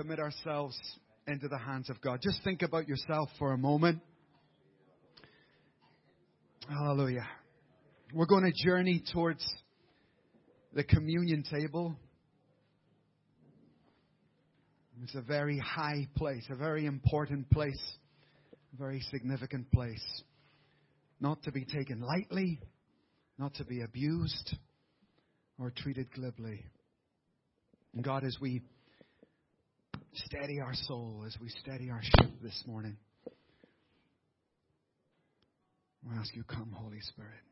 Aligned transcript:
commit 0.00 0.20
ourselves 0.20 0.78
into 1.26 1.48
the 1.48 1.58
hands 1.58 1.90
of 1.90 2.00
God. 2.00 2.20
Just 2.22 2.40
think 2.44 2.62
about 2.62 2.86
yourself 2.86 3.28
for 3.36 3.52
a 3.52 3.58
moment. 3.58 4.00
Hallelujah. 6.68 7.26
We're 8.14 8.26
going 8.26 8.44
to 8.44 8.64
journey 8.64 9.02
towards 9.12 9.44
the 10.72 10.84
communion 10.84 11.42
table. 11.42 11.96
It's 15.02 15.16
a 15.16 15.20
very 15.20 15.58
high 15.58 16.06
place, 16.16 16.44
a 16.48 16.54
very 16.54 16.86
important 16.86 17.50
place, 17.50 17.80
a 18.74 18.76
very 18.78 19.00
significant 19.10 19.68
place. 19.72 20.22
Not 21.18 21.42
to 21.42 21.50
be 21.50 21.64
taken 21.64 22.00
lightly, 22.02 22.60
not 23.36 23.54
to 23.54 23.64
be 23.64 23.80
abused 23.82 24.54
or 25.58 25.72
treated 25.76 26.12
glibly. 26.12 26.64
And 27.94 28.04
God, 28.04 28.22
as 28.22 28.36
we 28.40 28.62
steady 30.14 30.60
our 30.60 30.74
soul, 30.74 31.24
as 31.26 31.36
we 31.40 31.48
steady 31.48 31.90
our 31.90 32.02
ship 32.02 32.30
this 32.42 32.64
morning, 32.66 32.96
we 36.04 36.16
ask 36.16 36.34
you, 36.34 36.44
come, 36.44 36.72
Holy 36.74 37.00
Spirit. 37.00 37.42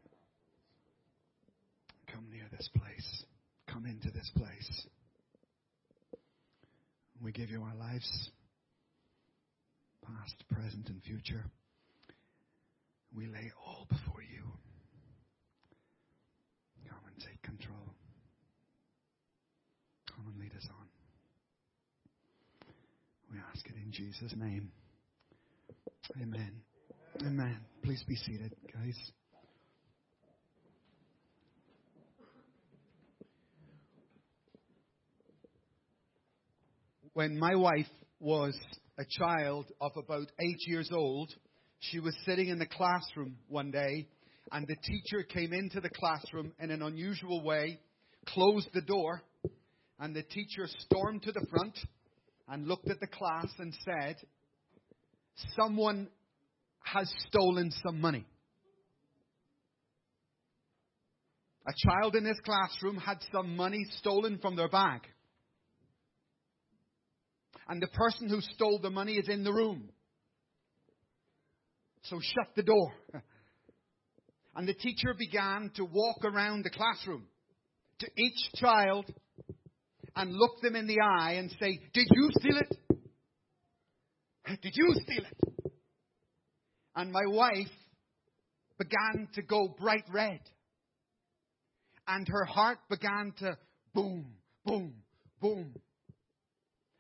Come 2.13 2.27
near 2.31 2.47
this 2.51 2.69
place. 2.75 3.25
Come 3.69 3.87
into 3.87 4.11
this 4.11 4.31
place. 4.37 4.87
We 7.23 7.33
give 7.33 7.51
you 7.51 7.63
our 7.63 7.75
lives, 7.77 8.31
past, 10.05 10.35
present, 10.51 10.89
and 10.89 11.03
future. 11.03 11.45
We 13.15 13.27
lay 13.27 13.51
all 13.67 13.87
before 13.89 14.23
you. 14.23 14.43
Come 16.89 16.99
and 17.13 17.21
take 17.21 17.43
control. 17.43 17.95
Come 20.15 20.27
and 20.29 20.41
lead 20.41 20.53
us 20.57 20.67
on. 20.71 20.87
We 23.33 23.39
ask 23.57 23.67
it 23.69 23.75
in 23.83 23.93
Jesus' 23.93 24.35
name. 24.37 24.71
Amen. 26.21 26.53
Amen. 27.23 27.59
Please 27.83 28.03
be 28.07 28.17
seated, 28.17 28.53
guys. 28.73 28.97
When 37.15 37.39
my 37.39 37.55
wife 37.55 37.87
was 38.21 38.55
a 38.99 39.05
child 39.19 39.67
of 39.81 39.93
about 39.97 40.31
eight 40.39 40.59
years 40.67 40.91
old, 40.93 41.33
she 41.79 41.99
was 41.99 42.15
sitting 42.27 42.49
in 42.49 42.59
the 42.59 42.67
classroom 42.67 43.37
one 43.49 43.71
day, 43.71 44.07
and 44.53 44.67
the 44.67 44.77
teacher 44.77 45.23
came 45.23 45.55
into 45.55 45.81
the 45.81 45.91
classroom 45.91 46.53
in 46.61 46.71
an 46.71 46.83
unusual 46.83 47.43
way, 47.43 47.79
closed 48.27 48.69
the 48.75 48.83
door, 48.83 49.23
and 49.99 50.15
the 50.15 50.25
teacher 50.25 50.69
stormed 50.85 51.23
to 51.23 51.33
the 51.33 51.47
front 51.49 51.79
and 52.49 52.67
looked 52.67 52.91
at 52.91 53.01
the 53.01 53.07
class 53.07 53.49
and 53.59 53.75
said, 53.85 54.17
Someone 55.57 56.09
has 56.85 57.13
stolen 57.29 57.73
some 57.85 58.01
money. 58.01 58.25
A 61.67 61.73
child 61.89 62.15
in 62.15 62.25
this 62.25 62.39
classroom 62.45 62.97
had 62.97 63.19
some 63.33 63.57
money 63.57 63.85
stolen 63.99 64.39
from 64.39 64.57
their 64.57 64.69
bag 64.69 65.03
and 67.69 67.83
the 67.83 67.89
person 67.89 68.29
who 68.29 68.41
stole 68.41 68.79
the 68.81 68.91
money 68.91 69.15
is 69.15 69.29
in 69.29 69.45
the 69.45 69.53
room. 69.53 69.89
So 72.03 72.21
shut 72.21 72.55
the 72.55 72.63
door. 72.63 72.93
And 74.59 74.67
the 74.67 74.73
teacher 74.73 75.13
began 75.13 75.71
to 75.75 75.85
walk 75.85 76.25
around 76.25 76.65
the 76.65 76.71
classroom 76.71 77.25
to 77.99 78.07
each 78.17 78.53
child 78.55 79.05
and 80.17 80.33
look 80.33 80.61
them 80.63 80.75
in 80.75 80.87
the 80.87 80.99
eye 81.01 81.35
and 81.35 81.51
say, 81.61 81.81
Did 81.93 82.09
you 82.11 82.31
steal 82.39 82.59
it? 82.59 82.77
Did 84.63 84.73
you 84.75 84.95
steal 85.03 85.25
it? 85.25 85.73
And 86.97 87.13
my 87.13 87.27
wife 87.27 87.71
began 88.79 89.29
to 89.35 89.43
go 89.43 89.69
bright 89.79 90.05
red. 90.13 90.41
And 92.09 92.27
her 92.29 92.45
heart 92.45 92.79
began 92.89 93.35
to 93.39 93.59
boom, 93.95 94.27
boom, 94.65 94.95
boom 95.41 95.75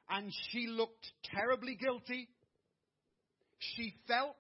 and 0.09 0.33
she 0.51 0.67
looked 0.67 1.07
terribly 1.25 1.75
guilty. 1.75 2.29
She 3.59 3.95
felt 4.07 4.37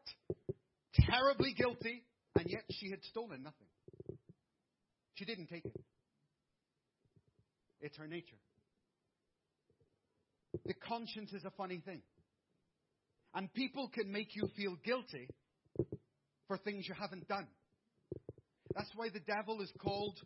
terribly 1.08 1.54
guilty, 1.54 2.02
and 2.38 2.46
yet 2.48 2.64
she 2.70 2.90
had 2.90 3.02
stolen 3.10 3.42
nothing. 3.42 4.18
She 5.14 5.24
didn't 5.24 5.46
take 5.46 5.64
it. 5.64 5.72
It's 7.80 7.96
her 7.96 8.06
nature. 8.06 8.36
The 10.64 10.74
conscience 10.74 11.32
is 11.32 11.44
a 11.44 11.50
funny 11.50 11.82
thing. 11.84 12.02
And 13.34 13.52
people 13.52 13.90
can 13.92 14.10
make 14.10 14.34
you 14.34 14.48
feel 14.56 14.76
guilty 14.84 15.28
for 16.48 16.56
things 16.56 16.86
you 16.88 16.94
haven't 16.98 17.28
done. 17.28 17.46
That's 18.74 18.90
why 18.94 19.08
the 19.08 19.20
devil 19.20 19.60
is 19.60 19.72
called 19.78 20.18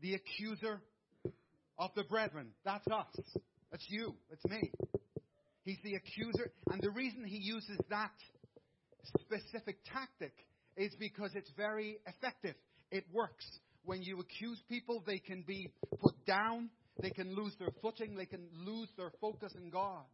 the 0.00 0.14
accuser 0.14 0.80
of 1.78 1.90
the 1.94 2.04
brethren. 2.04 2.48
That's 2.64 2.86
us. 2.88 3.34
That's 3.70 3.84
you. 3.88 4.14
That's 4.28 4.44
me. 4.44 4.70
He's 5.64 5.78
the 5.84 5.94
accuser. 5.94 6.50
And 6.70 6.80
the 6.82 6.90
reason 6.90 7.24
he 7.24 7.38
uses 7.38 7.78
that 7.90 8.12
specific 9.20 9.76
tactic 9.84 10.32
is 10.76 10.94
because 10.98 11.30
it's 11.34 11.50
very 11.56 11.98
effective. 12.06 12.54
It 12.90 13.04
works. 13.12 13.44
When 13.84 14.02
you 14.02 14.20
accuse 14.20 14.60
people, 14.68 15.02
they 15.06 15.18
can 15.18 15.44
be 15.46 15.70
put 16.00 16.14
down, 16.26 16.70
they 17.00 17.10
can 17.10 17.34
lose 17.34 17.52
their 17.58 17.70
footing, 17.80 18.16
they 18.16 18.26
can 18.26 18.46
lose 18.64 18.88
their 18.96 19.12
focus 19.20 19.52
in 19.56 19.70
God. 19.70 20.04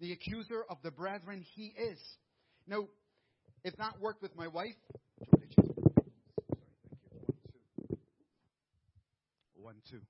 The 0.00 0.12
accuser 0.12 0.64
of 0.68 0.78
the 0.82 0.90
brethren, 0.90 1.44
he 1.54 1.72
is. 1.76 1.98
Now, 2.66 2.88
if 3.64 3.76
that 3.76 4.00
worked 4.00 4.22
with 4.22 4.34
my 4.36 4.48
wife, 4.48 4.74
one, 9.54 9.76
two. 9.90 10.00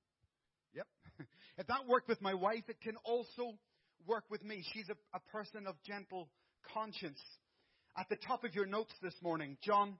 Yep. 0.75 0.87
If 1.59 1.67
that 1.67 1.87
worked 1.87 2.09
with 2.09 2.23
my 2.23 2.35
wife, 2.35 2.65
it 2.69 2.81
can 2.81 2.97
also 3.05 3.59
work 4.07 4.25
with 4.31 4.43
me. 4.43 4.65
She's 4.73 4.89
a, 4.89 4.97
a 5.17 5.21
person 5.31 5.67
of 5.67 5.75
gentle 5.87 6.29
conscience. 6.73 7.21
At 7.97 8.09
the 8.09 8.17
top 8.17 8.45
of 8.45 8.55
your 8.55 8.65
notes 8.65 8.93
this 9.03 9.15
morning, 9.23 9.59
John 9.63 9.99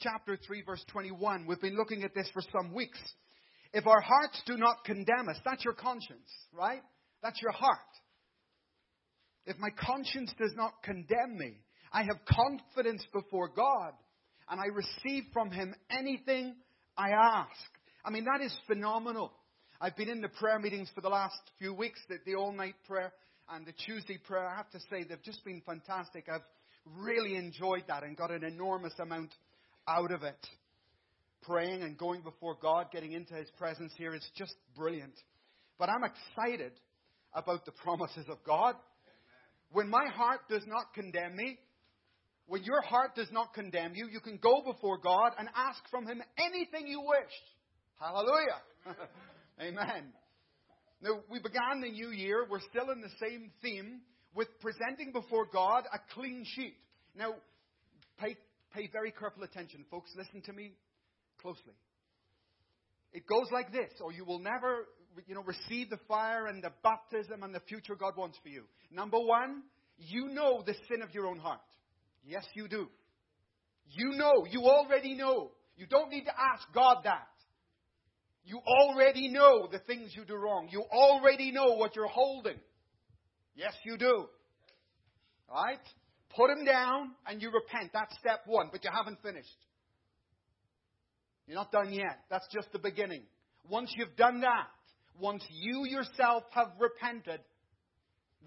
chapter 0.00 0.36
3, 0.36 0.62
verse 0.62 0.84
21. 0.88 1.46
We've 1.46 1.60
been 1.60 1.76
looking 1.76 2.04
at 2.04 2.14
this 2.14 2.28
for 2.34 2.42
some 2.52 2.74
weeks. 2.74 2.98
If 3.72 3.86
our 3.86 4.00
hearts 4.00 4.40
do 4.46 4.56
not 4.56 4.84
condemn 4.84 5.28
us, 5.28 5.38
that's 5.44 5.64
your 5.64 5.74
conscience, 5.74 6.30
right? 6.52 6.82
That's 7.22 7.40
your 7.40 7.52
heart. 7.52 7.78
If 9.46 9.56
my 9.58 9.70
conscience 9.70 10.32
does 10.38 10.52
not 10.56 10.82
condemn 10.84 11.36
me, 11.38 11.56
I 11.92 12.02
have 12.02 12.16
confidence 12.26 13.04
before 13.12 13.48
God 13.48 13.92
and 14.48 14.60
I 14.60 14.66
receive 14.66 15.24
from 15.32 15.50
Him 15.50 15.74
anything 15.90 16.54
I 16.96 17.10
ask. 17.10 17.50
I 18.04 18.10
mean, 18.10 18.24
that 18.24 18.44
is 18.44 18.54
phenomenal. 18.66 19.32
I've 19.80 19.96
been 19.96 20.08
in 20.08 20.20
the 20.20 20.28
prayer 20.28 20.58
meetings 20.58 20.90
for 20.94 21.00
the 21.00 21.08
last 21.08 21.34
few 21.58 21.74
weeks, 21.74 22.00
the, 22.08 22.16
the 22.24 22.34
all 22.34 22.52
night 22.52 22.74
prayer 22.86 23.12
and 23.50 23.66
the 23.66 23.72
Tuesday 23.72 24.18
prayer. 24.18 24.46
I 24.46 24.56
have 24.56 24.70
to 24.70 24.80
say, 24.90 25.04
they've 25.04 25.22
just 25.22 25.44
been 25.44 25.62
fantastic. 25.66 26.26
I've 26.32 26.42
really 26.96 27.36
enjoyed 27.36 27.84
that 27.88 28.02
and 28.02 28.16
got 28.16 28.30
an 28.30 28.44
enormous 28.44 28.92
amount 29.00 29.34
out 29.88 30.12
of 30.12 30.22
it. 30.22 30.46
Praying 31.42 31.82
and 31.82 31.98
going 31.98 32.22
before 32.22 32.56
God, 32.60 32.86
getting 32.92 33.12
into 33.12 33.34
His 33.34 33.50
presence 33.58 33.92
here 33.96 34.14
is 34.14 34.26
just 34.36 34.54
brilliant. 34.76 35.14
But 35.78 35.88
I'm 35.88 36.04
excited 36.04 36.72
about 37.34 37.64
the 37.64 37.72
promises 37.72 38.26
of 38.28 38.38
God. 38.44 38.76
When 39.72 39.88
my 39.88 40.06
heart 40.14 40.40
does 40.48 40.62
not 40.66 40.94
condemn 40.94 41.34
me, 41.34 41.58
when 42.46 42.62
your 42.64 42.82
heart 42.82 43.14
does 43.16 43.30
not 43.32 43.54
condemn 43.54 43.94
you, 43.94 44.08
you 44.10 44.20
can 44.20 44.36
go 44.36 44.62
before 44.64 44.98
God 44.98 45.32
and 45.38 45.48
ask 45.56 45.80
from 45.90 46.06
Him 46.06 46.22
anything 46.38 46.86
you 46.86 47.00
wish. 47.00 47.32
Hallelujah. 47.98 48.60
Amen. 49.60 50.12
Now, 51.02 51.20
we 51.30 51.38
began 51.40 51.80
the 51.80 51.90
new 51.90 52.10
year. 52.10 52.46
We're 52.48 52.60
still 52.70 52.90
in 52.90 53.00
the 53.00 53.10
same 53.20 53.50
theme 53.62 54.02
with 54.34 54.48
presenting 54.60 55.12
before 55.12 55.46
God 55.52 55.84
a 55.92 55.98
clean 56.14 56.44
sheet. 56.46 56.76
Now, 57.16 57.34
pay, 58.18 58.36
pay 58.74 58.88
very 58.92 59.12
careful 59.12 59.42
attention, 59.42 59.84
folks. 59.90 60.10
Listen 60.16 60.42
to 60.42 60.52
me 60.52 60.72
closely. 61.42 61.74
It 63.12 63.26
goes 63.26 63.46
like 63.52 63.72
this, 63.72 63.90
or 64.00 64.12
you 64.12 64.24
will 64.24 64.38
never, 64.38 64.86
you 65.26 65.34
know, 65.34 65.42
receive 65.42 65.90
the 65.90 65.98
fire 66.08 66.46
and 66.46 66.62
the 66.62 66.70
baptism 66.82 67.42
and 67.42 67.54
the 67.54 67.60
future 67.60 67.94
God 67.94 68.16
wants 68.16 68.38
for 68.42 68.48
you. 68.48 68.64
Number 68.90 69.18
one, 69.18 69.62
you 69.98 70.28
know 70.28 70.62
the 70.64 70.74
sin 70.88 71.02
of 71.02 71.12
your 71.12 71.26
own 71.26 71.38
heart. 71.38 71.60
Yes, 72.24 72.44
you 72.54 72.68
do. 72.68 72.88
You 73.90 74.12
know. 74.16 74.46
You 74.50 74.62
already 74.62 75.14
know. 75.14 75.50
You 75.76 75.86
don't 75.86 76.10
need 76.10 76.24
to 76.24 76.30
ask 76.30 76.66
God 76.74 76.98
that. 77.04 77.28
You 78.44 78.58
already 78.66 79.28
know 79.28 79.68
the 79.70 79.78
things 79.80 80.12
you 80.16 80.24
do 80.24 80.34
wrong. 80.34 80.68
You 80.70 80.82
already 80.90 81.52
know 81.52 81.74
what 81.74 81.94
you're 81.94 82.08
holding. 82.08 82.58
Yes, 83.54 83.74
you 83.84 83.96
do. 83.96 84.26
Right? 85.50 85.78
Put 86.34 86.48
them 86.48 86.64
down 86.64 87.12
and 87.26 87.42
you 87.42 87.50
repent. 87.50 87.90
That's 87.92 88.16
step 88.18 88.40
one, 88.46 88.70
but 88.72 88.82
you 88.84 88.90
haven't 88.92 89.22
finished. 89.22 89.48
You're 91.46 91.56
not 91.56 91.72
done 91.72 91.92
yet. 91.92 92.20
That's 92.30 92.46
just 92.52 92.72
the 92.72 92.78
beginning. 92.78 93.22
Once 93.68 93.92
you've 93.96 94.16
done 94.16 94.40
that, 94.40 94.68
once 95.18 95.44
you 95.50 95.86
yourself 95.86 96.44
have 96.52 96.68
repented, 96.78 97.40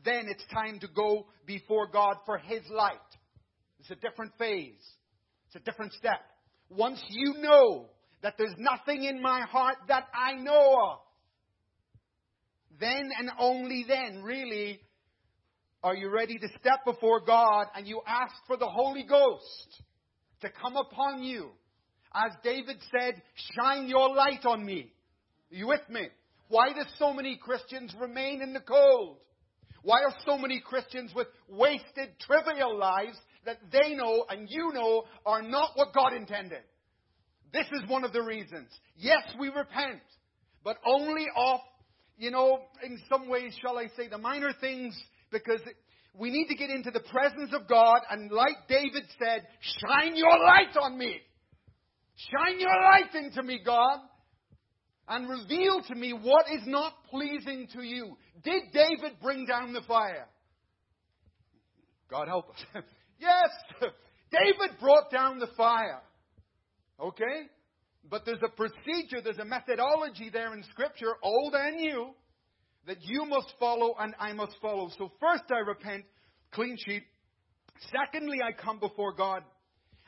then 0.04 0.26
it's 0.28 0.44
time 0.54 0.80
to 0.80 0.88
go 0.88 1.28
before 1.46 1.88
God 1.88 2.18
for 2.26 2.38
His 2.38 2.62
light. 2.70 2.96
It's 3.80 3.92
a 3.92 3.96
different 3.96 4.34
phase. 4.38 4.84
It's 5.48 5.56
a 5.56 5.60
different 5.60 5.94
step. 5.94 6.22
Once 6.70 7.02
you 7.10 7.36
know 7.40 7.90
that 8.24 8.36
there's 8.38 8.56
nothing 8.58 9.04
in 9.04 9.22
my 9.22 9.42
heart 9.42 9.78
that 9.88 10.06
I 10.14 10.34
know 10.34 10.76
of, 10.92 10.98
then 12.80 13.10
and 13.18 13.30
only 13.40 13.86
then, 13.88 14.24
really, 14.24 14.80
are 15.84 15.96
you 15.96 16.10
ready 16.10 16.38
to 16.38 16.48
step 16.60 16.80
before 16.84 17.22
God 17.22 17.68
and 17.76 17.88
you 17.88 18.02
ask 18.08 18.34
for 18.48 18.58
the 18.58 18.68
Holy 18.68 19.04
Ghost 19.04 19.84
to 20.42 20.50
come 20.50 20.76
upon 20.76 21.24
you. 21.24 21.52
As 22.16 22.32
David 22.44 22.78
said, 22.98 23.22
shine 23.58 23.88
your 23.88 24.16
light 24.16 24.46
on 24.46 24.66
me. 24.66 24.92
Are 25.52 25.56
you 25.56 25.68
with 25.68 25.88
me? 25.90 26.08
Why 26.48 26.70
do 26.70 26.82
so 26.98 27.14
many 27.14 27.38
Christians 27.42 27.94
remain 28.00 28.42
in 28.42 28.54
the 28.54 28.62
cold? 28.62 29.18
Why 29.82 30.02
are 30.02 30.16
so 30.26 30.38
many 30.38 30.62
Christians 30.66 31.12
with 31.14 31.28
wasted, 31.50 32.18
trivial 32.20 32.78
lives 32.78 33.18
that 33.46 33.58
they 33.72 33.94
know 33.94 34.26
and 34.30 34.48
you 34.50 34.72
know 34.74 35.04
are 35.26 35.42
not 35.42 35.72
what 35.76 35.94
God 35.94 36.14
intended? 36.14 36.62
This 37.54 37.68
is 37.68 37.90
one 37.90 38.04
of 38.04 38.14
the 38.14 38.22
reasons. 38.22 38.70
Yes, 38.98 39.22
we 39.40 39.48
repent, 39.50 40.02
but 40.64 40.78
only 40.86 41.26
of, 41.36 41.60
you 42.18 42.32
know, 42.32 42.60
in 42.84 43.00
some 43.10 43.30
ways, 43.30 43.56
shall 43.62 43.78
I 43.78 43.88
say, 43.96 44.08
the 44.10 44.18
minor 44.18 44.52
things, 44.60 44.96
because 45.32 45.62
we 46.14 46.32
need 46.32 46.48
to 46.48 46.56
get 46.56 46.70
into 46.70 46.92
the 46.92 47.02
presence 47.02 47.52
of 47.54 47.68
God, 47.68 47.98
and 48.10 48.32
like 48.32 48.68
David 48.68 49.04
said, 49.20 49.44
shine 49.62 50.16
your 50.16 50.38
light 50.46 50.76
on 50.82 50.98
me. 50.98 51.20
Shine 52.16 52.60
your 52.60 52.70
light 52.70 53.14
into 53.16 53.44
me, 53.44 53.62
God 53.66 54.00
and 55.08 55.30
reveal 55.30 55.82
to 55.88 55.96
me 55.96 56.14
what 56.14 56.46
is 56.52 56.64
not 56.66 56.94
pleasing 57.10 57.68
to 57.74 57.84
you. 57.84 58.18
Did 58.44 58.64
David 58.74 59.18
bring 59.22 59.46
down 59.46 59.74
the 59.74 59.82
fire? 59.88 60.28
God 62.10 62.28
help 62.28 62.50
us. 62.50 62.84
yes, 63.20 63.92
David 64.32 64.80
brought 64.80 65.12
down 65.12 65.40
the 65.40 65.50
fire. 65.56 66.02
Okay? 67.00 67.48
But 68.10 68.26
there's 68.26 68.42
a 68.46 68.50
procedure, 68.50 69.22
there's 69.24 69.40
a 69.40 69.46
methodology 69.46 70.30
there 70.32 70.54
in 70.54 70.64
Scripture, 70.72 71.14
old 71.24 71.54
and 71.56 71.78
new, 71.78 72.10
that 72.88 72.98
you 73.02 73.26
must 73.26 73.54
follow 73.60 73.96
and 74.00 74.14
I 74.20 74.34
must 74.34 74.54
follow. 74.62 74.90
So 74.98 75.12
first 75.20 75.44
I 75.50 75.60
repent, 75.60 76.06
clean 76.52 76.78
sheet. 76.86 77.04
Secondly, 77.92 78.38
I 78.44 78.60
come 78.60 78.80
before 78.80 79.14
God. 79.14 79.44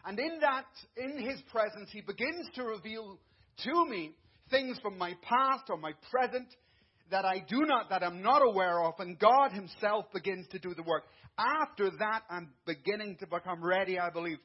And 0.07 0.17
in 0.17 0.39
that, 0.39 0.65
in 0.95 1.19
His 1.19 1.41
presence, 1.51 1.89
He 1.91 1.99
begins 1.99 2.47
to 2.55 2.63
reveal 2.63 3.19
to 3.65 3.85
me 3.85 4.15
things 4.49 4.79
from 4.81 4.97
my 4.97 5.13
past 5.21 5.65
or 5.69 5.75
my 5.75 5.91
present 6.09 6.47
that 7.11 7.25
I 7.25 7.43
do 7.45 7.65
not, 7.65 7.89
that 7.89 8.03
I'm 8.03 8.21
not 8.21 8.41
aware 8.41 8.81
of, 8.83 8.93
and 8.99 9.19
God 9.19 9.51
Himself 9.51 10.05
begins 10.13 10.47
to 10.51 10.59
do 10.59 10.73
the 10.73 10.83
work. 10.83 11.03
After 11.37 11.89
that, 11.99 12.21
I'm 12.29 12.49
beginning 12.65 13.17
to 13.19 13.27
become 13.27 13.61
ready, 13.61 13.99
I 13.99 14.09
believe, 14.09 14.37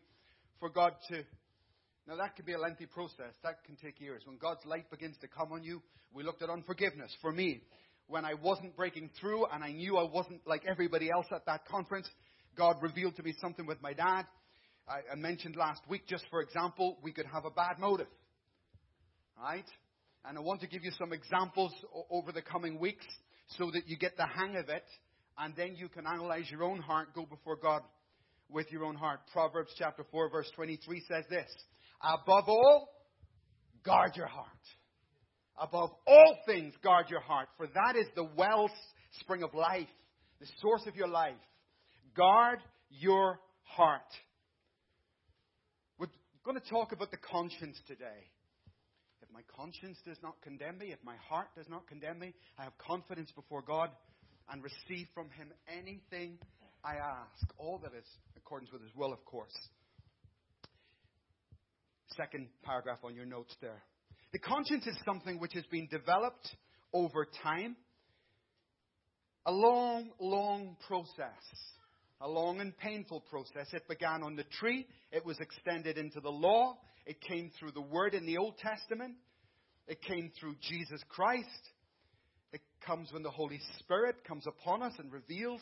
for 0.58 0.68
God 0.68 0.94
to. 1.10 1.22
Now, 2.08 2.16
that 2.16 2.34
can 2.34 2.44
be 2.44 2.54
a 2.54 2.58
lengthy 2.58 2.86
process. 2.86 3.32
That 3.44 3.62
can 3.64 3.76
take 3.76 4.00
years. 4.00 4.22
When 4.24 4.38
God's 4.38 4.66
light 4.66 4.90
begins 4.90 5.16
to 5.20 5.28
come 5.28 5.52
on 5.52 5.62
you, 5.62 5.80
we 6.12 6.24
looked 6.24 6.42
at 6.42 6.50
unforgiveness. 6.50 7.14
For 7.20 7.30
me, 7.30 7.62
when 8.08 8.24
I 8.24 8.34
wasn't 8.34 8.76
breaking 8.76 9.10
through 9.20 9.46
and 9.46 9.62
I 9.62 9.70
knew 9.70 9.96
I 9.96 10.10
wasn't 10.10 10.40
like 10.44 10.64
everybody 10.68 11.08
else 11.14 11.26
at 11.32 11.46
that 11.46 11.66
conference, 11.68 12.08
God 12.56 12.82
revealed 12.82 13.14
to 13.16 13.22
me 13.22 13.32
something 13.40 13.64
with 13.64 13.80
my 13.80 13.92
dad. 13.92 14.24
I, 14.88 15.12
I 15.12 15.14
mentioned 15.14 15.56
last 15.56 15.80
week, 15.88 16.06
just 16.06 16.24
for 16.30 16.40
example, 16.42 16.98
we 17.02 17.12
could 17.12 17.26
have 17.26 17.44
a 17.44 17.50
bad 17.50 17.78
motive. 17.78 18.08
Right? 19.40 19.64
And 20.24 20.38
I 20.38 20.40
want 20.40 20.60
to 20.60 20.66
give 20.66 20.84
you 20.84 20.92
some 20.98 21.12
examples 21.12 21.72
over 22.10 22.32
the 22.32 22.42
coming 22.42 22.78
weeks 22.78 23.04
so 23.58 23.70
that 23.72 23.88
you 23.88 23.96
get 23.96 24.16
the 24.16 24.26
hang 24.26 24.56
of 24.56 24.68
it 24.68 24.84
and 25.38 25.54
then 25.56 25.74
you 25.76 25.88
can 25.88 26.06
analyze 26.06 26.50
your 26.50 26.62
own 26.62 26.78
heart, 26.78 27.08
go 27.14 27.26
before 27.26 27.56
God 27.56 27.82
with 28.48 28.70
your 28.70 28.84
own 28.84 28.94
heart. 28.94 29.20
Proverbs 29.32 29.72
chapter 29.76 30.04
4 30.10 30.30
verse 30.30 30.50
23 30.54 31.02
says 31.08 31.24
this, 31.28 31.50
above 32.02 32.48
all, 32.48 32.88
guard 33.84 34.12
your 34.16 34.26
heart. 34.26 34.46
Above 35.60 35.90
all 36.06 36.38
things, 36.46 36.72
guard 36.82 37.06
your 37.08 37.20
heart, 37.20 37.48
for 37.56 37.66
that 37.66 37.96
is 37.96 38.06
the 38.14 38.28
wellspring 38.36 39.42
of 39.42 39.54
life, 39.54 39.88
the 40.40 40.46
source 40.60 40.82
of 40.86 40.96
your 40.96 41.08
life. 41.08 41.34
Guard 42.16 42.58
your 42.90 43.38
heart. 43.62 44.00
We're 46.44 46.54
going 46.54 46.62
to 46.62 46.70
talk 46.70 46.90
about 46.90 47.12
the 47.12 47.18
conscience 47.18 47.78
today 47.86 48.26
If 49.22 49.28
my 49.32 49.42
conscience 49.56 49.96
does 50.04 50.16
not 50.24 50.34
condemn 50.42 50.78
me, 50.78 50.86
if 50.90 50.98
my 51.04 51.14
heart 51.28 51.46
does 51.56 51.68
not 51.68 51.86
condemn 51.86 52.18
me, 52.18 52.34
I 52.58 52.64
have 52.64 52.76
confidence 52.78 53.30
before 53.30 53.62
God 53.62 53.90
and 54.50 54.60
receive 54.60 55.06
from 55.14 55.30
Him 55.30 55.52
anything 55.68 56.38
I 56.84 56.94
ask. 56.94 57.46
All 57.58 57.78
that 57.84 57.92
is 57.96 58.04
accordance 58.36 58.72
with 58.72 58.82
His 58.82 58.90
will, 58.96 59.12
of 59.12 59.24
course. 59.24 59.56
Second 62.16 62.48
paragraph 62.64 62.98
on 63.04 63.14
your 63.14 63.24
notes 63.26 63.54
there. 63.60 63.80
The 64.32 64.40
conscience 64.40 64.84
is 64.88 64.96
something 65.04 65.38
which 65.38 65.52
has 65.54 65.64
been 65.70 65.86
developed 65.92 66.48
over 66.92 67.28
time. 67.44 67.76
A 69.46 69.52
long, 69.52 70.10
long 70.18 70.76
process. 70.88 71.38
A 72.22 72.28
long 72.28 72.60
and 72.60 72.76
painful 72.78 73.20
process. 73.20 73.66
It 73.72 73.88
began 73.88 74.22
on 74.22 74.36
the 74.36 74.44
tree. 74.44 74.86
It 75.10 75.26
was 75.26 75.38
extended 75.40 75.98
into 75.98 76.20
the 76.20 76.30
law. 76.30 76.78
It 77.04 77.20
came 77.20 77.50
through 77.58 77.72
the 77.72 77.80
Word 77.80 78.14
in 78.14 78.26
the 78.26 78.38
Old 78.38 78.58
Testament. 78.58 79.16
It 79.88 80.00
came 80.02 80.30
through 80.38 80.54
Jesus 80.60 81.02
Christ. 81.08 81.48
It 82.52 82.60
comes 82.86 83.12
when 83.12 83.24
the 83.24 83.30
Holy 83.30 83.60
Spirit 83.80 84.22
comes 84.24 84.46
upon 84.46 84.82
us 84.82 84.92
and 84.98 85.12
reveals 85.12 85.60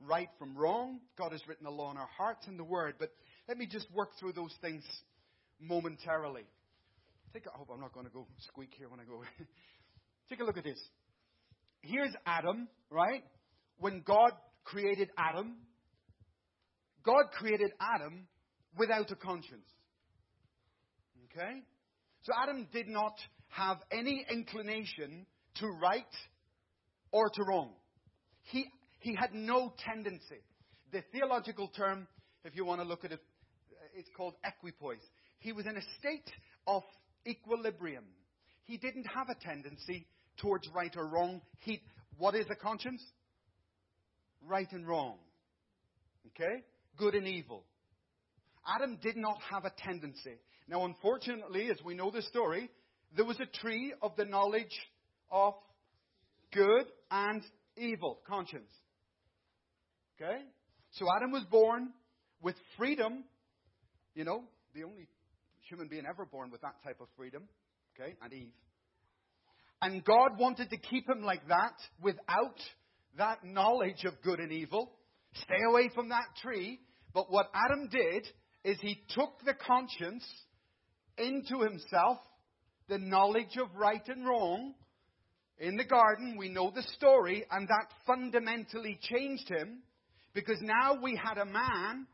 right 0.00 0.28
from 0.38 0.56
wrong. 0.56 0.98
God 1.16 1.30
has 1.30 1.46
written 1.46 1.64
the 1.64 1.70
law 1.70 1.92
in 1.92 1.96
our 1.96 2.08
hearts 2.18 2.46
in 2.48 2.56
the 2.56 2.64
Word. 2.64 2.96
But 2.98 3.12
let 3.46 3.56
me 3.56 3.66
just 3.66 3.86
work 3.92 4.10
through 4.18 4.32
those 4.32 4.54
things 4.60 4.82
momentarily. 5.60 6.42
Take 7.32 7.46
a, 7.46 7.50
I 7.50 7.58
hope 7.58 7.68
I'm 7.72 7.80
not 7.80 7.92
going 7.92 8.06
to 8.06 8.12
go 8.12 8.26
squeak 8.48 8.70
here 8.76 8.88
when 8.88 8.98
I 8.98 9.04
go. 9.04 9.22
Take 10.28 10.40
a 10.40 10.44
look 10.44 10.58
at 10.58 10.64
this. 10.64 10.80
Here's 11.82 12.14
Adam, 12.26 12.66
right? 12.90 13.22
When 13.78 14.02
God 14.04 14.32
created 14.64 15.10
Adam, 15.16 15.56
God 17.04 17.30
created 17.32 17.72
Adam 17.80 18.26
without 18.76 19.10
a 19.10 19.16
conscience. 19.16 19.68
Okay? 21.30 21.62
So 22.22 22.32
Adam 22.42 22.68
did 22.72 22.88
not 22.88 23.14
have 23.48 23.78
any 23.90 24.24
inclination 24.30 25.26
to 25.56 25.66
right 25.66 26.04
or 27.12 27.28
to 27.28 27.42
wrong. 27.48 27.72
He, 28.42 28.66
he 29.00 29.14
had 29.14 29.32
no 29.34 29.72
tendency. 29.78 30.42
The 30.92 31.02
theological 31.12 31.68
term, 31.68 32.06
if 32.44 32.54
you 32.56 32.64
want 32.64 32.80
to 32.80 32.86
look 32.86 33.04
at 33.04 33.12
it, 33.12 33.20
uh, 33.72 33.98
it's 33.98 34.08
called 34.16 34.34
equipoise. 34.44 35.02
He 35.38 35.52
was 35.52 35.66
in 35.66 35.76
a 35.76 35.82
state 35.98 36.30
of 36.66 36.82
equilibrium. 37.26 38.04
He 38.64 38.76
didn't 38.76 39.06
have 39.14 39.28
a 39.30 39.34
tendency 39.44 40.06
towards 40.38 40.68
right 40.74 40.94
or 40.96 41.06
wrong. 41.06 41.40
He, 41.60 41.80
what 42.18 42.34
is 42.34 42.46
a 42.50 42.54
conscience? 42.54 43.02
Right 44.46 44.70
and 44.72 44.86
wrong. 44.86 45.18
Okay? 46.28 46.62
Good 47.00 47.14
and 47.14 47.26
evil. 47.26 47.64
Adam 48.68 48.98
did 49.02 49.16
not 49.16 49.38
have 49.50 49.64
a 49.64 49.72
tendency. 49.84 50.38
Now, 50.68 50.84
unfortunately, 50.84 51.70
as 51.70 51.78
we 51.82 51.94
know 51.94 52.10
the 52.10 52.20
story, 52.20 52.68
there 53.16 53.24
was 53.24 53.40
a 53.40 53.46
tree 53.46 53.94
of 54.02 54.12
the 54.16 54.26
knowledge 54.26 54.78
of 55.30 55.54
good 56.52 56.84
and 57.10 57.42
evil, 57.78 58.20
conscience. 58.28 58.70
Okay? 60.20 60.42
So 60.90 61.06
Adam 61.16 61.32
was 61.32 61.44
born 61.50 61.88
with 62.42 62.56
freedom, 62.76 63.24
you 64.14 64.24
know, 64.24 64.44
the 64.74 64.84
only 64.84 65.06
human 65.70 65.88
being 65.88 66.04
ever 66.06 66.26
born 66.26 66.50
with 66.50 66.60
that 66.60 66.74
type 66.84 67.00
of 67.00 67.06
freedom, 67.16 67.44
okay, 67.98 68.14
and 68.22 68.32
Eve. 68.32 68.52
And 69.80 70.04
God 70.04 70.38
wanted 70.38 70.68
to 70.68 70.76
keep 70.76 71.08
him 71.08 71.22
like 71.22 71.48
that 71.48 71.76
without 72.02 72.60
that 73.16 73.42
knowledge 73.42 74.04
of 74.04 74.20
good 74.22 74.38
and 74.38 74.52
evil. 74.52 74.92
Stay 75.32 75.62
away 75.66 75.90
from 75.94 76.10
that 76.10 76.26
tree. 76.42 76.78
But 77.12 77.30
what 77.30 77.50
Adam 77.54 77.88
did 77.90 78.26
is 78.64 78.78
he 78.80 79.02
took 79.14 79.32
the 79.44 79.54
conscience 79.54 80.24
into 81.18 81.62
himself 81.62 82.18
the 82.88 82.98
knowledge 82.98 83.56
of 83.60 83.68
right 83.76 84.06
and 84.08 84.26
wrong 84.26 84.74
in 85.58 85.76
the 85.76 85.84
garden. 85.84 86.36
We 86.36 86.48
know 86.48 86.72
the 86.74 86.82
story, 86.96 87.44
and 87.50 87.68
that 87.68 87.86
fundamentally 88.06 88.98
changed 89.00 89.48
him 89.48 89.82
because 90.34 90.58
now 90.60 90.98
we 91.00 91.16
had 91.22 91.38
a 91.38 91.44
man, 91.44 92.06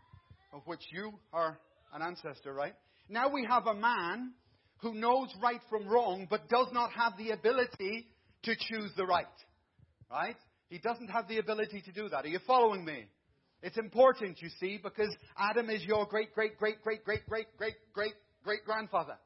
of 0.52 0.62
which 0.66 0.82
you 0.92 1.12
are 1.32 1.58
an 1.94 2.02
ancestor, 2.02 2.52
right? 2.52 2.74
Now 3.08 3.28
we 3.32 3.46
have 3.48 3.66
a 3.66 3.74
man 3.74 4.32
who 4.78 4.94
knows 4.94 5.28
right 5.42 5.60
from 5.70 5.88
wrong, 5.88 6.26
but 6.28 6.48
does 6.48 6.68
not 6.72 6.90
have 6.92 7.14
the 7.16 7.30
ability 7.30 8.06
to 8.42 8.54
choose 8.54 8.90
the 8.96 9.06
right. 9.06 9.26
Right? 10.10 10.36
He 10.68 10.78
doesn't 10.78 11.08
have 11.08 11.28
the 11.28 11.38
ability 11.38 11.82
to 11.82 11.92
do 11.92 12.08
that. 12.08 12.24
Are 12.24 12.28
you 12.28 12.40
following 12.46 12.84
me? 12.84 13.06
It's 13.62 13.78
important, 13.78 14.40
you 14.42 14.48
see, 14.60 14.78
because 14.82 15.14
Adam 15.38 15.70
is 15.70 15.82
your 15.84 16.06
great, 16.06 16.34
great, 16.34 16.58
great, 16.58 16.82
great, 16.82 17.04
great, 17.04 17.26
great, 17.26 17.46
great, 17.56 17.74
great, 17.92 18.14
great 18.44 18.64
grandfather. 18.64 19.16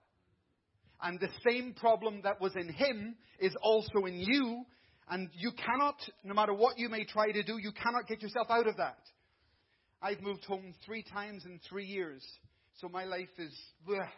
And 1.02 1.18
the 1.18 1.28
same 1.48 1.74
problem 1.74 2.20
that 2.24 2.40
was 2.40 2.54
in 2.56 2.68
him 2.68 3.16
is 3.38 3.54
also 3.62 4.06
in 4.06 4.20
you. 4.20 4.64
And 5.08 5.28
you 5.32 5.50
cannot, 5.52 5.96
no 6.22 6.34
matter 6.34 6.54
what 6.54 6.78
you 6.78 6.88
may 6.88 7.04
try 7.04 7.32
to 7.32 7.42
do, 7.42 7.58
you 7.58 7.72
cannot 7.72 8.06
get 8.06 8.22
yourself 8.22 8.46
out 8.50 8.68
of 8.68 8.76
that. 8.76 8.98
I've 10.02 10.20
moved 10.20 10.44
home 10.44 10.74
three 10.86 11.02
times 11.02 11.44
in 11.44 11.58
three 11.68 11.86
years. 11.86 12.24
So 12.80 12.88
my 12.88 13.04
life 13.04 13.28
is 13.38 13.52
bleh, 13.86 14.08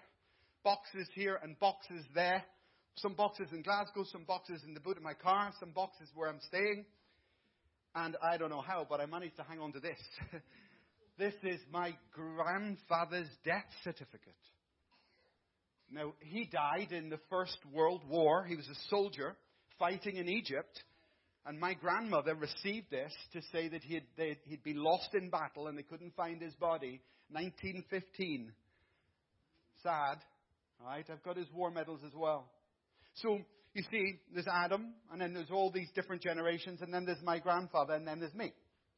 boxes 0.62 1.08
here 1.14 1.38
and 1.42 1.58
boxes 1.58 2.04
there. 2.14 2.44
Some 2.96 3.14
boxes 3.14 3.46
in 3.52 3.62
Glasgow, 3.62 4.04
some 4.12 4.24
boxes 4.24 4.62
in 4.66 4.74
the 4.74 4.80
boot 4.80 4.98
of 4.98 5.02
my 5.02 5.14
car, 5.14 5.50
some 5.58 5.70
boxes 5.70 6.08
where 6.14 6.28
I'm 6.28 6.40
staying. 6.46 6.84
And 7.94 8.16
I 8.22 8.38
don't 8.38 8.50
know 8.50 8.62
how, 8.62 8.86
but 8.88 9.00
I 9.00 9.06
managed 9.06 9.36
to 9.36 9.42
hang 9.42 9.60
on 9.60 9.72
to 9.72 9.80
this. 9.80 9.98
this 11.18 11.34
is 11.42 11.60
my 11.70 11.94
grandfather's 12.12 13.28
death 13.44 13.66
certificate. 13.84 14.34
Now, 15.90 16.14
he 16.20 16.48
died 16.50 16.92
in 16.92 17.10
the 17.10 17.20
First 17.28 17.58
World 17.70 18.02
War. 18.08 18.44
He 18.44 18.56
was 18.56 18.66
a 18.66 18.88
soldier 18.88 19.36
fighting 19.78 20.16
in 20.16 20.28
Egypt. 20.28 20.82
And 21.44 21.58
my 21.58 21.74
grandmother 21.74 22.34
received 22.34 22.90
this 22.90 23.12
to 23.32 23.42
say 23.52 23.68
that 23.68 23.82
he 23.82 23.94
had, 23.94 24.04
they, 24.16 24.38
he'd 24.44 24.62
been 24.62 24.82
lost 24.82 25.08
in 25.12 25.28
battle 25.28 25.66
and 25.66 25.76
they 25.76 25.82
couldn't 25.82 26.14
find 26.16 26.40
his 26.40 26.54
body. 26.54 27.02
1915. 27.30 28.52
Sad. 29.82 30.18
All 30.80 30.86
right, 30.86 31.04
I've 31.10 31.22
got 31.22 31.36
his 31.36 31.50
war 31.52 31.70
medals 31.70 32.00
as 32.06 32.12
well. 32.14 32.48
So, 33.16 33.40
you 33.74 33.82
see, 33.90 34.20
there's 34.32 34.46
Adam, 34.46 34.92
and 35.10 35.20
then 35.20 35.32
there's 35.32 35.50
all 35.50 35.70
these 35.70 35.88
different 35.94 36.22
generations, 36.22 36.80
and 36.82 36.92
then 36.92 37.04
there's 37.06 37.22
my 37.22 37.38
grandfather, 37.38 37.94
and 37.94 38.06
then 38.06 38.20
there's 38.20 38.34
me. 38.34 38.52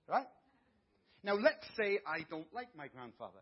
Right? 0.09 0.27
Now, 1.23 1.35
let's 1.35 1.65
say 1.77 1.99
I 2.07 2.25
don't 2.29 2.53
like 2.53 2.69
my 2.77 2.89
grandfather. 2.89 3.39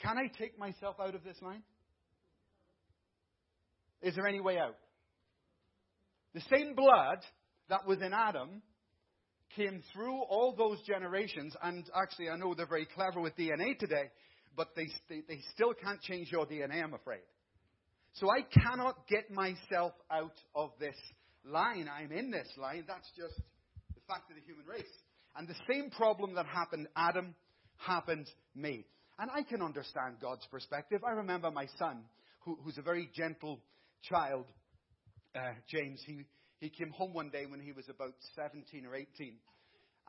Can 0.00 0.16
I 0.16 0.28
take 0.38 0.58
myself 0.58 0.96
out 1.00 1.14
of 1.14 1.22
this 1.22 1.36
line? 1.42 1.62
Is 4.02 4.14
there 4.14 4.26
any 4.26 4.40
way 4.40 4.56
out? 4.58 4.76
The 6.32 6.42
same 6.50 6.74
blood 6.74 7.18
that 7.68 7.86
was 7.86 8.00
in 8.00 8.14
Adam 8.14 8.62
came 9.56 9.82
through 9.92 10.22
all 10.22 10.54
those 10.56 10.78
generations, 10.86 11.54
and 11.62 11.84
actually, 11.94 12.30
I 12.30 12.36
know 12.36 12.54
they're 12.54 12.66
very 12.66 12.86
clever 12.86 13.20
with 13.20 13.36
DNA 13.36 13.78
today, 13.78 14.10
but 14.56 14.68
they, 14.74 14.86
they, 15.08 15.22
they 15.28 15.40
still 15.54 15.74
can't 15.74 16.00
change 16.00 16.32
your 16.32 16.46
DNA, 16.46 16.82
I'm 16.82 16.94
afraid. 16.94 17.20
So 18.14 18.28
I 18.28 18.42
cannot 18.42 19.06
get 19.08 19.30
myself 19.30 19.92
out 20.10 20.34
of 20.54 20.70
this 20.78 20.96
line. 21.44 21.88
I'm 21.88 22.12
in 22.12 22.30
this 22.30 22.48
line. 22.56 22.84
That's 22.86 23.08
just 23.16 23.36
the 23.94 24.00
fact 24.08 24.30
of 24.30 24.36
the 24.36 24.42
human 24.42 24.66
race. 24.66 24.92
And 25.36 25.48
the 25.48 25.54
same 25.70 25.90
problem 25.90 26.34
that 26.34 26.46
happened 26.46 26.88
Adam 26.96 27.34
happened 27.76 28.26
me. 28.54 28.84
And 29.18 29.30
I 29.30 29.42
can 29.42 29.62
understand 29.62 30.16
God's 30.20 30.46
perspective. 30.50 31.02
I 31.06 31.12
remember 31.12 31.50
my 31.50 31.66
son, 31.78 32.02
who, 32.40 32.58
who's 32.62 32.78
a 32.78 32.82
very 32.82 33.08
gentle 33.14 33.60
child, 34.02 34.46
uh, 35.34 35.52
James, 35.68 36.02
he, 36.06 36.24
he 36.58 36.70
came 36.70 36.90
home 36.90 37.12
one 37.12 37.30
day 37.30 37.46
when 37.46 37.60
he 37.60 37.72
was 37.72 37.84
about 37.88 38.14
17 38.34 38.86
or 38.86 38.96
18. 38.96 39.34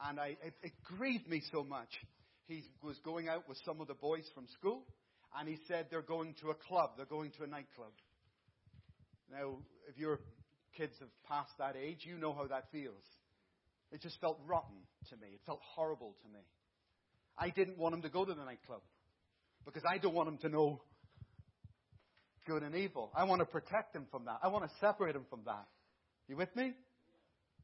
And 0.08 0.20
I, 0.20 0.38
it, 0.44 0.54
it 0.64 0.72
grieved 0.84 1.28
me 1.28 1.42
so 1.52 1.64
much. 1.64 1.90
He 2.48 2.64
was 2.84 2.98
going 3.06 3.28
out 3.28 3.48
with 3.48 3.58
some 3.66 3.82
of 3.82 3.88
the 3.88 3.94
boys 3.94 4.24
from 4.34 4.48
school, 4.58 4.84
and 5.38 5.48
he 5.48 5.58
said 5.68 5.88
they're 5.90 6.02
going 6.02 6.36
to 6.42 6.50
a 6.50 6.56
club, 6.56 6.92
they're 6.98 7.06
going 7.06 7.32
to 7.38 7.44
a 7.44 7.48
nightclub. 7.48 7.92
Now, 9.32 9.58
if 9.90 9.98
your 9.98 10.20
kids 10.78 10.94
have 11.00 11.10
passed 11.28 11.58
that 11.58 11.76
age, 11.76 12.00
you 12.02 12.18
know 12.18 12.34
how 12.34 12.48
that 12.48 12.66
feels. 12.72 13.04
It 13.92 14.02
just 14.02 14.20
felt 14.20 14.40
rotten 14.46 14.78
to 15.10 15.16
me. 15.18 15.28
It 15.34 15.42
felt 15.46 15.60
horrible 15.76 16.16
to 16.24 16.30
me. 16.30 16.40
I 17.38 17.50
didn't 17.50 17.78
want 17.78 17.96
him 17.96 18.02
to 18.04 18.10
go 18.10 18.26
to 18.26 18.34
the 18.34 18.44
nightclub 18.44 18.82
because 19.66 19.84
I 19.90 19.98
don't 19.98 20.14
want 20.14 20.30
him 20.30 20.38
to 20.40 20.50
know 20.50 20.82
good 22.46 22.64
and 22.64 22.76
evil. 22.76 23.12
I 23.16 23.24
want 23.26 23.40
to 23.40 23.46
protect 23.46 23.96
him 23.96 24.08
from 24.12 24.26
that. 24.26 24.40
I 24.44 24.48
want 24.48 24.66
to 24.66 24.72
separate 24.80 25.16
him 25.16 25.26
from 25.30 25.42
that. 25.46 25.66
You 26.28 26.38
with 26.38 26.54
me? 26.56 26.74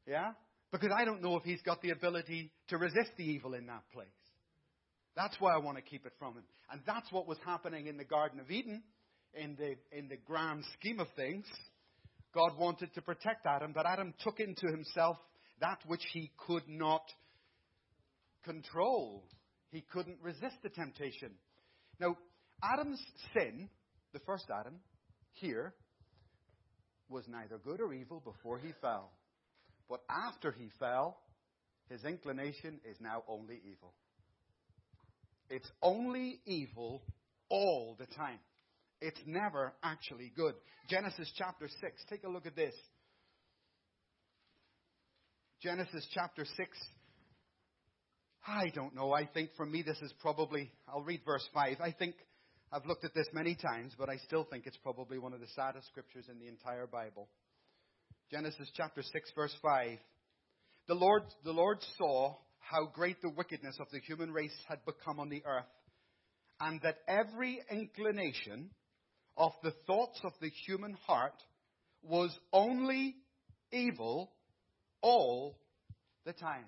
Yeah? 0.06 0.32
Because 0.70 0.90
I 0.96 1.04
don't 1.04 1.22
know 1.22 1.36
if 1.36 1.44
he's 1.44 1.62
got 1.62 1.80
the 1.82 1.90
ability 1.90 2.52
to 2.68 2.78
resist 2.78 3.10
the 3.16 3.24
evil 3.24 3.54
in 3.54 3.66
that 3.66 3.82
place. 3.92 4.08
That's 5.18 5.34
why 5.40 5.52
I 5.52 5.58
want 5.58 5.76
to 5.78 5.82
keep 5.82 6.06
it 6.06 6.12
from 6.16 6.34
him. 6.34 6.44
And 6.70 6.80
that's 6.86 7.10
what 7.10 7.26
was 7.26 7.38
happening 7.44 7.88
in 7.88 7.96
the 7.96 8.04
Garden 8.04 8.38
of 8.38 8.50
Eden, 8.52 8.84
in 9.34 9.56
the, 9.56 9.74
in 9.90 10.08
the 10.08 10.16
grand 10.16 10.62
scheme 10.78 11.00
of 11.00 11.08
things. 11.16 11.44
God 12.32 12.56
wanted 12.56 12.94
to 12.94 13.02
protect 13.02 13.44
Adam, 13.44 13.72
but 13.74 13.84
Adam 13.84 14.14
took 14.22 14.38
into 14.38 14.68
himself 14.68 15.16
that 15.60 15.80
which 15.86 16.04
he 16.12 16.30
could 16.46 16.68
not 16.68 17.02
control. 18.44 19.24
He 19.72 19.80
couldn't 19.92 20.18
resist 20.22 20.54
the 20.62 20.68
temptation. 20.68 21.32
Now, 21.98 22.16
Adam's 22.62 23.02
sin 23.34 23.68
the 24.12 24.20
first 24.20 24.44
Adam, 24.50 24.74
here, 25.32 25.74
was 27.08 27.24
neither 27.28 27.58
good 27.58 27.80
or 27.80 27.92
evil 27.92 28.20
before 28.20 28.58
he 28.58 28.72
fell. 28.80 29.12
But 29.88 30.00
after 30.08 30.52
he 30.52 30.68
fell, 30.78 31.18
his 31.88 32.04
inclination 32.04 32.80
is 32.88 32.96
now 33.00 33.24
only 33.28 33.60
evil. 33.64 33.94
It's 35.50 35.70
only 35.82 36.40
evil 36.46 37.02
all 37.48 37.96
the 37.98 38.06
time. 38.06 38.38
It's 39.00 39.20
never 39.26 39.72
actually 39.82 40.32
good. 40.36 40.54
Genesis 40.88 41.30
chapter 41.36 41.68
6. 41.68 42.02
Take 42.10 42.24
a 42.24 42.28
look 42.28 42.46
at 42.46 42.56
this. 42.56 42.74
Genesis 45.62 46.06
chapter 46.12 46.44
6. 46.44 46.56
I 48.46 48.70
don't 48.74 48.94
know. 48.94 49.12
I 49.12 49.26
think 49.26 49.50
for 49.56 49.66
me 49.66 49.82
this 49.82 49.98
is 50.02 50.12
probably, 50.20 50.70
I'll 50.88 51.02
read 51.02 51.20
verse 51.24 51.46
5. 51.52 51.76
I 51.80 51.92
think 51.92 52.14
I've 52.72 52.86
looked 52.86 53.04
at 53.04 53.14
this 53.14 53.28
many 53.32 53.54
times, 53.54 53.92
but 53.98 54.08
I 54.08 54.16
still 54.18 54.44
think 54.44 54.66
it's 54.66 54.76
probably 54.78 55.18
one 55.18 55.32
of 55.32 55.40
the 55.40 55.48
saddest 55.54 55.88
scriptures 55.88 56.26
in 56.30 56.38
the 56.38 56.48
entire 56.48 56.86
Bible. 56.86 57.28
Genesis 58.30 58.70
chapter 58.74 59.02
6 59.02 59.32
verse 59.34 59.54
5. 59.62 59.98
The 60.86 60.94
Lord, 60.94 61.22
the 61.44 61.52
Lord 61.52 61.78
saw 61.98 62.36
how 62.70 62.86
great 62.86 63.20
the 63.22 63.30
wickedness 63.30 63.76
of 63.80 63.86
the 63.92 64.00
human 64.00 64.32
race 64.32 64.56
had 64.68 64.84
become 64.84 65.18
on 65.20 65.28
the 65.28 65.42
earth, 65.46 65.64
and 66.60 66.80
that 66.82 66.98
every 67.06 67.60
inclination 67.70 68.70
of 69.36 69.52
the 69.62 69.72
thoughts 69.86 70.20
of 70.24 70.32
the 70.40 70.50
human 70.66 70.96
heart 71.06 71.34
was 72.02 72.36
only 72.52 73.16
evil 73.72 74.32
all 75.00 75.58
the 76.26 76.32
time. 76.32 76.64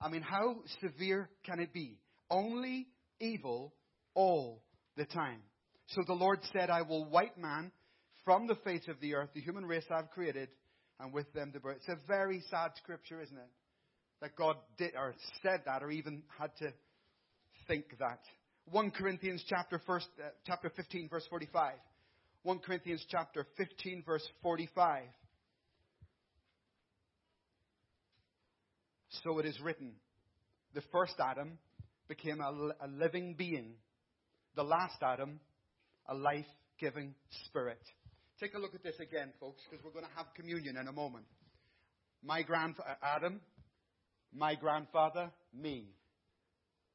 I 0.00 0.08
mean, 0.08 0.22
how 0.22 0.56
severe 0.80 1.30
can 1.44 1.60
it 1.60 1.72
be? 1.72 1.98
Only 2.28 2.88
evil 3.20 3.72
all 4.14 4.62
the 4.96 5.04
time. 5.04 5.40
So 5.86 6.02
the 6.06 6.14
Lord 6.14 6.40
said, 6.52 6.70
I 6.70 6.82
will 6.82 7.08
wipe 7.08 7.38
man 7.38 7.70
from 8.24 8.46
the 8.46 8.56
face 8.56 8.86
of 8.88 9.00
the 9.00 9.14
earth, 9.14 9.30
the 9.34 9.40
human 9.40 9.64
race 9.64 9.84
I've 9.90 10.10
created, 10.10 10.48
and 10.98 11.12
with 11.12 11.32
them 11.32 11.50
the 11.52 11.60
birds. 11.60 11.80
It's 11.86 12.00
a 12.02 12.06
very 12.06 12.42
sad 12.50 12.72
scripture, 12.82 13.20
isn't 13.22 13.36
it? 13.36 13.50
That 14.22 14.36
God 14.36 14.56
did 14.78 14.92
or 14.96 15.14
said 15.42 15.62
that 15.66 15.82
or 15.82 15.90
even 15.90 16.22
had 16.38 16.56
to 16.60 16.72
think 17.66 17.84
that. 17.98 18.20
1 18.70 18.92
Corinthians 18.92 19.44
chapter, 19.48 19.80
first, 19.84 20.06
uh, 20.18 20.28
chapter 20.46 20.70
15 20.74 21.08
verse 21.10 21.26
45. 21.28 21.74
1 22.44 22.58
Corinthians 22.60 23.04
chapter 23.10 23.44
15 23.56 24.04
verse 24.06 24.26
45. 24.42 25.02
So 29.24 29.40
it 29.40 29.46
is 29.46 29.60
written, 29.60 29.92
the 30.74 30.82
first 30.92 31.14
Adam 31.18 31.58
became 32.08 32.40
a, 32.40 32.70
a 32.84 32.88
living 32.88 33.34
being 33.36 33.74
the 34.54 34.62
last 34.62 34.96
Adam, 35.02 35.40
a 36.08 36.14
life 36.14 36.46
giving 36.78 37.14
spirit. 37.46 37.80
Take 38.40 38.54
a 38.54 38.58
look 38.58 38.74
at 38.74 38.82
this 38.82 38.98
again, 39.00 39.32
folks, 39.40 39.62
because 39.68 39.84
we're 39.84 39.92
going 39.92 40.04
to 40.04 40.16
have 40.16 40.26
communion 40.34 40.76
in 40.76 40.88
a 40.88 40.92
moment. 40.92 41.26
My 42.24 42.42
grandfather, 42.42 42.96
Adam, 43.02 43.40
my 44.34 44.54
grandfather, 44.54 45.30
me. 45.54 45.94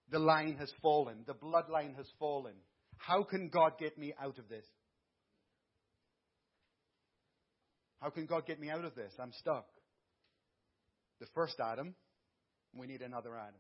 The 0.10 0.20
line 0.20 0.56
has 0.60 0.72
fallen. 0.82 1.24
The 1.26 1.34
bloodline 1.34 1.96
has 1.98 2.08
fallen. 2.20 2.54
How 2.98 3.24
can 3.24 3.50
God 3.50 3.74
get 3.80 3.98
me 3.98 4.14
out 4.22 4.40
of 4.40 4.48
this? 4.50 4.66
How 8.02 8.10
can 8.10 8.26
God 8.26 8.46
get 8.46 8.60
me 8.60 8.70
out 8.70 8.86
of 8.86 8.96
this? 8.96 9.12
I'm 9.20 9.34
stuck. 9.34 9.66
The 11.20 11.28
first 11.34 11.56
Adam, 11.60 11.96
we 12.76 12.88
need 12.88 13.02
another 13.02 13.36
Adam. 13.36 13.60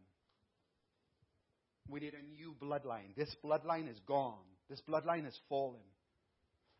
We 1.89 1.99
need 1.99 2.13
a 2.13 2.21
new 2.21 2.55
bloodline. 2.61 3.15
This 3.15 3.33
bloodline 3.43 3.89
is 3.89 3.97
gone. 4.07 4.45
This 4.69 4.81
bloodline 4.87 5.25
has 5.25 5.37
fallen. 5.49 5.81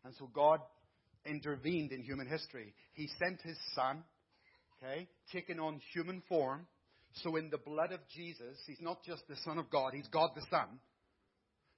And 0.04 0.14
so 0.18 0.30
God 0.32 0.60
intervened 1.26 1.92
in 1.92 2.02
human 2.02 2.28
history. 2.28 2.74
He 2.94 3.08
sent 3.18 3.40
his 3.42 3.56
son, 3.74 4.04
okay, 4.76 5.08
taking 5.32 5.58
on 5.58 5.80
human 5.92 6.22
form. 6.28 6.66
So 7.22 7.36
in 7.36 7.50
the 7.50 7.58
blood 7.58 7.92
of 7.92 8.00
Jesus, 8.14 8.56
he's 8.66 8.80
not 8.80 9.04
just 9.04 9.26
the 9.28 9.36
Son 9.44 9.58
of 9.58 9.70
God, 9.70 9.92
he's 9.94 10.06
God 10.08 10.30
the 10.34 10.42
Son. 10.50 10.78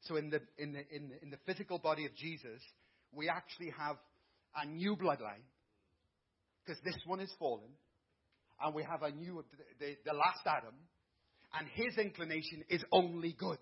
So 0.02 0.16
in 0.16 0.30
the, 0.30 0.40
in 0.58 0.72
the, 0.72 0.80
in 0.94 1.08
the, 1.08 1.22
in 1.22 1.30
the 1.30 1.38
physical 1.46 1.78
body 1.78 2.06
of 2.06 2.14
Jesus, 2.14 2.60
we 3.12 3.28
actually 3.28 3.72
have 3.78 3.96
a 4.56 4.66
new 4.66 4.96
bloodline. 4.96 5.44
Because 6.64 6.80
this 6.84 6.96
one 7.06 7.20
is 7.20 7.32
fallen. 7.38 7.70
And 8.62 8.74
we 8.74 8.82
have 8.82 9.02
a 9.02 9.10
new, 9.10 9.44
the, 9.78 9.96
the 10.04 10.12
last 10.12 10.40
Adam, 10.46 10.74
and 11.58 11.66
his 11.74 11.96
inclination 11.96 12.62
is 12.68 12.84
only 12.92 13.32
good. 13.32 13.58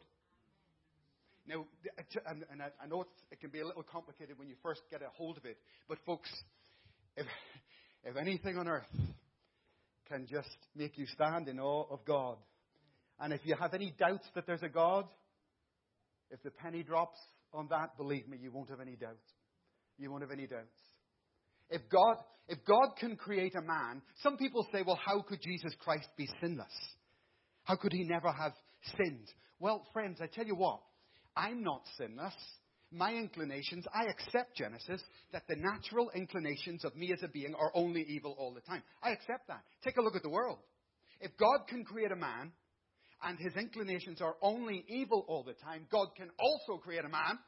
Now, 1.46 1.66
uh, 1.96 2.30
and, 2.30 2.44
I 2.60 2.86
know 2.86 3.06
it 3.30 3.40
can 3.40 3.50
be 3.50 3.60
a 3.60 3.66
little 3.66 3.84
complicated 3.84 4.38
when 4.38 4.48
you 4.48 4.56
first 4.62 4.82
get 4.90 5.00
a 5.00 5.08
hold 5.16 5.38
of 5.38 5.44
it, 5.44 5.56
but 5.88 5.98
folks, 6.04 6.28
if, 7.16 7.26
if 8.04 8.16
anything 8.16 8.58
on 8.58 8.68
earth 8.68 8.84
can 10.10 10.26
just 10.26 10.56
make 10.74 10.96
you 10.96 11.06
stand 11.06 11.48
in 11.48 11.60
awe 11.60 11.84
of 11.90 12.04
God, 12.04 12.36
and 13.20 13.32
if 13.32 13.40
you 13.44 13.56
have 13.60 13.74
any 13.74 13.92
doubts 13.98 14.26
that 14.34 14.46
there's 14.46 14.62
a 14.62 14.68
God, 14.68 15.04
if 16.30 16.42
the 16.42 16.50
penny 16.50 16.82
drops 16.82 17.18
on 17.52 17.68
that, 17.70 17.96
believe 17.96 18.28
me, 18.28 18.38
you 18.40 18.52
won't 18.52 18.70
have 18.70 18.80
any 18.80 18.96
doubts. 18.96 19.32
You 19.98 20.10
won't 20.10 20.22
have 20.22 20.30
any 20.30 20.46
doubts. 20.46 20.78
If 21.70 21.82
God, 21.90 22.16
if 22.48 22.58
God 22.66 22.96
can 22.98 23.16
create 23.16 23.54
a 23.54 23.62
man, 23.62 24.02
some 24.22 24.36
people 24.36 24.66
say, 24.72 24.82
well, 24.86 24.98
how 25.04 25.22
could 25.22 25.40
Jesus 25.42 25.72
Christ 25.80 26.08
be 26.16 26.28
sinless? 26.40 26.66
How 27.64 27.76
could 27.76 27.92
he 27.92 28.04
never 28.04 28.30
have 28.30 28.52
sinned? 28.96 29.28
Well, 29.58 29.84
friends, 29.92 30.18
I 30.22 30.26
tell 30.26 30.46
you 30.46 30.54
what, 30.54 30.80
I'm 31.36 31.62
not 31.62 31.82
sinless. 31.98 32.34
My 32.90 33.12
inclinations, 33.12 33.84
I 33.92 34.04
accept 34.04 34.56
Genesis, 34.56 35.02
that 35.32 35.42
the 35.46 35.56
natural 35.56 36.10
inclinations 36.14 36.84
of 36.84 36.96
me 36.96 37.12
as 37.12 37.22
a 37.22 37.28
being 37.28 37.54
are 37.54 37.70
only 37.74 38.02
evil 38.08 38.34
all 38.38 38.54
the 38.54 38.62
time. 38.62 38.82
I 39.02 39.10
accept 39.10 39.48
that. 39.48 39.62
Take 39.84 39.98
a 39.98 40.02
look 40.02 40.16
at 40.16 40.22
the 40.22 40.30
world. 40.30 40.58
If 41.20 41.32
God 41.36 41.66
can 41.68 41.84
create 41.84 42.12
a 42.12 42.16
man 42.16 42.52
and 43.22 43.38
his 43.38 43.54
inclinations 43.56 44.22
are 44.22 44.36
only 44.40 44.84
evil 44.88 45.24
all 45.28 45.42
the 45.42 45.54
time, 45.54 45.86
God 45.90 46.08
can 46.16 46.30
also 46.38 46.80
create 46.80 47.04
a 47.04 47.08
man 47.08 47.38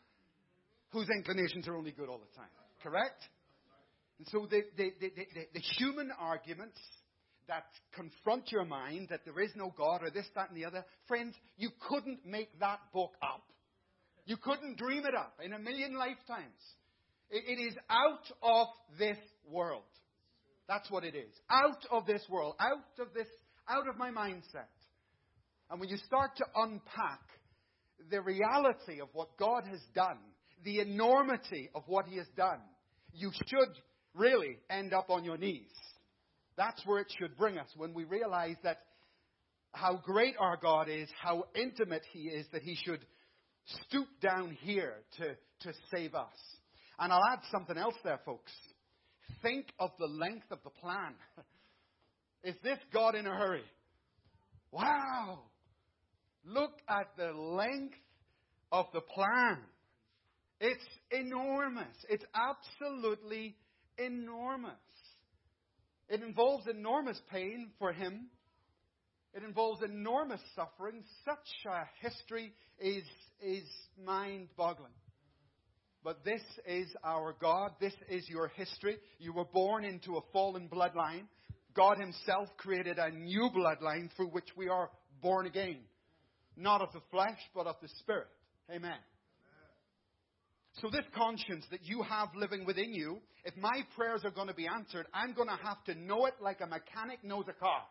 whose 0.90 1.09
inclinations 1.09 1.68
are 1.68 1.76
only 1.76 1.92
good 1.92 2.09
all 2.09 2.18
the 2.18 2.37
time. 2.37 2.50
Correct? 2.82 3.23
And 4.18 4.26
so 4.28 4.47
the, 4.50 4.62
the, 4.76 4.92
the, 5.00 5.11
the, 5.54 5.61
human 5.78 6.11
arguments 6.18 6.78
that 7.49 7.64
confront 7.94 8.52
your 8.52 8.64
mind 8.64 9.09
that 9.11 9.20
there 9.25 9.40
is 9.40 9.50
no 9.56 9.73
God 9.76 10.02
or 10.02 10.11
this, 10.11 10.26
that, 10.35 10.50
and 10.50 10.56
the 10.56 10.66
other, 10.66 10.85
friends, 11.09 11.35
you 11.56 11.70
couldn't 11.88 12.26
make 12.26 12.59
that 12.61 12.80
book 12.92 13.12
up. 13.23 13.44
You 14.30 14.37
couldn't 14.37 14.78
dream 14.78 15.06
it 15.06 15.14
up 15.16 15.40
in 15.44 15.52
a 15.54 15.58
million 15.58 15.96
lifetimes. 15.96 16.54
it, 17.30 17.42
it 17.49 17.60
is 17.60 17.75
out 17.90 18.30
of 18.44 18.68
this 18.96 19.18
world. 19.44 19.82
That's 20.68 20.88
what 20.88 21.02
it 21.02 21.16
is. 21.16 21.34
Out 21.50 21.84
of 21.90 22.06
this 22.06 22.22
world. 22.30 22.54
Out 22.60 23.00
of 23.00 23.12
this, 23.12 23.26
out 23.68 23.88
of 23.88 23.96
my 23.96 24.12
mindset. 24.12 24.70
And 25.68 25.80
when 25.80 25.88
you 25.88 25.96
start 25.96 26.37
to 26.37 26.44
unpack 26.54 27.18
the 28.08 28.20
reality 28.20 29.00
of 29.00 29.08
what 29.14 29.37
God 29.37 29.64
has 29.68 29.80
done, 29.96 30.18
the 30.62 30.78
enormity 30.78 31.68
of 31.75 31.82
what 31.88 32.06
He 32.06 32.18
has 32.18 32.28
done, 32.37 32.60
you 33.12 33.32
should 33.49 33.75
really 34.14 34.58
end 34.70 34.94
up 34.94 35.10
on 35.10 35.25
your 35.25 35.38
knees. 35.38 35.72
That's 36.56 36.80
where 36.87 37.00
it 37.00 37.12
should 37.18 37.37
bring 37.37 37.58
us 37.58 37.66
when 37.76 37.94
we 37.94 38.04
realize 38.04 38.58
that 38.62 38.78
how 39.72 39.96
great 39.96 40.37
our 40.38 40.56
God 40.56 40.88
is, 40.88 41.08
how 41.20 41.46
intimate 41.56 42.04
He 42.12 42.28
is, 42.28 42.46
that 42.52 42.62
He 42.62 42.76
should 42.76 43.04
stoop 43.86 44.08
down 44.20 44.56
here 44.62 44.94
to, 45.18 45.36
to 45.60 45.76
save 45.92 46.14
us. 46.14 46.28
And 46.98 47.12
I'll 47.12 47.24
add 47.32 47.40
something 47.50 47.78
else 47.78 47.94
there, 48.04 48.20
folks. 48.24 48.52
Think 49.42 49.66
of 49.78 49.90
the 49.98 50.06
length 50.06 50.50
of 50.50 50.58
the 50.64 50.70
plan. 50.70 51.14
Is 52.44 52.54
this 52.62 52.78
God 52.92 53.14
in 53.14 53.26
a 53.26 53.36
hurry? 53.36 53.64
Wow! 54.72 55.40
Look 56.44 56.72
at 56.88 57.08
the 57.16 57.32
length 57.32 57.96
of 58.72 58.86
the 58.92 59.00
plan. 59.00 59.58
It's 60.60 60.84
enormous. 61.10 61.96
It's 62.08 62.24
absolutely 62.34 63.56
enormous. 63.98 64.72
It 66.08 66.22
involves 66.22 66.66
enormous 66.66 67.20
pain 67.30 67.70
for 67.78 67.92
him. 67.92 68.28
It 69.32 69.42
involves 69.44 69.82
enormous 69.82 70.40
suffering. 70.56 71.04
Such 71.24 71.72
a 71.72 71.84
history 72.06 72.52
is, 72.80 73.04
is 73.42 73.64
mind 74.04 74.49
boggling. 74.56 74.92
But 76.02 76.25
this 76.25 76.42
is 76.66 76.88
our 77.04 77.35
God. 77.40 77.73
This 77.80 77.94
is 78.09 78.28
your 78.28 78.49
history. 78.49 78.97
You 79.18 79.32
were 79.32 79.44
born 79.44 79.85
into 79.85 80.16
a 80.16 80.20
fallen 80.32 80.68
bloodline. 80.68 81.25
God 81.75 81.99
Himself 81.99 82.49
created 82.56 82.99
a 82.99 83.11
new 83.11 83.50
bloodline 83.54 84.09
through 84.16 84.28
which 84.28 84.49
we 84.56 84.68
are 84.68 84.90
born 85.23 85.47
again 85.47 85.78
not 86.61 86.82
of 86.82 86.92
the 86.92 87.00
flesh, 87.11 87.38
but 87.54 87.66
of 87.66 87.76
the 87.82 87.88
Spirit. 88.00 88.28
Amen. 88.70 88.98
So, 90.81 90.88
this 90.90 91.05
conscience 91.16 91.64
that 91.70 91.81
you 91.83 92.03
have 92.03 92.29
living 92.37 92.64
within 92.64 92.94
you, 92.94 93.18
if 93.44 93.57
my 93.57 93.83
prayers 93.96 94.20
are 94.24 94.31
going 94.31 94.46
to 94.46 94.55
be 94.55 94.68
answered, 94.68 95.07
I'm 95.12 95.35
going 95.35 95.48
to 95.48 95.59
have 95.64 95.83
to 95.85 95.94
know 95.94 96.26
it 96.26 96.35
like 96.40 96.61
a 96.61 96.66
mechanic 96.66 97.24
knows 97.24 97.44
a 97.48 97.53
car. 97.53 97.83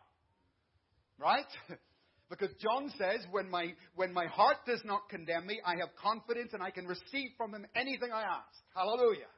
Right? 1.18 1.44
Because 2.30 2.50
John 2.62 2.92
says, 2.96 3.26
when 3.32 3.50
my, 3.50 3.74
when 3.96 4.12
my 4.12 4.26
heart 4.26 4.58
does 4.64 4.80
not 4.84 5.08
condemn 5.08 5.46
me, 5.46 5.60
I 5.66 5.72
have 5.80 5.88
confidence 6.00 6.50
and 6.52 6.62
I 6.62 6.70
can 6.70 6.86
receive 6.86 7.30
from 7.36 7.52
him 7.52 7.66
anything 7.74 8.10
I 8.12 8.22
ask. 8.22 8.56
Hallelujah. 8.74 9.28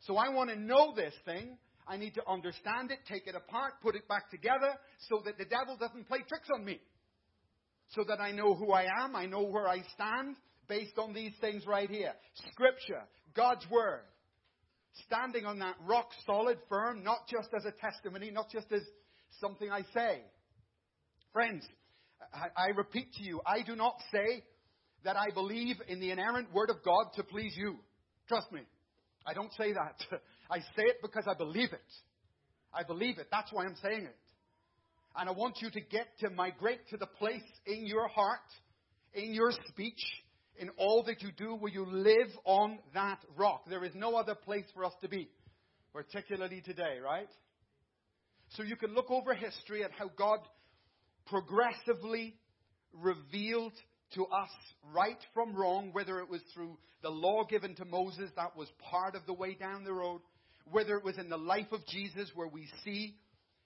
So 0.00 0.16
I 0.16 0.28
want 0.28 0.50
to 0.50 0.58
know 0.58 0.92
this 0.94 1.14
thing. 1.24 1.56
I 1.86 1.96
need 1.96 2.14
to 2.14 2.22
understand 2.28 2.90
it, 2.90 2.98
take 3.08 3.26
it 3.26 3.34
apart, 3.34 3.74
put 3.82 3.94
it 3.94 4.06
back 4.08 4.30
together 4.30 4.74
so 5.08 5.22
that 5.24 5.38
the 5.38 5.44
devil 5.44 5.76
doesn't 5.78 6.08
play 6.08 6.18
tricks 6.28 6.48
on 6.52 6.64
me 6.64 6.80
so 7.94 8.04
that 8.06 8.20
I 8.20 8.32
know 8.32 8.54
who 8.54 8.72
I 8.72 8.86
am, 9.02 9.16
I 9.16 9.26
know 9.26 9.42
where 9.42 9.68
I 9.68 9.82
stand, 9.94 10.36
based 10.68 10.98
on 10.98 11.12
these 11.12 11.32
things 11.40 11.66
right 11.66 11.90
here. 11.90 12.12
Scripture, 12.52 13.02
God's 13.34 13.68
Word. 13.70 14.02
Standing 15.06 15.46
on 15.46 15.58
that 15.60 15.76
rock 15.86 16.10
solid, 16.26 16.58
firm, 16.68 17.02
not 17.02 17.28
just 17.28 17.48
as 17.56 17.64
a 17.64 17.72
testimony, 17.72 18.30
not 18.30 18.50
just 18.50 18.66
as 18.72 18.82
something 19.40 19.70
I 19.70 19.82
say. 19.94 20.22
Friends, 21.32 21.64
I, 22.32 22.48
I 22.56 22.66
repeat 22.76 23.12
to 23.14 23.22
you, 23.22 23.40
I 23.46 23.62
do 23.62 23.74
not 23.76 23.96
say 24.12 24.44
that 25.04 25.16
I 25.16 25.30
believe 25.32 25.76
in 25.88 26.00
the 26.00 26.10
inerrant 26.10 26.52
Word 26.52 26.70
of 26.70 26.82
God 26.84 27.06
to 27.16 27.22
please 27.22 27.54
you. 27.56 27.76
Trust 28.28 28.52
me. 28.52 28.60
I 29.26 29.34
don't 29.34 29.52
say 29.54 29.72
that. 29.72 30.20
I 30.50 30.58
say 30.58 30.84
it 30.84 30.96
because 31.02 31.24
I 31.28 31.34
believe 31.34 31.72
it. 31.72 31.80
I 32.72 32.82
believe 32.84 33.18
it. 33.18 33.28
That's 33.30 33.52
why 33.52 33.64
I'm 33.64 33.76
saying 33.82 34.04
it. 34.04 34.16
And 35.16 35.28
I 35.28 35.32
want 35.32 35.56
you 35.60 35.70
to 35.70 35.80
get 35.80 36.06
to 36.20 36.30
migrate 36.30 36.88
to 36.90 36.96
the 36.96 37.06
place 37.06 37.42
in 37.66 37.86
your 37.86 38.08
heart, 38.08 38.38
in 39.12 39.34
your 39.34 39.50
speech, 39.68 40.00
in 40.56 40.70
all 40.76 41.02
that 41.04 41.22
you 41.22 41.30
do 41.36 41.56
where 41.56 41.72
you 41.72 41.84
live 41.84 42.28
on 42.44 42.78
that 42.94 43.18
rock. 43.36 43.64
There 43.68 43.84
is 43.84 43.94
no 43.94 44.14
other 44.14 44.34
place 44.34 44.66
for 44.74 44.84
us 44.84 44.92
to 45.02 45.08
be, 45.08 45.28
particularly 45.92 46.60
today, 46.60 46.98
right? 47.02 47.28
So 48.50 48.62
you 48.62 48.76
can 48.76 48.94
look 48.94 49.10
over 49.10 49.34
history 49.34 49.82
at 49.82 49.90
how 49.92 50.10
God 50.16 50.40
progressively 51.26 52.34
revealed 52.92 53.72
to 54.14 54.24
us 54.26 54.50
right 54.94 55.18
from 55.34 55.54
wrong, 55.54 55.90
whether 55.92 56.18
it 56.18 56.28
was 56.28 56.40
through 56.52 56.76
the 57.02 57.10
law 57.10 57.44
given 57.44 57.74
to 57.76 57.84
Moses, 57.84 58.30
that 58.36 58.56
was 58.56 58.68
part 58.90 59.14
of 59.14 59.24
the 59.26 59.32
way 59.32 59.54
down 59.54 59.84
the 59.84 59.92
road, 59.92 60.20
whether 60.70 60.96
it 60.96 61.04
was 61.04 61.18
in 61.18 61.28
the 61.28 61.36
life 61.36 61.72
of 61.72 61.86
Jesus, 61.86 62.30
where 62.34 62.48
we 62.48 62.68
see 62.84 63.14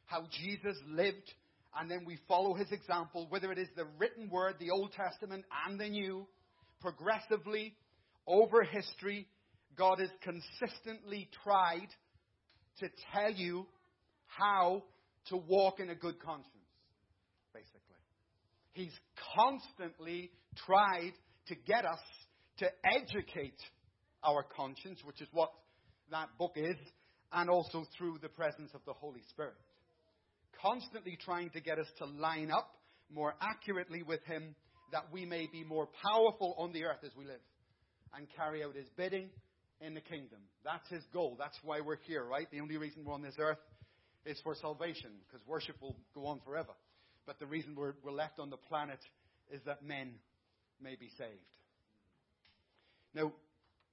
how 0.06 0.24
Jesus 0.30 0.76
lived, 0.86 1.32
and 1.78 1.90
then 1.90 2.04
we 2.06 2.18
follow 2.28 2.54
his 2.54 2.70
example, 2.70 3.26
whether 3.30 3.50
it 3.50 3.58
is 3.58 3.68
the 3.76 3.86
written 3.98 4.28
word, 4.30 4.56
the 4.60 4.70
Old 4.70 4.92
Testament, 4.92 5.44
and 5.66 5.80
the 5.80 5.88
New, 5.88 6.26
progressively, 6.80 7.74
over 8.26 8.62
history, 8.62 9.26
God 9.76 9.98
has 9.98 10.10
consistently 10.22 11.28
tried 11.42 11.88
to 12.80 12.88
tell 13.12 13.32
you 13.32 13.66
how 14.26 14.82
to 15.28 15.36
walk 15.36 15.80
in 15.80 15.90
a 15.90 15.94
good 15.94 16.20
conscience. 16.20 16.53
He's 18.74 18.92
constantly 19.36 20.30
tried 20.66 21.12
to 21.48 21.54
get 21.54 21.84
us 21.84 22.00
to 22.58 22.66
educate 22.84 23.58
our 24.22 24.44
conscience, 24.56 25.00
which 25.04 25.20
is 25.20 25.28
what 25.32 25.50
that 26.10 26.28
book 26.38 26.52
is, 26.56 26.76
and 27.32 27.50
also 27.50 27.84
through 27.96 28.18
the 28.22 28.28
presence 28.28 28.70
of 28.74 28.80
the 28.86 28.92
Holy 28.92 29.22
Spirit 29.30 29.54
constantly 30.64 31.18
trying 31.22 31.50
to 31.50 31.60
get 31.60 31.78
us 31.78 31.86
to 31.98 32.06
line 32.06 32.50
up 32.50 32.70
more 33.12 33.34
accurately 33.40 34.02
with 34.02 34.24
Him 34.24 34.54
that 34.92 35.04
we 35.12 35.26
may 35.26 35.46
be 35.50 35.64
more 35.64 35.88
powerful 36.02 36.54
on 36.58 36.72
the 36.72 36.84
earth 36.84 37.04
as 37.04 37.10
we 37.16 37.24
live 37.24 37.40
and 38.16 38.26
carry 38.36 38.64
out 38.64 38.74
His 38.74 38.88
bidding 38.96 39.28
in 39.80 39.94
the 39.94 40.00
kingdom. 40.00 40.38
That's 40.64 40.88
His 40.88 41.02
goal. 41.12 41.36
That's 41.38 41.58
why 41.62 41.80
we're 41.80 41.98
here, 42.06 42.24
right? 42.24 42.46
The 42.50 42.60
only 42.60 42.76
reason 42.76 43.04
we're 43.04 43.14
on 43.14 43.22
this 43.22 43.36
earth 43.38 43.58
is 44.24 44.40
for 44.42 44.54
salvation 44.54 45.10
because 45.26 45.46
worship 45.46 45.76
will 45.82 45.96
go 46.14 46.26
on 46.26 46.40
forever. 46.44 46.72
But 47.26 47.38
the 47.38 47.46
reason 47.46 47.74
we're, 47.74 47.94
we're 48.02 48.12
left 48.12 48.38
on 48.38 48.50
the 48.50 48.56
planet 48.56 48.98
is 49.50 49.60
that 49.66 49.82
men 49.82 50.14
may 50.80 50.96
be 50.96 51.10
saved. 51.16 51.30
Now, 53.14 53.32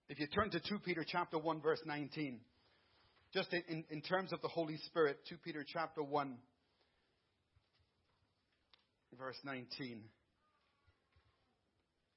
if 0.10 0.20
you 0.20 0.28
turn 0.28 0.50
to 0.52 0.60
2 0.60 0.80
Peter 0.80 1.06
chapter 1.08 1.38
1 1.38 1.62
verse 1.62 1.82
19, 1.86 2.40
just 3.34 3.54
in, 3.54 3.86
in, 3.90 4.02
terms 4.02 4.34
of 4.34 4.42
the 4.42 4.50
Holy 4.50 4.78
Spirit, 4.88 5.20
2 5.30 5.36
Peter 5.44 5.66
chapter 5.66 6.04
1 6.04 6.38
verse 9.18 9.38
19. 9.44 10.02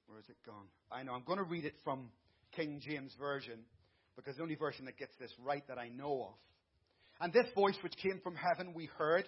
Where 0.07 0.19
is 0.19 0.25
it 0.29 0.37
gone? 0.47 0.67
I 0.91 1.03
know. 1.03 1.13
I'm 1.13 1.25
going 1.25 1.39
to 1.39 1.45
read 1.45 1.65
it 1.65 1.75
from 1.85 2.11
King 2.57 2.81
James 2.85 3.13
Version 3.19 3.61
because 4.17 4.37
the 4.37 4.43
only 4.43 4.55
version 4.55 4.85
that 4.87 4.99
gets 4.99 5.13
this 5.21 5.31
right 5.45 5.67
that 5.69 5.79
I 5.79 5.89
know 5.89 6.29
of. 6.31 6.35
And 7.21 7.33
this 7.33 7.47
voice 7.55 7.77
which 7.83 7.95
came 8.03 8.21
from 8.23 8.35
heaven 8.35 8.75
we 8.75 8.87
heard, 8.99 9.25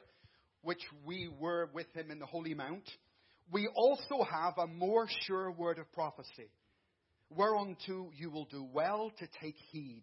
which 0.67 0.83
we 1.05 1.31
were 1.41 1.71
with 1.73 1.87
him 1.95 2.11
in 2.11 2.19
the 2.19 2.27
Holy 2.27 2.55
Mount, 2.55 2.89
we 3.53 3.69
also 3.75 4.25
have 4.25 4.59
a 4.59 4.67
more 4.67 5.07
sure 5.27 5.51
word 5.51 5.79
of 5.79 5.91
prophecy, 5.93 6.51
whereunto 7.31 8.11
you 8.17 8.31
will 8.31 8.47
do 8.47 8.67
well 8.73 9.11
to 9.19 9.27
take 9.41 9.57
heed, 9.71 10.03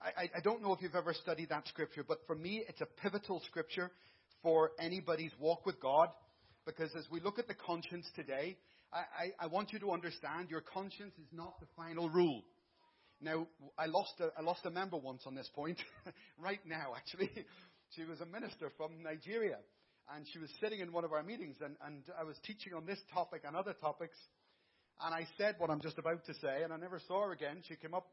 I, 0.00 0.28
I 0.36 0.40
don't 0.42 0.62
know 0.62 0.72
if 0.74 0.82
you've 0.82 0.94
ever 0.94 1.14
studied 1.14 1.48
that 1.48 1.66
scripture, 1.68 2.04
but 2.06 2.18
for 2.26 2.36
me, 2.36 2.62
it's 2.68 2.80
a 2.80 2.86
pivotal 2.86 3.40
scripture 3.46 3.90
for 4.42 4.72
anybody's 4.78 5.32
walk 5.40 5.64
with 5.64 5.80
God. 5.80 6.08
Because 6.66 6.90
as 6.96 7.04
we 7.10 7.20
look 7.20 7.38
at 7.38 7.48
the 7.48 7.54
conscience 7.54 8.06
today, 8.14 8.58
I, 8.92 8.98
I, 8.98 9.44
I 9.44 9.46
want 9.46 9.72
you 9.72 9.78
to 9.80 9.92
understand 9.92 10.50
your 10.50 10.60
conscience 10.60 11.14
is 11.18 11.28
not 11.32 11.58
the 11.60 11.66
final 11.76 12.10
rule. 12.10 12.42
Now, 13.20 13.46
I 13.78 13.86
lost 13.86 14.12
a, 14.20 14.28
I 14.38 14.42
lost 14.42 14.66
a 14.66 14.70
member 14.70 14.98
once 14.98 15.22
on 15.26 15.34
this 15.34 15.48
point, 15.54 15.78
right 16.38 16.60
now, 16.66 16.92
actually. 16.94 17.30
She 17.94 18.04
was 18.04 18.20
a 18.20 18.26
minister 18.26 18.70
from 18.76 19.02
Nigeria, 19.02 19.56
and 20.14 20.24
she 20.32 20.38
was 20.38 20.50
sitting 20.60 20.80
in 20.80 20.92
one 20.92 21.04
of 21.04 21.12
our 21.12 21.22
meetings, 21.22 21.56
and, 21.64 21.76
and 21.84 22.02
I 22.18 22.24
was 22.24 22.36
teaching 22.46 22.74
on 22.74 22.86
this 22.86 22.98
topic 23.12 23.42
and 23.46 23.56
other 23.56 23.74
topics, 23.74 24.16
and 25.04 25.14
I 25.14 25.26
said 25.36 25.56
what 25.58 25.70
I'm 25.70 25.80
just 25.80 25.98
about 25.98 26.24
to 26.26 26.34
say, 26.34 26.62
and 26.62 26.72
I 26.72 26.76
never 26.76 27.00
saw 27.06 27.26
her 27.26 27.32
again. 27.32 27.62
She 27.68 27.76
came 27.76 27.94
up 27.94 28.06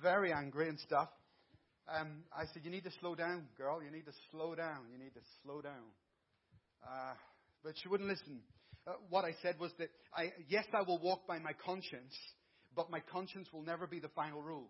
very 0.00 0.32
angry 0.32 0.68
and 0.68 0.78
stuff. 0.78 1.08
Um, 1.88 2.24
I 2.36 2.44
said, 2.52 2.62
You 2.64 2.70
need 2.70 2.84
to 2.84 2.92
slow 3.00 3.14
down, 3.14 3.46
girl. 3.56 3.82
You 3.82 3.90
need 3.90 4.06
to 4.06 4.12
slow 4.30 4.54
down. 4.54 4.86
You 4.92 4.98
need 4.98 5.14
to 5.14 5.20
slow 5.42 5.60
down. 5.60 5.86
Uh, 6.82 7.14
but 7.62 7.74
she 7.82 7.88
wouldn't 7.88 8.08
listen. 8.08 8.40
Uh, 8.86 8.92
what 9.10 9.24
I 9.24 9.34
said 9.42 9.56
was 9.58 9.72
that, 9.78 9.88
I, 10.14 10.32
yes, 10.48 10.64
I 10.72 10.82
will 10.82 10.98
walk 10.98 11.26
by 11.26 11.38
my 11.38 11.52
conscience, 11.64 12.14
but 12.74 12.90
my 12.90 13.00
conscience 13.00 13.48
will 13.52 13.62
never 13.62 13.86
be 13.86 13.98
the 13.98 14.08
final 14.08 14.42
rule. 14.42 14.68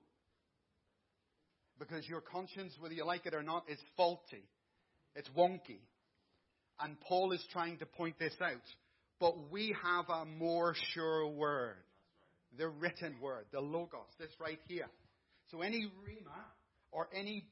Because 1.78 2.08
your 2.08 2.22
conscience, 2.22 2.72
whether 2.80 2.94
you 2.94 3.04
like 3.04 3.26
it 3.26 3.34
or 3.34 3.42
not, 3.42 3.64
is 3.68 3.78
faulty. 3.96 4.44
It's 5.14 5.28
wonky. 5.36 5.80
And 6.80 7.00
Paul 7.00 7.32
is 7.32 7.44
trying 7.52 7.78
to 7.78 7.86
point 7.86 8.18
this 8.18 8.34
out. 8.40 8.62
But 9.18 9.50
we 9.50 9.74
have 9.82 10.08
a 10.08 10.24
more 10.24 10.74
sure 10.92 11.26
word. 11.26 11.76
The 12.58 12.68
written 12.68 13.16
word, 13.20 13.46
the 13.52 13.60
Logos, 13.60 14.08
this 14.18 14.30
right 14.40 14.58
here. 14.68 14.88
So 15.50 15.62
any 15.62 15.90
rhema 16.04 16.40
or 16.90 17.08
any 17.14 17.44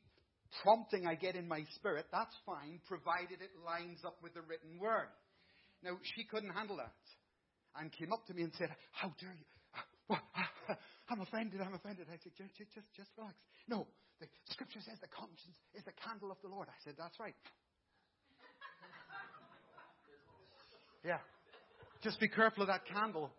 prompting 0.62 1.06
I 1.06 1.14
get 1.14 1.36
in 1.36 1.48
my 1.48 1.64
spirit, 1.76 2.06
that's 2.12 2.34
fine, 2.46 2.80
provided 2.86 3.42
it 3.42 3.50
lines 3.64 4.00
up 4.04 4.16
with 4.22 4.34
the 4.34 4.42
written 4.42 4.78
word. 4.80 5.08
Now, 5.82 5.98
she 6.16 6.24
couldn't 6.24 6.50
handle 6.50 6.76
that 6.78 6.96
and 7.76 7.92
came 7.92 8.12
up 8.12 8.26
to 8.26 8.34
me 8.34 8.42
and 8.42 8.52
said, 8.56 8.70
How 8.92 9.12
dare 9.20 9.36
you? 9.36 10.16
I'm 11.10 11.20
offended, 11.20 11.60
I'm 11.60 11.74
offended. 11.74 12.06
I 12.08 12.16
said, 12.22 12.32
just, 12.36 12.56
just, 12.56 12.88
just 12.96 13.10
relax. 13.18 13.36
No, 13.68 13.86
the 14.20 14.26
scripture 14.48 14.80
says 14.80 14.96
the 15.00 15.12
conscience 15.12 15.58
is 15.74 15.84
the 15.84 15.96
candle 16.00 16.30
of 16.30 16.38
the 16.40 16.48
Lord. 16.48 16.68
I 16.68 16.78
said, 16.84 16.94
That's 16.96 17.18
right. 17.20 17.36
Yeah. 21.04 21.18
Just 22.02 22.18
be 22.18 22.28
careful 22.28 22.62
of 22.62 22.68
that 22.68 22.86
candle. 22.86 23.30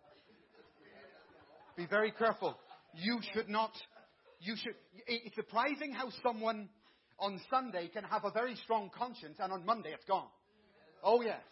Be 1.76 1.86
very 1.86 2.12
careful. 2.12 2.56
You 2.94 3.18
should 3.34 3.48
not, 3.48 3.72
you 4.40 4.54
should, 4.56 4.74
it's 5.06 5.34
surprising 5.34 5.92
how 5.92 6.08
someone 6.22 6.68
on 7.18 7.40
Sunday 7.50 7.88
can 7.88 8.04
have 8.04 8.24
a 8.24 8.30
very 8.30 8.54
strong 8.64 8.90
conscience 8.96 9.36
and 9.40 9.52
on 9.52 9.64
Monday 9.66 9.90
it's 9.92 10.04
gone. 10.04 10.28
Oh 11.02 11.20
yes. 11.22 11.42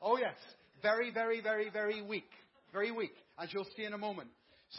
Oh 0.00 0.16
yes. 0.16 0.36
Very, 0.80 1.12
very, 1.12 1.40
very, 1.40 1.70
very 1.70 2.02
weak. 2.02 2.30
Very 2.72 2.90
weak. 2.90 3.14
As 3.38 3.52
you'll 3.52 3.66
see 3.76 3.84
in 3.84 3.92
a 3.92 3.98
moment. 3.98 4.28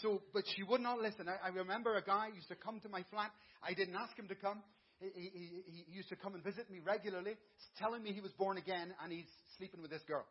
So, 0.01 0.21
but 0.33 0.43
she 0.55 0.63
would 0.63 0.81
not 0.81 0.99
listen. 0.99 1.27
I, 1.29 1.47
I 1.47 1.49
remember 1.49 1.95
a 1.95 2.01
guy 2.01 2.29
used 2.33 2.47
to 2.47 2.55
come 2.55 2.79
to 2.79 2.89
my 2.89 3.03
flat. 3.11 3.31
I 3.61 3.73
didn't 3.73 3.95
ask 3.95 4.17
him 4.17 4.27
to 4.27 4.35
come. 4.35 4.63
He, 4.99 5.29
he, 5.33 5.83
he 5.85 5.95
used 5.95 6.09
to 6.09 6.15
come 6.15 6.33
and 6.33 6.43
visit 6.43 6.69
me 6.71 6.79
regularly, 6.83 7.35
telling 7.77 8.01
me 8.01 8.11
he 8.11 8.21
was 8.21 8.31
born 8.31 8.57
again 8.57 8.93
and 9.03 9.11
he's 9.11 9.29
sleeping 9.57 9.81
with 9.81 9.91
this 9.91 10.01
girl. 10.07 10.25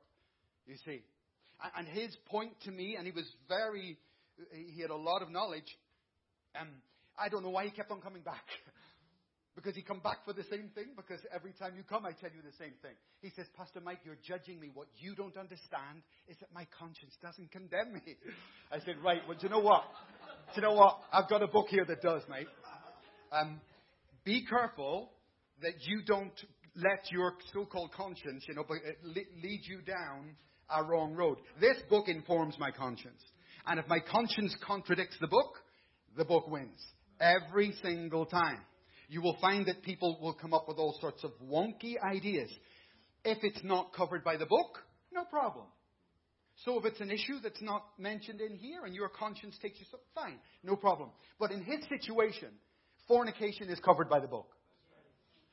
You 0.66 0.77
see. 0.85 1.03
And 1.77 1.87
his 1.87 2.16
point 2.27 2.53
to 2.64 2.70
me, 2.70 2.96
and 2.96 3.07
he 3.07 3.12
was 3.12 3.27
very, 3.48 3.96
he 4.53 4.83
had 4.83 4.90
a 4.90 4.96
lot 4.96 5.22
of 5.22 5.31
knowledge. 5.31 5.79
Um, 6.61 6.68
I 7.18 7.29
don't 7.29 7.42
know 7.42 7.51
why 7.51 7.64
he 7.64 7.70
kept 7.70 7.90
on 7.90 8.01
coming 8.01 8.22
back. 8.22 8.44
because 9.55 9.77
he 9.77 9.83
come 9.83 10.01
back 10.01 10.25
for 10.25 10.33
the 10.33 10.44
same 10.44 10.70
thing? 10.75 10.87
Because 10.96 11.20
every 11.33 11.53
time 11.53 11.75
you 11.77 11.83
come, 11.85 12.07
I 12.07 12.12
tell 12.12 12.31
you 12.35 12.42
the 12.42 12.57
same 12.59 12.72
thing. 12.81 12.96
He 13.20 13.31
says, 13.37 13.46
Pastor 13.57 13.81
Mike, 13.81 14.01
you're 14.05 14.18
judging 14.27 14.59
me. 14.59 14.70
What 14.72 14.88
you 14.98 15.14
don't 15.14 15.37
understand 15.37 16.03
is 16.27 16.37
that 16.40 16.48
my 16.55 16.66
conscience 16.79 17.14
doesn't 17.22 17.53
condemn 17.53 17.94
me. 17.94 18.16
I 18.72 18.79
said, 18.81 18.96
right, 19.05 19.20
well, 19.29 19.37
do 19.38 19.46
you 19.46 19.51
know 19.51 19.61
what? 19.61 19.85
Do 20.55 20.61
you 20.61 20.62
know 20.62 20.75
what? 20.75 20.98
I've 21.12 21.29
got 21.29 21.42
a 21.42 21.48
book 21.48 21.66
here 21.68 21.85
that 21.85 22.01
does, 22.03 22.22
mate. 22.29 22.48
Um, 23.31 23.61
be 24.25 24.44
careful 24.46 25.11
that 25.62 25.75
you 25.83 26.03
don't 26.07 26.35
let 26.75 27.11
your 27.11 27.35
so-called 27.53 27.92
conscience, 27.92 28.44
you 28.48 28.55
know, 28.55 28.64
lead 29.05 29.61
you 29.64 29.83
down 29.83 30.37
a 30.74 30.82
wrong 30.82 31.14
road. 31.14 31.38
This 31.61 31.76
book 31.88 32.08
informs 32.08 32.58
my 32.58 32.70
conscience. 32.70 33.22
And 33.66 33.78
if 33.78 33.87
my 33.88 34.00
conscience 34.00 34.56
contradicts 34.66 35.16
the 35.20 35.28
book, 35.28 35.54
the 36.16 36.24
book 36.24 36.48
wins. 36.48 36.80
Every 37.20 37.74
single 37.82 38.26
time. 38.26 38.58
You 39.08 39.20
will 39.20 39.37
find 39.40 39.66
that 39.66 39.82
people 39.82 40.18
will 40.20 40.35
come 40.35 40.54
up 40.54 40.66
with 40.68 40.78
all 40.78 40.96
sorts 41.00 41.22
of 41.22 41.32
wonky 41.44 41.94
ideas. 42.02 42.50
If 43.24 43.38
it's 43.42 43.62
not 43.62 43.92
covered 43.92 44.24
by 44.24 44.37
the 44.37 44.46
book, 44.46 44.78
no 45.12 45.24
problem. 45.24 45.66
So 46.64 46.78
if 46.78 46.85
it's 46.85 47.00
an 47.00 47.11
issue 47.11 47.40
that's 47.42 47.61
not 47.62 47.85
mentioned 47.98 48.40
in 48.40 48.56
here 48.56 48.85
and 48.85 48.94
your 48.94 49.08
conscience 49.08 49.56
takes 49.61 49.78
you 49.80 49.87
so, 49.90 49.98
fine, 50.14 50.38
no 50.62 50.76
problem. 50.76 51.11
But 51.38 51.50
in 51.50 51.62
his 51.62 51.80
situation, 51.88 52.48
fornication 53.08 53.68
is 53.68 53.78
covered 53.80 54.08
by 54.08 54.20
the 54.20 54.28
book. 54.28 54.48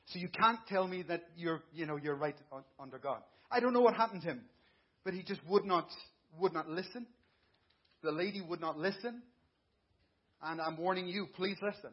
So 0.06 0.18
you 0.18 0.28
can't 0.28 0.58
tell 0.68 0.86
me 0.88 1.02
that 1.08 1.22
you're, 1.36 1.62
you 1.72 1.86
know, 1.86 1.96
you're 1.96 2.16
right 2.16 2.36
under 2.80 2.98
God. 2.98 3.20
I 3.50 3.60
don't 3.60 3.72
know 3.72 3.80
what 3.80 3.94
happened 3.94 4.22
to 4.22 4.28
him. 4.28 4.40
But 5.04 5.14
he 5.14 5.22
just 5.22 5.40
would 5.48 5.64
not, 5.64 5.88
would 6.38 6.52
not 6.52 6.68
listen. 6.68 7.06
The 8.02 8.12
lady 8.12 8.40
would 8.40 8.60
not 8.60 8.78
listen. 8.78 9.22
And 10.42 10.60
I'm 10.60 10.76
warning 10.76 11.08
you, 11.08 11.26
please 11.36 11.56
listen. 11.62 11.90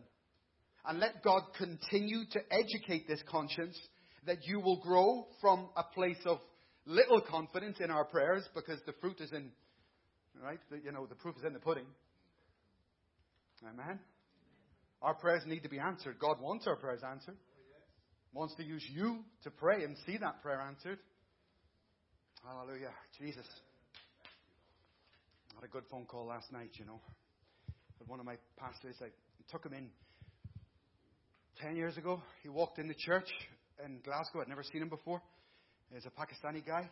And 0.86 1.00
let 1.00 1.24
God 1.24 1.41
continue 1.58 2.22
to 2.32 2.39
educate 2.50 3.08
this 3.08 3.22
conscience 3.30 3.78
that 4.26 4.46
you 4.46 4.60
will 4.60 4.82
grow 4.82 5.28
from 5.41 5.67
a 5.76 5.84
place 5.84 6.20
of 6.26 6.39
little 6.86 7.22
confidence 7.22 7.78
in 7.82 7.91
our 7.91 8.06
prayers 8.06 8.48
because 8.56 8.80
the 8.86 8.93
fruit 9.02 9.20
is 9.20 9.32
in, 9.34 9.52
right? 10.41 10.60
The, 10.72 10.80
you 10.84 10.91
know, 10.91 11.06
the 11.06 11.15
proof 11.15 11.36
is 11.38 11.43
in 11.43 11.54
the 11.54 11.60
pudding. 11.60 11.86
Amen. 13.63 14.00
Our 15.02 15.13
prayers 15.13 15.43
need 15.46 15.63
to 15.63 15.70
be 15.70 15.80
answered. 15.80 16.17
God 16.20 16.41
wants 16.41 16.67
our 16.67 16.76
prayers 16.76 17.02
answered. 17.08 17.36
Wants 18.34 18.56
to 18.56 18.63
use 18.63 18.84
you 18.89 19.20
to 19.43 19.52
pray 19.52 19.84
and 19.84 19.96
see 20.06 20.17
that 20.17 20.41
prayer 20.41 20.62
answered. 20.62 21.00
Hallelujah. 22.45 22.91
Jesus. 23.19 23.45
I 25.52 25.56
had 25.56 25.63
a 25.63 25.67
good 25.67 25.84
phone 25.89 26.06
call 26.06 26.28
last 26.28 26.52
night, 26.52 26.69
you 26.73 26.86
know. 26.86 27.02
But 27.97 28.08
one 28.08 28.19
of 28.19 28.26
my 28.26 28.36
pastors, 28.58 28.95
I 29.02 29.08
took 29.52 29.65
him 29.65 29.73
in 29.73 29.89
10 31.62 31.76
years 31.76 31.97
ago. 31.97 32.21
He 32.43 32.50
walked 32.50 32.80
in 32.80 32.88
the 32.88 32.93
church 32.93 33.30
in 33.84 34.00
Glasgow. 34.04 34.41
I'd 34.41 34.47
never 34.47 34.63
seen 34.63 34.82
him 34.82 34.89
before. 34.89 35.21
He's 35.93 36.06
a 36.06 36.10
Pakistani 36.10 36.65
guy. 36.65 36.89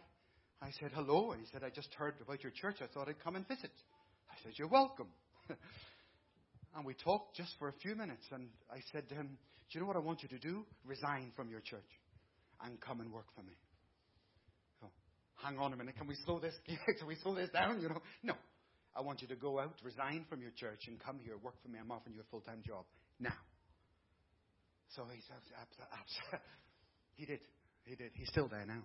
I 0.61 0.71
said, 0.79 0.91
hello. 0.93 1.31
And 1.31 1.41
he 1.41 1.47
said, 1.51 1.63
I 1.63 1.69
just 1.69 1.93
heard 1.93 2.15
about 2.21 2.41
your 2.41 2.51
church. 2.51 2.77
I 2.81 2.87
thought 2.87 3.07
I'd 3.07 3.23
come 3.23 3.35
and 3.35 3.47
visit. 3.47 3.71
I 4.29 4.35
said, 4.43 4.53
you're 4.55 4.67
welcome. 4.67 5.07
and 6.75 6.85
we 6.85 6.95
talked 6.95 7.35
just 7.35 7.51
for 7.59 7.67
a 7.67 7.73
few 7.81 7.95
minutes. 7.95 8.25
And 8.31 8.47
I 8.71 8.79
said 8.91 9.07
to 9.09 9.15
him, 9.15 9.37
do 9.69 9.77
you 9.77 9.81
know 9.81 9.87
what 9.87 9.95
I 9.95 9.99
want 9.99 10.23
you 10.23 10.29
to 10.29 10.39
do? 10.39 10.65
Resign 10.85 11.31
from 11.35 11.49
your 11.49 11.59
church 11.61 11.81
and 12.63 12.79
come 12.81 12.99
and 12.99 13.11
work 13.11 13.27
for 13.35 13.43
me 13.43 13.53
hang 15.45 15.59
on 15.59 15.73
a 15.73 15.77
minute, 15.77 15.95
can 15.95 16.07
we 16.07 16.15
slow 16.25 16.39
this? 16.39 16.55
can 16.65 17.07
we 17.07 17.15
slow 17.21 17.35
this 17.35 17.49
down? 17.49 17.79
You 17.81 17.89
know, 17.89 18.01
no. 18.23 18.33
I 18.95 19.01
want 19.01 19.21
you 19.21 19.27
to 19.27 19.35
go 19.35 19.59
out, 19.59 19.75
resign 19.83 20.25
from 20.29 20.41
your 20.41 20.51
church, 20.55 20.87
and 20.87 20.97
come 20.99 21.19
here, 21.23 21.35
work 21.43 21.55
for 21.61 21.67
me. 21.67 21.77
I'm 21.79 21.91
offering 21.91 22.15
you 22.15 22.21
a 22.21 22.29
full 22.31 22.39
time 22.39 22.63
job 22.65 22.85
now. 23.19 23.35
So 24.95 25.03
he 25.13 25.21
said, 25.27 26.39
he 27.15 27.25
did, 27.25 27.39
he 27.85 27.95
did. 27.95 28.11
He's 28.13 28.29
still 28.29 28.47
there 28.47 28.65
now. 28.65 28.83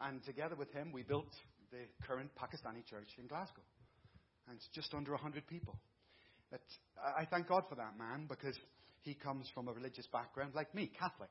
And 0.00 0.22
together 0.24 0.54
with 0.54 0.72
him, 0.72 0.92
we 0.92 1.02
built 1.02 1.30
the 1.72 1.82
current 2.06 2.30
Pakistani 2.38 2.86
church 2.88 3.08
in 3.18 3.26
Glasgow, 3.26 3.62
and 4.46 4.56
it's 4.56 4.68
just 4.72 4.94
under 4.94 5.10
100 5.12 5.46
people. 5.48 5.76
But 6.50 6.60
I 7.18 7.24
thank 7.24 7.48
God 7.48 7.64
for 7.68 7.74
that 7.74 7.98
man 7.98 8.26
because 8.28 8.56
he 9.02 9.14
comes 9.14 9.50
from 9.52 9.66
a 9.66 9.72
religious 9.72 10.06
background 10.12 10.52
like 10.54 10.72
me, 10.72 10.90
Catholic. 10.98 11.30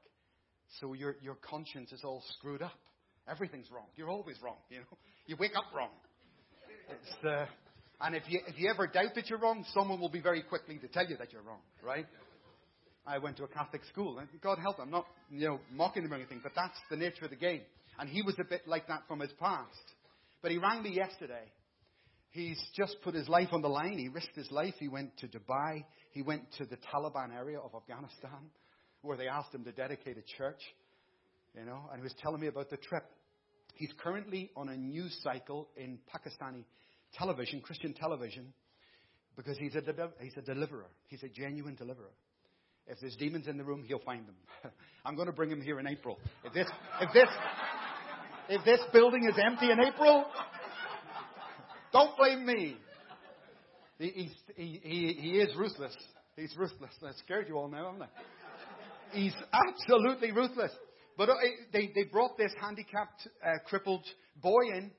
So 0.82 0.93
your 0.93 1.15
your 1.21 1.36
conscience 1.36 1.93
is 1.93 2.02
all 2.04 2.23
screwed 2.38 2.62
up. 2.62 2.80
Everything's 3.30 3.72
wrong. 3.72 3.86
You're 3.96 4.10
always 4.10 4.42
wrong. 4.42 4.58
You 4.70 4.80
know, 4.80 4.98
you 5.28 5.36
wake 5.40 5.56
up 5.56 5.66
wrong. 5.76 5.90
Uh, 7.24 7.46
and 8.02 8.16
if 8.16 8.24
you 8.28 8.40
if 8.48 8.60
you 8.60 8.70
ever 8.70 8.88
doubt 8.88 9.16
that 9.16 9.30
you're 9.30 9.40
wrong, 9.40 9.66
someone 9.74 10.00
will 10.00 10.10
be 10.10 10.22
very 10.22 10.42
quickly 10.42 10.78
to 10.80 10.88
tell 10.88 11.06
you 11.06 11.16
that 11.18 11.32
you're 11.32 11.42
wrong. 11.42 11.62
Right? 11.82 12.06
I 13.06 13.18
went 13.18 13.38
to 13.38 13.44
a 13.44 13.48
Catholic 13.48 13.84
school, 13.86 14.20
and 14.20 14.28
God 14.42 14.60
help, 14.60 14.80
I'm 14.80 14.92
not 14.92 15.06
you 15.30 15.48
know 15.48 15.60
mocking 15.72 16.04
them 16.04 16.14
or 16.14 16.16
anything, 16.16 16.42
but 16.44 16.54
that's 16.56 16.78
the 16.90 16.98
nature 16.98 17.26
of 17.26 17.32
the 17.32 17.38
game. 17.38 17.62
And 18.00 18.10
he 18.10 18.22
was 18.22 18.36
a 18.40 18.44
bit 18.44 18.68
like 18.68 18.88
that 18.88 19.04
from 19.08 19.20
his 19.20 19.32
past. 19.40 19.70
But 20.42 20.52
he 20.52 20.58
rang 20.58 20.84
me 20.84 20.92
yesterday. 20.92 21.44
He's 22.32 22.62
just 22.76 22.98
put 23.04 23.14
his 23.14 23.30
life 23.30 23.50
on 23.52 23.62
the 23.62 23.70
line. 23.70 23.98
He 23.98 24.08
risked 24.08 24.36
his 24.36 24.50
life. 24.52 24.74
He 24.80 24.88
went 24.88 25.16
to 25.20 25.28
Dubai. 25.28 25.86
He 26.12 26.22
went 26.24 26.44
to 26.58 26.66
the 26.66 26.78
Taliban 26.94 27.34
area 27.34 27.60
of 27.60 27.76
Afghanistan, 27.76 28.50
where 29.02 29.16
they 29.16 29.28
asked 29.28 29.54
him 29.54 29.64
to 29.64 29.72
dedicate 29.72 30.18
a 30.18 30.38
church 30.38 30.60
you 31.58 31.66
know, 31.66 31.82
and 31.92 32.00
he 32.00 32.04
was 32.04 32.13
telling 32.22 32.42
me 32.42 32.48
about 32.48 32.70
the 32.70 32.78
trip. 32.78 33.06
He's 33.76 33.92
currently 33.98 34.52
on 34.56 34.70
a 34.70 34.78
news 34.78 35.18
cycle 35.24 35.70
in 35.76 36.00
Pakistani 36.13 36.63
television, 37.13 37.62
Christian 37.62 37.94
television, 37.94 38.54
because 39.36 39.58
he's 39.58 39.76
a, 39.76 39.82
he's 40.20 40.38
a 40.38 40.42
deliverer. 40.42 40.88
He's 41.08 41.24
a 41.24 41.28
genuine 41.28 41.76
deliverer. 41.76 42.12
If 42.88 43.00
there's 43.00 43.16
demons 43.16 43.48
in 43.48 43.58
the 43.58 43.63
room, 43.63 43.84
he'll 43.88 44.00
find 44.00 44.28
them. 44.28 44.36
I'm 45.06 45.16
going 45.16 45.28
to 45.28 45.34
bring 45.34 45.50
him 45.50 45.62
here 45.62 45.80
in 45.80 45.88
April. 45.88 46.20
If 46.44 46.54
this, 46.54 46.68
if 47.02 47.13
this, 47.13 47.30
if 48.50 48.66
this 48.66 48.80
building 48.92 49.28
is 49.30 49.39
empty 49.44 49.72
in 49.72 49.80
April, 49.80 50.26
don't 51.94 52.16
blame 52.18 52.46
me. 52.46 52.76
He, 54.00 54.30
he, 54.56 54.82
he, 54.84 55.18
he 55.20 55.30
is 55.39 55.56
ruthless. 55.56 55.96
He's 56.36 56.54
ruthless. 56.58 56.92
I 57.04 57.12
scared 57.24 57.48
you 57.48 57.58
all 57.58 57.70
now, 57.70 57.92
haven't 57.92 58.02
I? 58.04 58.08
He's 59.13 59.36
absolutely 59.54 60.32
ruthless. 60.32 60.72
But 61.17 61.30
uh, 61.30 61.34
they, 61.71 61.91
they 61.93 62.04
brought 62.04 62.38
this 62.38 62.52
handicapped, 62.60 63.28
uh, 63.45 63.60
crippled 63.67 64.06
boy 64.41 64.63
in 64.73 64.91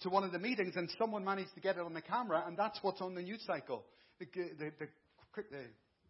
to 0.00 0.10
one 0.10 0.24
of 0.24 0.32
the 0.32 0.38
meetings, 0.38 0.74
and 0.76 0.90
someone 0.98 1.24
managed 1.24 1.54
to 1.54 1.60
get 1.60 1.76
it 1.76 1.82
on 1.82 1.94
the 1.94 2.02
camera, 2.02 2.44
and 2.46 2.58
that's 2.58 2.78
what's 2.82 3.00
on 3.00 3.14
the 3.14 3.22
news 3.22 3.42
cycle. 3.46 3.84
The, 4.18 4.26
the, 4.34 4.70
the, 4.80 4.86
the 5.50 5.64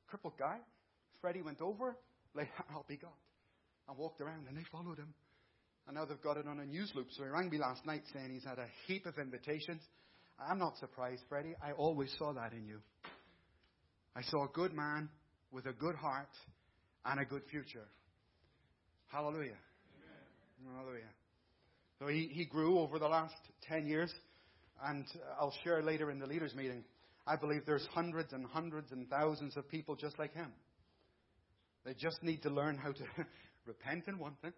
crippled 0.09 0.38
guy, 0.38 0.59
Freddie, 1.20 1.42
went 1.42 1.61
over, 1.61 1.96
like, 2.35 2.48
I'll 2.70 2.87
be 2.88 2.96
God, 2.96 3.11
and 3.88 3.98
walked 3.98 4.20
around, 4.20 4.46
and 4.48 4.57
they 4.57 4.64
followed 4.72 4.98
him. 4.98 5.14
And 5.87 5.96
now 5.96 6.07
they've 6.07 6.20
got 6.22 6.38
it 6.38 6.46
on 6.46 6.61
a 6.61 6.64
news 6.64 6.90
loop. 6.94 7.09
So 7.11 7.24
he 7.24 7.28
rang 7.28 7.50
me 7.50 7.59
last 7.59 7.85
night 7.85 8.02
saying 8.14 8.30
he's 8.33 8.44
had 8.44 8.59
a 8.59 8.66
heap 8.87 9.04
of 9.04 9.18
invitations. 9.18 9.83
I'm 10.38 10.59
not 10.59 10.78
surprised, 10.78 11.22
Freddie. 11.28 11.54
I 11.62 11.72
always 11.72 12.12
saw 12.18 12.33
that 12.33 12.52
in 12.52 12.66
you. 12.66 12.80
I 14.16 14.22
saw 14.22 14.44
a 14.44 14.48
good 14.48 14.72
man 14.72 15.11
with 15.52 15.66
a 15.66 15.72
good 15.72 15.94
heart 15.94 16.30
and 17.04 17.20
a 17.20 17.24
good 17.24 17.42
future. 17.50 17.87
Hallelujah. 19.14 19.55
Amen. 20.66 20.74
Hallelujah. 20.77 21.12
So 22.00 22.09
he, 22.09 22.29
he 22.33 22.44
grew 22.44 22.81
over 22.81 22.98
the 22.98 23.07
last 23.07 23.37
10 23.68 23.87
years, 23.87 24.12
and 24.85 25.07
I'll 25.38 25.55
share 25.62 25.85
later 25.85 26.11
in 26.11 26.18
the 26.18 26.27
leaders' 26.27 26.53
meeting. 26.53 26.83
I 27.24 27.37
believe 27.37 27.61
there's 27.64 27.87
hundreds 27.92 28.33
and 28.33 28.44
hundreds 28.44 28.90
and 28.90 29.09
thousands 29.09 29.57
of 29.57 29.68
people 29.70 29.94
just 29.94 30.18
like 30.18 30.35
him. 30.35 30.50
They 31.85 31.94
just 31.94 32.24
need 32.24 32.42
to 32.42 32.50
learn 32.50 32.77
how 32.77 32.90
to 32.90 33.05
repent 33.66 34.09
in 34.09 34.18
one 34.18 34.35
thing, 34.42 34.53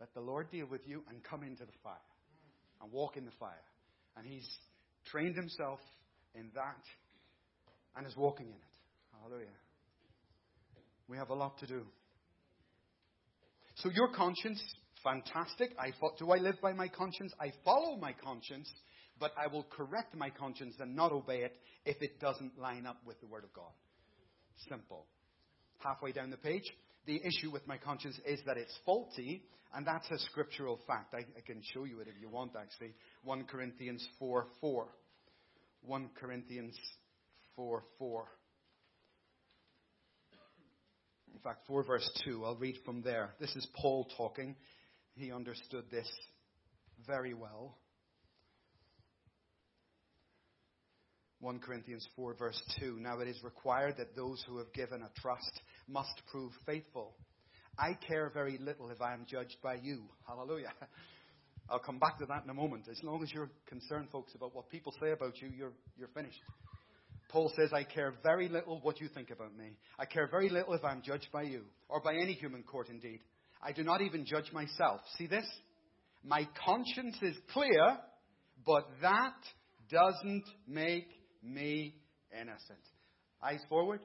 let 0.00 0.12
the 0.12 0.20
Lord 0.22 0.50
deal 0.50 0.66
with 0.66 0.80
you, 0.84 1.04
and 1.08 1.22
come 1.22 1.44
into 1.44 1.64
the 1.64 1.78
fire 1.84 1.94
and 2.82 2.90
walk 2.90 3.16
in 3.16 3.24
the 3.24 3.32
fire. 3.38 3.52
And 4.16 4.26
he's 4.26 4.48
trained 5.04 5.36
himself 5.36 5.78
in 6.34 6.50
that 6.56 6.82
and 7.96 8.08
is 8.08 8.16
walking 8.16 8.46
in 8.46 8.54
it. 8.54 9.20
Hallelujah. 9.22 9.46
We 11.06 11.16
have 11.16 11.30
a 11.30 11.34
lot 11.34 11.58
to 11.58 11.66
do. 11.68 11.82
So 13.76 13.90
your 13.90 14.08
conscience, 14.08 14.62
fantastic. 15.04 15.70
I 15.78 15.92
do 16.18 16.30
I 16.30 16.38
live 16.38 16.56
by 16.62 16.72
my 16.72 16.88
conscience? 16.88 17.32
I 17.38 17.52
follow 17.64 17.96
my 17.96 18.12
conscience, 18.12 18.72
but 19.20 19.32
I 19.36 19.48
will 19.48 19.64
correct 19.64 20.14
my 20.14 20.30
conscience 20.30 20.74
and 20.80 20.96
not 20.96 21.12
obey 21.12 21.42
it 21.42 21.56
if 21.84 22.00
it 22.00 22.18
doesn't 22.18 22.58
line 22.58 22.86
up 22.86 22.96
with 23.06 23.20
the 23.20 23.26
Word 23.26 23.44
of 23.44 23.52
God. 23.52 23.70
Simple. 24.68 25.04
Halfway 25.78 26.12
down 26.12 26.30
the 26.30 26.38
page, 26.38 26.64
the 27.06 27.20
issue 27.22 27.50
with 27.52 27.66
my 27.66 27.76
conscience 27.76 28.18
is 28.26 28.40
that 28.46 28.56
it's 28.56 28.74
faulty, 28.86 29.42
and 29.74 29.86
that's 29.86 30.10
a 30.10 30.18
scriptural 30.30 30.80
fact. 30.86 31.12
I, 31.12 31.18
I 31.18 31.42
can 31.44 31.60
show 31.74 31.84
you 31.84 32.00
it 32.00 32.08
if 32.08 32.14
you 32.20 32.30
want, 32.30 32.52
actually. 32.58 32.94
1 33.24 33.44
Corinthians 33.44 34.06
4 34.18 34.46
4. 34.60 34.88
1 35.82 36.10
Corinthians 36.18 36.74
4 37.56 37.84
4. 37.98 38.24
In 41.36 41.42
fact, 41.42 41.66
4 41.66 41.84
verse 41.84 42.10
2. 42.24 42.46
I'll 42.46 42.56
read 42.56 42.76
from 42.82 43.02
there. 43.02 43.34
This 43.38 43.54
is 43.56 43.66
Paul 43.76 44.08
talking. 44.16 44.56
He 45.16 45.30
understood 45.30 45.84
this 45.90 46.10
very 47.06 47.34
well. 47.34 47.76
1 51.40 51.58
Corinthians 51.58 52.08
4, 52.16 52.36
verse 52.38 52.60
2. 52.80 52.96
Now 53.00 53.20
it 53.20 53.28
is 53.28 53.36
required 53.44 53.96
that 53.98 54.16
those 54.16 54.42
who 54.48 54.56
have 54.56 54.72
given 54.72 55.02
a 55.02 55.20
trust 55.20 55.60
must 55.86 56.22
prove 56.30 56.52
faithful. 56.64 57.14
I 57.78 57.98
care 58.08 58.30
very 58.32 58.56
little 58.56 58.88
if 58.88 59.02
I 59.02 59.12
am 59.12 59.26
judged 59.28 59.58
by 59.62 59.74
you. 59.74 60.04
Hallelujah. 60.26 60.72
I'll 61.68 61.80
come 61.80 61.98
back 61.98 62.18
to 62.20 62.26
that 62.26 62.44
in 62.44 62.50
a 62.50 62.54
moment. 62.54 62.84
As 62.90 63.02
long 63.02 63.22
as 63.22 63.30
you're 63.30 63.50
concerned, 63.66 64.08
folks, 64.10 64.34
about 64.34 64.54
what 64.54 64.70
people 64.70 64.94
say 65.02 65.10
about 65.10 65.42
you, 65.42 65.50
you're, 65.54 65.74
you're 65.98 66.08
finished. 66.08 66.40
Paul 67.28 67.52
says, 67.56 67.70
I 67.72 67.82
care 67.82 68.14
very 68.22 68.48
little 68.48 68.80
what 68.82 69.00
you 69.00 69.08
think 69.08 69.30
about 69.30 69.56
me. 69.56 69.76
I 69.98 70.04
care 70.04 70.28
very 70.30 70.48
little 70.48 70.74
if 70.74 70.84
I'm 70.84 71.02
judged 71.02 71.28
by 71.32 71.42
you, 71.42 71.62
or 71.88 72.00
by 72.00 72.14
any 72.14 72.34
human 72.34 72.62
court 72.62 72.88
indeed. 72.88 73.20
I 73.62 73.72
do 73.72 73.82
not 73.82 74.00
even 74.00 74.24
judge 74.24 74.52
myself. 74.52 75.00
See 75.18 75.26
this? 75.26 75.46
My 76.24 76.48
conscience 76.64 77.16
is 77.22 77.36
clear, 77.52 77.98
but 78.64 78.86
that 79.02 79.34
doesn't 79.90 80.44
make 80.66 81.08
me 81.42 81.94
innocent. 82.32 82.78
Eyes 83.42 83.60
forward. 83.68 84.00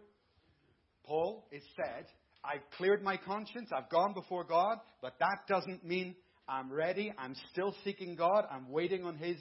Paul 1.03 1.47
is 1.51 1.63
said, 1.75 2.05
I've 2.43 2.61
cleared 2.77 3.03
my 3.03 3.17
conscience, 3.17 3.69
I've 3.75 3.89
gone 3.89 4.13
before 4.13 4.43
God, 4.43 4.77
but 5.01 5.13
that 5.19 5.47
doesn't 5.47 5.85
mean 5.85 6.15
I'm 6.47 6.71
ready. 6.71 7.13
I'm 7.17 7.35
still 7.51 7.73
seeking 7.83 8.15
God. 8.15 8.45
I'm 8.51 8.69
waiting 8.69 9.05
on 9.05 9.17
His 9.17 9.37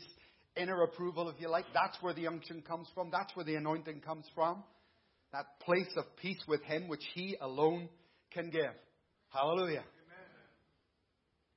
inner 0.60 0.82
approval, 0.82 1.28
if 1.28 1.40
you 1.40 1.48
like. 1.48 1.64
That's 1.72 1.96
where 2.00 2.14
the 2.14 2.26
unction 2.26 2.62
comes 2.62 2.88
from. 2.94 3.10
That's 3.10 3.34
where 3.34 3.44
the 3.44 3.54
anointing 3.54 4.00
comes 4.00 4.26
from. 4.34 4.62
That 5.32 5.60
place 5.60 5.88
of 5.96 6.04
peace 6.20 6.42
with 6.46 6.62
Him, 6.62 6.88
which 6.88 7.04
He 7.14 7.36
alone 7.40 7.88
can 8.32 8.50
give. 8.50 8.74
Hallelujah. 9.30 9.84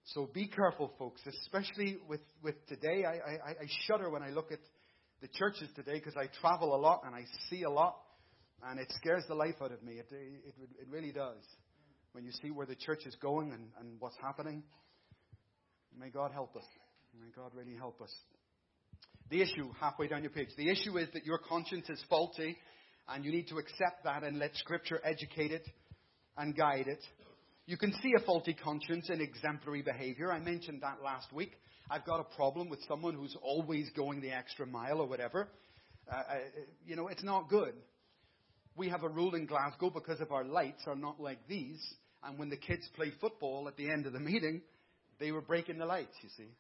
So 0.06 0.30
be 0.34 0.48
careful, 0.48 0.92
folks, 1.00 1.22
especially 1.26 1.98
with, 2.10 2.20
with 2.44 2.56
today. 2.68 3.06
I, 3.06 3.12
I, 3.12 3.50
I 3.52 3.68
shudder 3.88 4.10
when 4.10 4.22
I 4.22 4.30
look 4.32 4.52
at 4.52 4.60
the 5.22 5.30
churches 5.30 5.70
today 5.76 5.94
because 5.94 6.16
I 6.18 6.28
travel 6.42 6.76
a 6.76 6.78
lot 6.78 7.04
and 7.06 7.16
I 7.16 7.24
see 7.50 7.64
a 7.64 7.70
lot, 7.70 7.96
and 8.68 8.80
it 8.80 8.92
scares 8.98 9.24
the 9.30 9.36
life 9.36 9.56
out 9.62 9.72
of 9.72 9.82
me. 9.82 9.94
It, 9.94 10.08
it, 10.12 10.54
it 10.82 10.88
really 10.90 11.12
does. 11.12 11.42
When 12.12 12.26
you 12.26 12.32
see 12.42 12.52
where 12.52 12.66
the 12.66 12.76
church 12.76 13.06
is 13.06 13.16
going 13.22 13.54
and, 13.54 13.70
and 13.80 13.96
what's 14.00 14.18
happening, 14.22 14.64
may 15.98 16.10
God 16.10 16.32
help 16.34 16.56
us. 16.58 16.66
May 17.20 17.30
God 17.36 17.52
really 17.56 17.76
help 17.76 18.02
us. 18.02 18.14
The 19.34 19.42
issue, 19.42 19.72
halfway 19.80 20.08
down 20.08 20.22
your 20.22 20.30
page, 20.30 20.50
the 20.58 20.70
issue 20.70 20.96
is 21.00 21.08
that 21.16 21.26
your 21.26 21.40
conscience 21.40 21.90
is 21.90 22.00
faulty, 22.08 22.56
and 23.10 23.26
you 23.26 23.32
need 23.32 23.48
to 23.48 23.58
accept 23.58 24.04
that 24.04 24.22
and 24.22 24.38
let 24.38 24.56
Scripture 24.58 25.02
educate 25.04 25.52
it 25.52 25.68
and 26.38 26.56
guide 26.56 26.86
it. 26.86 27.04
You 27.66 27.76
can 27.76 27.94
see 28.04 28.14
a 28.16 28.24
faulty 28.24 28.54
conscience 28.54 29.10
in 29.10 29.22
exemplary 29.22 29.82
behavior. 29.82 30.32
I 30.32 30.38
mentioned 30.38 30.84
that 30.84 31.02
last 31.04 31.34
week. 31.34 31.54
I've 31.90 32.06
got 32.06 32.20
a 32.20 32.36
problem 32.36 32.70
with 32.70 32.78
someone 32.88 33.16
who's 33.16 33.36
always 33.42 33.90
going 33.98 34.22
the 34.22 34.30
extra 34.30 34.68
mile 34.68 35.02
or 35.02 35.08
whatever. 35.08 35.48
Uh, 36.08 36.16
uh, 36.16 36.36
you 36.86 36.96
know, 36.96 37.08
it's 37.08 37.24
not 37.24 37.50
good. 37.50 37.74
We 38.76 38.90
have 38.90 39.02
a 39.02 39.10
rule 39.10 39.34
in 39.34 39.48
Glasgow 39.48 39.90
because 39.90 40.22
our 40.30 40.44
lights 40.44 40.84
are 40.86 40.96
not 40.96 41.20
like 41.20 41.40
these. 41.48 41.82
And 42.24 42.38
when 42.38 42.52
the 42.52 42.58
kids 42.58 42.88
play 42.96 43.12
football 43.20 43.68
at 43.68 43.78
the 43.78 43.90
end 43.90 44.06
of 44.06 44.14
the 44.14 44.20
meeting, 44.20 44.62
they 45.20 45.32
were 45.32 45.42
breaking 45.42 45.80
the 45.80 45.88
lights, 45.88 46.14
you 46.22 46.30
see. 46.38 46.52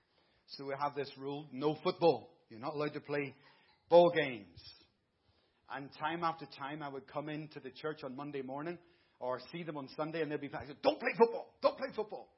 So 0.57 0.65
we 0.65 0.73
have 0.81 0.95
this 0.95 1.11
rule 1.19 1.45
no 1.51 1.77
football. 1.83 2.32
You're 2.53 2.61
not 2.61 2.75
allowed 2.75 2.93
to 2.93 2.99
play 2.99 3.33
ball 3.89 4.11
games. 4.15 4.59
And 5.75 5.89
time 5.99 6.23
after 6.23 6.45
time, 6.55 6.83
I 6.83 6.87
would 6.87 7.07
come 7.07 7.27
into 7.27 7.59
the 7.59 7.71
church 7.71 8.03
on 8.03 8.15
Monday 8.15 8.43
morning 8.43 8.77
or 9.19 9.39
see 9.51 9.63
them 9.63 9.75
on 9.75 9.89
Sunday 9.97 10.21
and 10.21 10.31
they'd 10.31 10.39
be 10.39 10.49
like, 10.49 10.67
don't 10.83 10.99
play 10.99 11.09
football, 11.17 11.47
don't 11.63 11.75
play 11.75 11.87
football. 11.95 12.29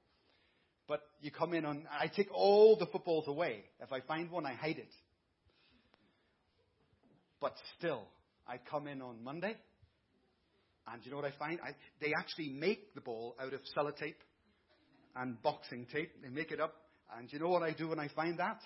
But 0.88 1.02
you 1.20 1.32
come 1.32 1.54
in 1.54 1.66
on, 1.66 1.84
I 2.00 2.08
take 2.08 2.30
all 2.34 2.78
the 2.78 2.86
footballs 2.86 3.28
away. 3.28 3.66
If 3.82 3.92
I 3.92 4.00
find 4.08 4.32
one, 4.32 4.46
I 4.46 4.54
hide 4.54 4.78
it. 4.78 4.94
But 7.42 7.56
still, 7.78 8.04
I 8.48 8.56
come 8.72 8.88
in 8.88 9.02
on 9.02 9.22
Monday, 9.22 9.58
and 10.88 11.02
you 11.04 11.12
know 11.12 11.18
what 11.18 11.26
I 11.26 11.34
find? 11.38 11.60
I, 11.62 11.72
they 12.00 12.14
actually 12.18 12.54
make 12.58 12.96
the 12.96 13.02
ball 13.02 13.36
out 13.38 13.54
of 13.54 13.60
sellotape 13.78 14.16
and 15.18 15.42
boxing 15.44 15.88
tape. 15.92 16.12
They 16.24 16.30
make 16.30 16.52
it 16.54 16.62
up, 16.62 16.74
and 17.18 17.28
you 17.34 17.40
know 17.40 17.50
what 17.50 17.64
I 17.64 17.74
do 17.74 17.90
when 17.90 18.00
I 18.00 18.08
find 18.16 18.40
that? 18.40 18.62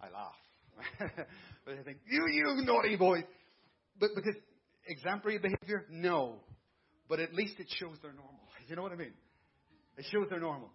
I 0.00 0.06
laugh. 0.10 0.32
but 1.64 1.74
I 1.78 1.82
think, 1.82 1.98
you, 2.08 2.26
you 2.30 2.62
naughty 2.64 2.96
boy. 2.96 3.24
But 3.98 4.10
because 4.14 4.36
exemplary 4.86 5.38
behavior, 5.38 5.86
no. 5.90 6.36
But 7.08 7.20
at 7.20 7.34
least 7.34 7.54
it 7.58 7.66
shows 7.78 7.96
they're 8.02 8.12
normal. 8.12 8.34
You 8.68 8.76
know 8.76 8.82
what 8.82 8.92
I 8.92 8.96
mean? 8.96 9.14
It 9.96 10.04
shows 10.12 10.28
they're 10.30 10.38
normal 10.38 10.70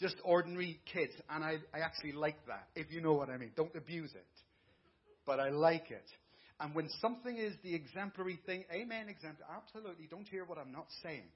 just 0.00 0.16
ordinary 0.24 0.80
kids. 0.92 1.12
And 1.28 1.44
I, 1.44 1.58
I 1.74 1.80
actually 1.80 2.12
like 2.12 2.46
that, 2.46 2.68
if 2.74 2.90
you 2.90 3.00
know 3.00 3.12
what 3.12 3.28
I 3.28 3.36
mean. 3.36 3.52
Don't 3.54 3.74
abuse 3.76 4.10
it. 4.14 4.26
But 5.26 5.38
I 5.38 5.50
like 5.50 5.90
it. 5.90 6.06
And 6.58 6.74
when 6.74 6.88
something 7.00 7.36
is 7.36 7.54
the 7.62 7.74
exemplary 7.74 8.38
thing, 8.46 8.64
amen, 8.72 9.08
exemplary, 9.08 9.48
absolutely. 9.54 10.06
Don't 10.10 10.26
hear 10.26 10.44
what 10.44 10.58
I'm 10.58 10.72
not 10.72 10.86
saying. 11.02 11.28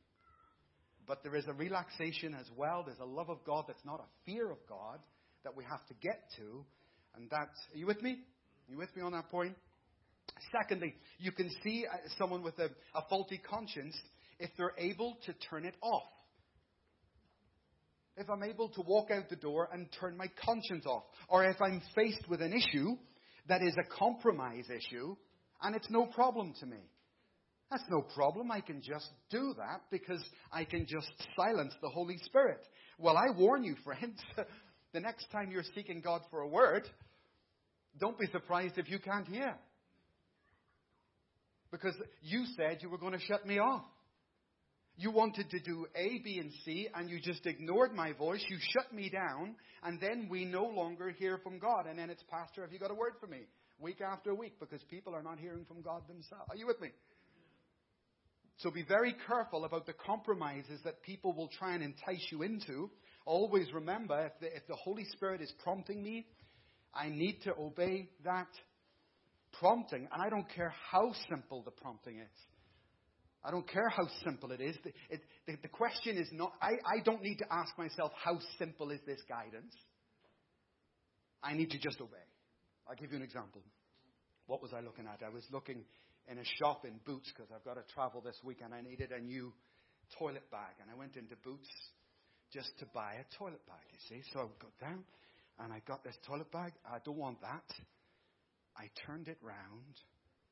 But 1.07 1.23
there 1.23 1.37
is 1.37 1.47
a 1.47 1.53
relaxation 1.53 2.35
as 2.35 2.47
well. 2.57 2.83
There's 2.85 2.99
a 2.99 3.05
love 3.05 3.29
of 3.29 3.45
God 3.45 3.64
that's 3.69 3.85
not 3.85 4.01
a 4.01 4.31
fear 4.31 4.51
of 4.51 4.59
God 4.69 4.99
that 5.45 5.55
we 5.55 5.64
have 5.64 5.87
to 5.87 5.95
get 6.01 6.23
to. 6.38 6.64
And 7.16 7.31
that, 7.31 7.48
are 7.72 7.77
you 7.77 7.87
with 7.87 8.03
me? 8.03 8.12
Are 8.12 8.72
you 8.72 8.79
with 8.79 8.94
me 8.96 9.03
on 9.03 9.12
that 9.12 9.31
point? 9.31 9.55
Secondly, 10.53 10.94
you 11.18 11.33
can 11.33 11.50
see 11.62 11.85
uh, 11.90 11.96
someone 12.18 12.42
with 12.42 12.59
a, 12.59 12.70
a 12.94 13.03
faulty 13.09 13.40
conscience 13.48 13.96
if 14.38 14.50
they're 14.57 14.74
able 14.79 15.16
to 15.27 15.33
turn 15.48 15.64
it 15.64 15.74
off 15.81 16.03
if 18.16 18.31
I'm 18.31 18.42
able 18.42 18.68
to 18.70 18.83
walk 18.83 19.11
out 19.11 19.29
the 19.29 19.37
door 19.37 19.68
and 19.72 19.88
turn 20.00 20.16
my 20.16 20.29
conscience 20.44 20.87
off, 20.87 21.05
or 21.29 21.44
if 21.44 21.61
I'm 21.61 21.83
faced 21.94 22.29
with 22.29 22.40
an 22.42 22.53
issue 22.53 22.96
that 23.48 23.62
is 23.62 23.74
a 23.79 23.96
compromise 23.96 24.66
issue 24.70 25.16
and 25.62 25.74
it's 25.74 25.90
no 25.90 26.07
problem 26.07 26.55
to 26.61 26.66
me. 26.66 26.79
That's 27.70 27.85
no 27.90 28.03
problem. 28.14 28.50
I 28.53 28.61
can 28.61 28.83
just 28.83 29.09
do 29.31 29.55
that 29.57 29.83
because 29.90 30.22
I 30.53 30.64
can 30.64 30.87
just 30.87 31.11
silence 31.35 31.74
the 31.83 31.88
Holy 31.88 32.18
Spirit. 32.18 32.61
Well, 32.98 33.16
I 33.16 33.37
warn 33.37 33.64
you, 33.64 33.74
friends, 33.83 34.20
the 34.92 35.00
next 35.00 35.27
time 35.33 35.50
you're 35.50 35.64
seeking 35.74 36.00
God 36.00 36.20
for 36.31 36.40
a 36.40 36.48
word, 36.48 36.88
don't 38.01 38.19
be 38.19 38.27
surprised 38.33 38.79
if 38.79 38.91
you 38.91 38.99
can't 38.99 39.27
hear. 39.27 39.55
Because 41.71 41.95
you 42.23 42.45
said 42.57 42.79
you 42.83 42.89
were 42.89 42.99
going 42.99 43.13
to 43.13 43.25
shut 43.27 43.47
me 43.47 43.59
off. 43.59 43.85
You 44.97 45.11
wanted 45.11 45.51
to 45.51 45.59
do 45.59 45.87
A, 45.97 46.21
B, 46.23 46.39
and 46.39 46.53
C, 46.65 46.89
and 46.95 47.11
you 47.11 47.21
just 47.21 47.45
ignored 47.47 47.93
my 47.93 48.13
voice. 48.13 48.45
You 48.49 48.59
shut 48.61 48.93
me 48.95 49.11
down, 49.11 49.57
and 49.83 50.01
then 50.01 50.29
we 50.31 50.45
no 50.45 50.67
longer 50.67 51.11
hear 51.11 51.39
from 51.43 51.59
God. 51.59 51.87
And 51.89 51.99
then 51.99 52.11
it's, 52.11 52.23
Pastor, 52.31 52.63
have 52.63 52.73
you 52.73 52.79
got 52.79 52.93
a 52.93 52.95
word 52.95 53.15
for 53.21 53.27
me? 53.27 53.41
Week 53.81 54.01
after 54.01 54.33
week, 54.35 54.61
because 54.61 54.81
people 54.89 55.13
are 55.13 55.23
not 55.23 55.41
hearing 55.41 55.65
from 55.67 55.83
God 55.83 56.03
themselves. 56.07 56.45
Are 56.49 56.57
you 56.57 56.67
with 56.67 56.81
me? 56.81 56.91
So 58.59 58.71
be 58.71 58.85
very 58.87 59.17
careful 59.27 59.65
about 59.65 59.87
the 59.87 59.95
compromises 59.95 60.81
that 60.85 61.03
people 61.03 61.33
will 61.33 61.49
try 61.59 61.75
and 61.75 61.83
entice 61.83 62.25
you 62.31 62.43
into. 62.43 62.89
Always 63.27 63.73
remember, 63.73 64.27
if 64.27 64.33
the, 64.41 64.57
if 64.57 64.65
the 64.69 64.77
Holy 64.77 65.05
Spirit 65.07 65.41
is 65.41 65.53
prompting 65.65 66.05
me, 66.05 66.27
I 66.95 67.09
need 67.09 67.43
to 67.45 67.55
obey 67.59 68.09
that 68.25 68.49
prompting. 69.59 70.09
And 70.13 70.23
I 70.23 70.29
don't 70.29 70.49
care 70.55 70.73
how 70.91 71.13
simple 71.29 71.63
the 71.63 71.71
prompting 71.71 72.19
is. 72.19 72.39
I 73.45 73.51
don't 73.51 73.69
care 73.69 73.89
how 73.89 74.09
simple 74.25 74.53
it 74.53 74.61
is. 74.61 74.77
The, 74.83 74.93
it, 75.11 75.21
the, 75.47 75.57
the 75.63 75.69
question 75.69 76.17
is 76.17 76.29
not, 76.33 76.53
I, 76.63 76.73
I 76.87 77.01
don't 77.05 77.23
need 77.23 77.39
to 77.39 77.53
ask 77.53 77.77
myself, 77.77 78.13
how 78.17 78.39
simple 78.59 78.91
is 78.91 79.01
this 79.07 79.21
guidance? 79.29 79.75
I 81.43 81.53
need 81.53 81.71
to 81.73 81.79
just 81.79 82.01
obey. 82.01 82.25
I'll 82.89 82.97
give 82.97 83.11
you 83.11 83.19
an 83.19 83.23
example. 83.23 83.61
What 84.47 84.63
was 84.63 84.73
I 84.73 84.81
looking 84.81 85.05
at? 85.07 85.21
I 85.25 85.29
was 85.29 85.45
looking 85.53 85.85
in 86.27 86.39
a 86.39 86.45
shop 86.59 86.87
in 86.87 87.01
Boots 87.05 87.31
because 87.35 87.51
I've 87.55 87.65
got 87.65 87.75
to 87.75 87.85
travel 87.95 88.23
this 88.23 88.37
weekend. 88.43 88.73
And 88.73 88.87
I 88.87 88.89
needed 88.89 89.13
a 89.13 89.21
new 89.21 89.53
toilet 90.19 90.51
bag. 90.51 90.81
And 90.81 90.91
I 90.91 90.97
went 90.97 91.17
into 91.17 91.37
Boots 91.45 91.69
just 92.51 92.71
to 92.79 92.87
buy 92.95 93.21
a 93.21 93.27
toilet 93.37 93.61
bag, 93.67 93.85
you 93.93 94.01
see. 94.09 94.23
So 94.33 94.41
I 94.41 94.45
got 94.57 94.73
down 94.81 95.05
and 95.61 95.73
I 95.73 95.81
got 95.87 96.05
this 96.05 96.17
toilet 96.27 96.51
bag. 96.51 96.73
I 96.85 96.99
don't 97.05 97.17
want 97.17 97.40
that. 97.43 97.64
I 98.77 98.90
turned 99.07 99.29
it 99.29 99.38
round 99.43 99.95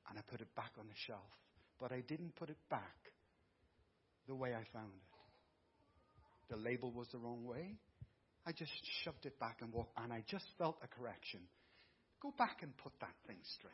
and 0.08 0.18
I 0.18 0.22
put 0.30 0.40
it 0.40 0.54
back 0.54 0.72
on 0.78 0.86
the 0.86 0.94
shelf 1.06 1.22
but 1.82 1.90
I 1.90 2.00
didn't 2.06 2.36
put 2.36 2.48
it 2.48 2.56
back 2.70 3.10
the 4.28 4.36
way 4.36 4.50
I 4.54 4.62
found 4.72 4.92
it. 4.94 6.54
The 6.54 6.56
label 6.56 6.92
was 6.92 7.08
the 7.10 7.18
wrong 7.18 7.44
way. 7.44 7.74
I 8.46 8.52
just 8.52 8.70
shoved 9.02 9.26
it 9.26 9.38
back 9.40 9.58
and 9.60 9.72
walked, 9.72 9.98
and 9.98 10.12
I 10.12 10.22
just 10.30 10.44
felt 10.58 10.78
a 10.82 10.86
correction. 10.86 11.40
Go 12.22 12.32
back 12.38 12.58
and 12.62 12.76
put 12.76 12.92
that 13.00 13.14
thing 13.26 13.38
straight. 13.58 13.72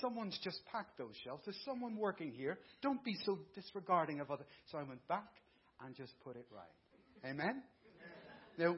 Someone's 0.00 0.38
just 0.42 0.60
packed 0.72 0.96
those 0.96 1.14
shelves. 1.22 1.42
There's 1.44 1.60
someone 1.66 1.96
working 1.96 2.32
here. 2.32 2.58
Don't 2.80 3.04
be 3.04 3.16
so 3.26 3.38
disregarding 3.54 4.20
of 4.20 4.30
other. 4.30 4.44
So 4.70 4.78
I 4.78 4.84
went 4.84 5.06
back 5.06 5.28
and 5.84 5.94
just 5.94 6.12
put 6.24 6.36
it 6.36 6.46
right. 6.50 7.28
Amen? 7.30 7.62
Now, 8.56 8.76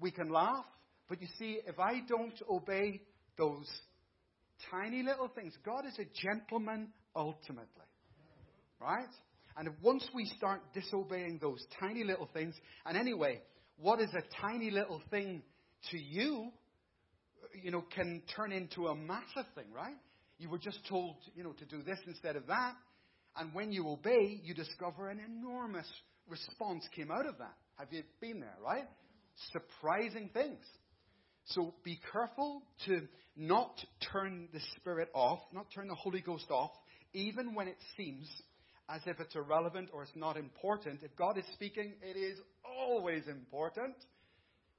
we 0.00 0.10
can 0.10 0.30
laugh, 0.30 0.64
but 1.08 1.20
you 1.20 1.28
see, 1.38 1.58
if 1.66 1.78
I 1.78 2.00
don't 2.08 2.34
obey 2.48 3.00
those 3.36 3.66
tiny 4.70 5.02
little 5.02 5.28
things. 5.28 5.54
God 5.64 5.86
is 5.86 5.98
a 5.98 6.06
gentleman 6.20 6.88
ultimately. 7.16 7.66
Right? 8.80 9.08
And 9.56 9.70
once 9.82 10.06
we 10.14 10.26
start 10.36 10.60
disobeying 10.74 11.38
those 11.40 11.64
tiny 11.80 12.04
little 12.04 12.28
things, 12.32 12.54
and 12.86 12.96
anyway, 12.96 13.40
what 13.78 14.00
is 14.00 14.10
a 14.14 14.22
tiny 14.40 14.70
little 14.70 15.02
thing 15.10 15.42
to 15.90 15.98
you, 15.98 16.50
you 17.62 17.70
know, 17.70 17.84
can 17.94 18.22
turn 18.36 18.52
into 18.52 18.86
a 18.86 18.94
massive 18.94 19.46
thing, 19.54 19.66
right? 19.74 19.96
You 20.38 20.48
were 20.48 20.58
just 20.58 20.78
told, 20.88 21.16
you 21.34 21.42
know, 21.42 21.52
to 21.52 21.64
do 21.64 21.82
this 21.82 21.98
instead 22.06 22.36
of 22.36 22.46
that. 22.46 22.74
And 23.36 23.54
when 23.54 23.72
you 23.72 23.88
obey, 23.88 24.40
you 24.42 24.54
discover 24.54 25.08
an 25.08 25.20
enormous 25.20 25.86
response 26.28 26.84
came 26.94 27.10
out 27.10 27.26
of 27.26 27.38
that. 27.38 27.54
Have 27.76 27.88
you 27.92 28.02
been 28.20 28.40
there, 28.40 28.56
right? 28.64 28.88
Surprising 29.52 30.30
things. 30.32 30.64
So 31.46 31.74
be 31.84 31.98
careful 32.12 32.62
to 32.86 33.08
not 33.36 33.74
turn 34.12 34.48
the 34.52 34.60
Spirit 34.76 35.08
off, 35.14 35.40
not 35.52 35.66
turn 35.74 35.88
the 35.88 35.94
Holy 35.94 36.20
Ghost 36.20 36.50
off, 36.50 36.70
even 37.12 37.54
when 37.54 37.68
it 37.68 37.78
seems 37.96 38.28
as 38.88 39.00
if 39.06 39.20
it's 39.20 39.34
irrelevant 39.34 39.88
or 39.92 40.02
it's 40.02 40.16
not 40.16 40.36
important. 40.36 41.00
If 41.02 41.14
God 41.16 41.38
is 41.38 41.44
speaking, 41.54 41.94
it 42.02 42.16
is 42.16 42.38
always 42.64 43.26
important. 43.28 43.94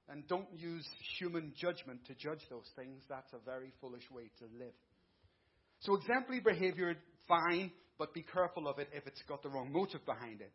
And 0.09 0.27
don't 0.27 0.47
use 0.53 0.85
human 1.19 1.53
judgment 1.57 2.05
to 2.07 2.15
judge 2.15 2.41
those 2.49 2.69
things. 2.75 3.01
That's 3.07 3.31
a 3.33 3.37
very 3.45 3.71
foolish 3.79 4.09
way 4.11 4.29
to 4.39 4.45
live. 4.59 4.73
So 5.79 5.95
exemplary 5.95 6.41
behavior, 6.41 6.95
fine, 7.27 7.71
but 7.97 8.13
be 8.13 8.23
careful 8.23 8.67
of 8.67 8.79
it 8.79 8.89
if 8.93 9.07
it's 9.07 9.21
got 9.27 9.41
the 9.41 9.49
wrong 9.49 9.71
motive 9.71 10.05
behind 10.05 10.41
it. 10.41 10.51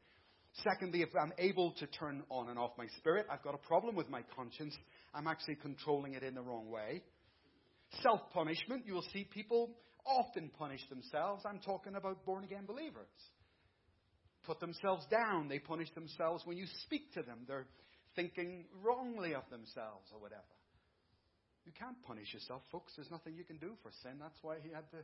Secondly, 0.64 1.02
if 1.02 1.10
I'm 1.20 1.32
able 1.38 1.72
to 1.72 1.86
turn 1.86 2.22
on 2.30 2.48
and 2.48 2.58
off 2.58 2.72
my 2.78 2.86
spirit, 2.98 3.26
I've 3.30 3.42
got 3.42 3.54
a 3.54 3.58
problem 3.58 3.94
with 3.94 4.08
my 4.08 4.22
conscience. 4.34 4.74
I'm 5.14 5.26
actually 5.26 5.56
controlling 5.56 6.14
it 6.14 6.22
in 6.22 6.34
the 6.34 6.40
wrong 6.40 6.70
way. 6.70 7.02
Self 8.02 8.20
punishment, 8.32 8.84
you'll 8.86 9.04
see 9.12 9.24
people 9.24 9.70
often 10.06 10.50
punish 10.58 10.80
themselves. 10.88 11.44
I'm 11.44 11.58
talking 11.58 11.94
about 11.94 12.24
born 12.24 12.44
again 12.44 12.64
believers. 12.66 13.08
Put 14.44 14.60
themselves 14.60 15.04
down. 15.10 15.48
They 15.48 15.58
punish 15.58 15.92
themselves 15.94 16.42
when 16.46 16.56
you 16.56 16.66
speak 16.84 17.12
to 17.14 17.22
them. 17.22 17.40
They're 17.46 17.66
thinking 18.14 18.64
wrongly 18.82 19.34
of 19.34 19.42
themselves 19.50 20.08
or 20.12 20.20
whatever. 20.20 20.42
You 21.66 21.72
can't 21.78 22.00
punish 22.06 22.32
yourself, 22.32 22.62
folks. 22.70 22.92
There's 22.96 23.10
nothing 23.10 23.34
you 23.34 23.44
can 23.44 23.58
do 23.58 23.72
for 23.82 23.90
sin. 24.02 24.12
That's 24.20 24.38
why 24.40 24.56
he 24.62 24.70
had 24.70 24.88
to 24.92 24.98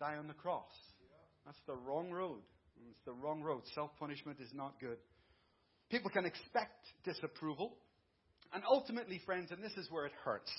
die 0.00 0.16
on 0.16 0.26
the 0.26 0.34
cross. 0.34 0.72
That's 1.44 1.60
the 1.66 1.76
wrong 1.76 2.10
road. 2.10 2.40
It's 2.90 3.04
the 3.04 3.12
wrong 3.12 3.42
road. 3.42 3.62
Self 3.74 3.90
punishment 3.98 4.38
is 4.40 4.50
not 4.54 4.80
good. 4.80 4.98
People 5.90 6.10
can 6.10 6.24
expect 6.24 6.86
disapproval. 7.04 7.76
And 8.54 8.62
ultimately, 8.68 9.20
friends, 9.24 9.50
and 9.50 9.62
this 9.62 9.72
is 9.76 9.90
where 9.90 10.06
it 10.06 10.12
hurts. 10.24 10.50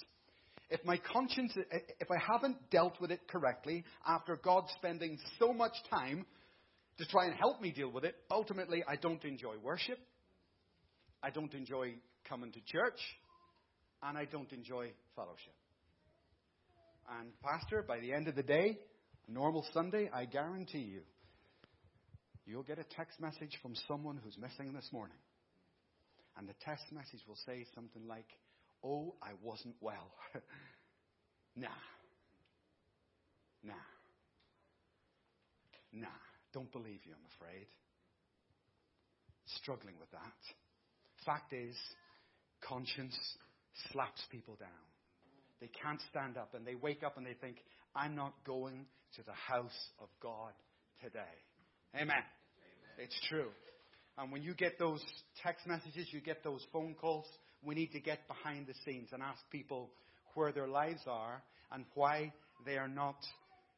If 0.69 0.83
my 0.85 0.97
conscience, 0.97 1.53
if 1.99 2.09
I 2.09 2.17
haven't 2.17 2.69
dealt 2.71 2.99
with 2.99 3.11
it 3.11 3.27
correctly 3.27 3.83
after 4.07 4.35
God 4.35 4.63
spending 4.77 5.19
so 5.39 5.53
much 5.53 5.73
time 5.89 6.25
to 6.97 7.05
try 7.05 7.25
and 7.25 7.35
help 7.35 7.61
me 7.61 7.71
deal 7.71 7.91
with 7.91 8.03
it, 8.03 8.15
ultimately 8.31 8.83
I 8.87 8.95
don't 8.95 9.23
enjoy 9.23 9.55
worship. 9.61 9.99
I 11.21 11.29
don't 11.29 11.53
enjoy 11.53 11.95
coming 12.27 12.51
to 12.51 12.59
church. 12.65 12.99
And 14.01 14.17
I 14.17 14.25
don't 14.25 14.51
enjoy 14.51 14.91
fellowship. 15.15 15.53
And, 17.19 17.29
Pastor, 17.41 17.83
by 17.87 17.99
the 17.99 18.13
end 18.13 18.27
of 18.27 18.35
the 18.35 18.43
day, 18.43 18.79
normal 19.27 19.65
Sunday, 19.73 20.09
I 20.13 20.25
guarantee 20.25 20.79
you, 20.79 21.01
you'll 22.45 22.63
get 22.63 22.79
a 22.79 22.85
text 22.95 23.19
message 23.19 23.57
from 23.61 23.73
someone 23.87 24.19
who's 24.23 24.37
missing 24.37 24.73
this 24.73 24.89
morning. 24.91 25.17
And 26.37 26.47
the 26.47 26.55
text 26.65 26.85
message 26.91 27.21
will 27.27 27.37
say 27.45 27.65
something 27.75 28.07
like, 28.07 28.27
Oh, 28.83 29.15
I 29.21 29.29
wasn't 29.41 29.75
well. 29.79 30.11
nah. 31.55 31.69
Nah. 33.63 33.73
Nah. 35.93 36.07
Don't 36.53 36.71
believe 36.71 36.99
you, 37.05 37.13
I'm 37.13 37.25
afraid. 37.37 37.67
Struggling 39.61 39.95
with 39.99 40.11
that. 40.11 40.39
Fact 41.25 41.53
is, 41.53 41.75
conscience 42.67 43.17
slaps 43.91 44.21
people 44.29 44.55
down. 44.59 44.69
They 45.61 45.69
can't 45.81 46.01
stand 46.09 46.37
up 46.37 46.53
and 46.53 46.67
they 46.67 46.75
wake 46.75 47.03
up 47.03 47.17
and 47.17 47.25
they 47.25 47.35
think, 47.39 47.57
I'm 47.95 48.15
not 48.15 48.33
going 48.45 48.85
to 49.15 49.23
the 49.23 49.33
house 49.33 49.89
of 49.99 50.09
God 50.21 50.51
today. 51.01 51.21
Amen. 51.95 52.09
Amen. 52.09 52.23
It's 52.97 53.19
true. 53.29 53.49
And 54.17 54.31
when 54.31 54.43
you 54.43 54.53
get 54.53 54.77
those 54.77 55.03
text 55.43 55.65
messages, 55.67 56.07
you 56.11 56.21
get 56.21 56.43
those 56.43 56.65
phone 56.71 56.95
calls, 56.99 57.25
we 57.63 57.75
need 57.75 57.91
to 57.93 57.99
get 57.99 58.27
behind 58.27 58.67
the 58.67 58.73
scenes 58.85 59.09
and 59.11 59.23
ask 59.23 59.39
people 59.51 59.91
where 60.35 60.51
their 60.51 60.67
lives 60.67 61.01
are 61.07 61.41
and 61.71 61.85
why 61.95 62.33
they 62.65 62.77
are 62.77 62.87
not 62.87 63.17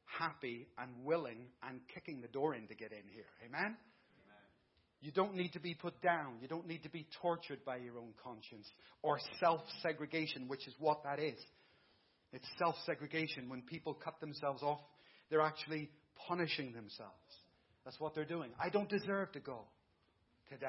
happy 0.05 0.67
and 0.77 0.91
willing 1.03 1.47
and 1.67 1.79
kicking 1.93 2.21
the 2.21 2.27
door 2.27 2.55
in 2.55 2.67
to 2.67 2.75
get 2.75 2.91
in 2.91 3.03
here. 3.13 3.25
Amen? 3.45 3.61
Amen? 3.61 3.75
You 5.01 5.11
don't 5.11 5.35
need 5.35 5.53
to 5.53 5.59
be 5.59 5.73
put 5.73 6.01
down. 6.01 6.35
You 6.41 6.47
don't 6.47 6.67
need 6.67 6.83
to 6.83 6.89
be 6.89 7.07
tortured 7.21 7.63
by 7.65 7.77
your 7.77 7.97
own 7.97 8.13
conscience 8.23 8.67
or 9.01 9.19
self 9.39 9.61
segregation, 9.81 10.47
which 10.47 10.67
is 10.67 10.73
what 10.79 11.03
that 11.03 11.19
is. 11.19 11.39
It's 12.33 12.47
self 12.57 12.75
segregation. 12.85 13.49
When 13.49 13.61
people 13.61 13.93
cut 13.93 14.19
themselves 14.19 14.61
off, 14.63 14.81
they're 15.29 15.41
actually 15.41 15.89
punishing 16.27 16.73
themselves. 16.73 17.13
That's 17.85 17.99
what 17.99 18.15
they're 18.15 18.25
doing. 18.25 18.49
I 18.59 18.69
don't 18.69 18.89
deserve 18.89 19.31
to 19.33 19.39
go 19.39 19.59
today. 20.49 20.67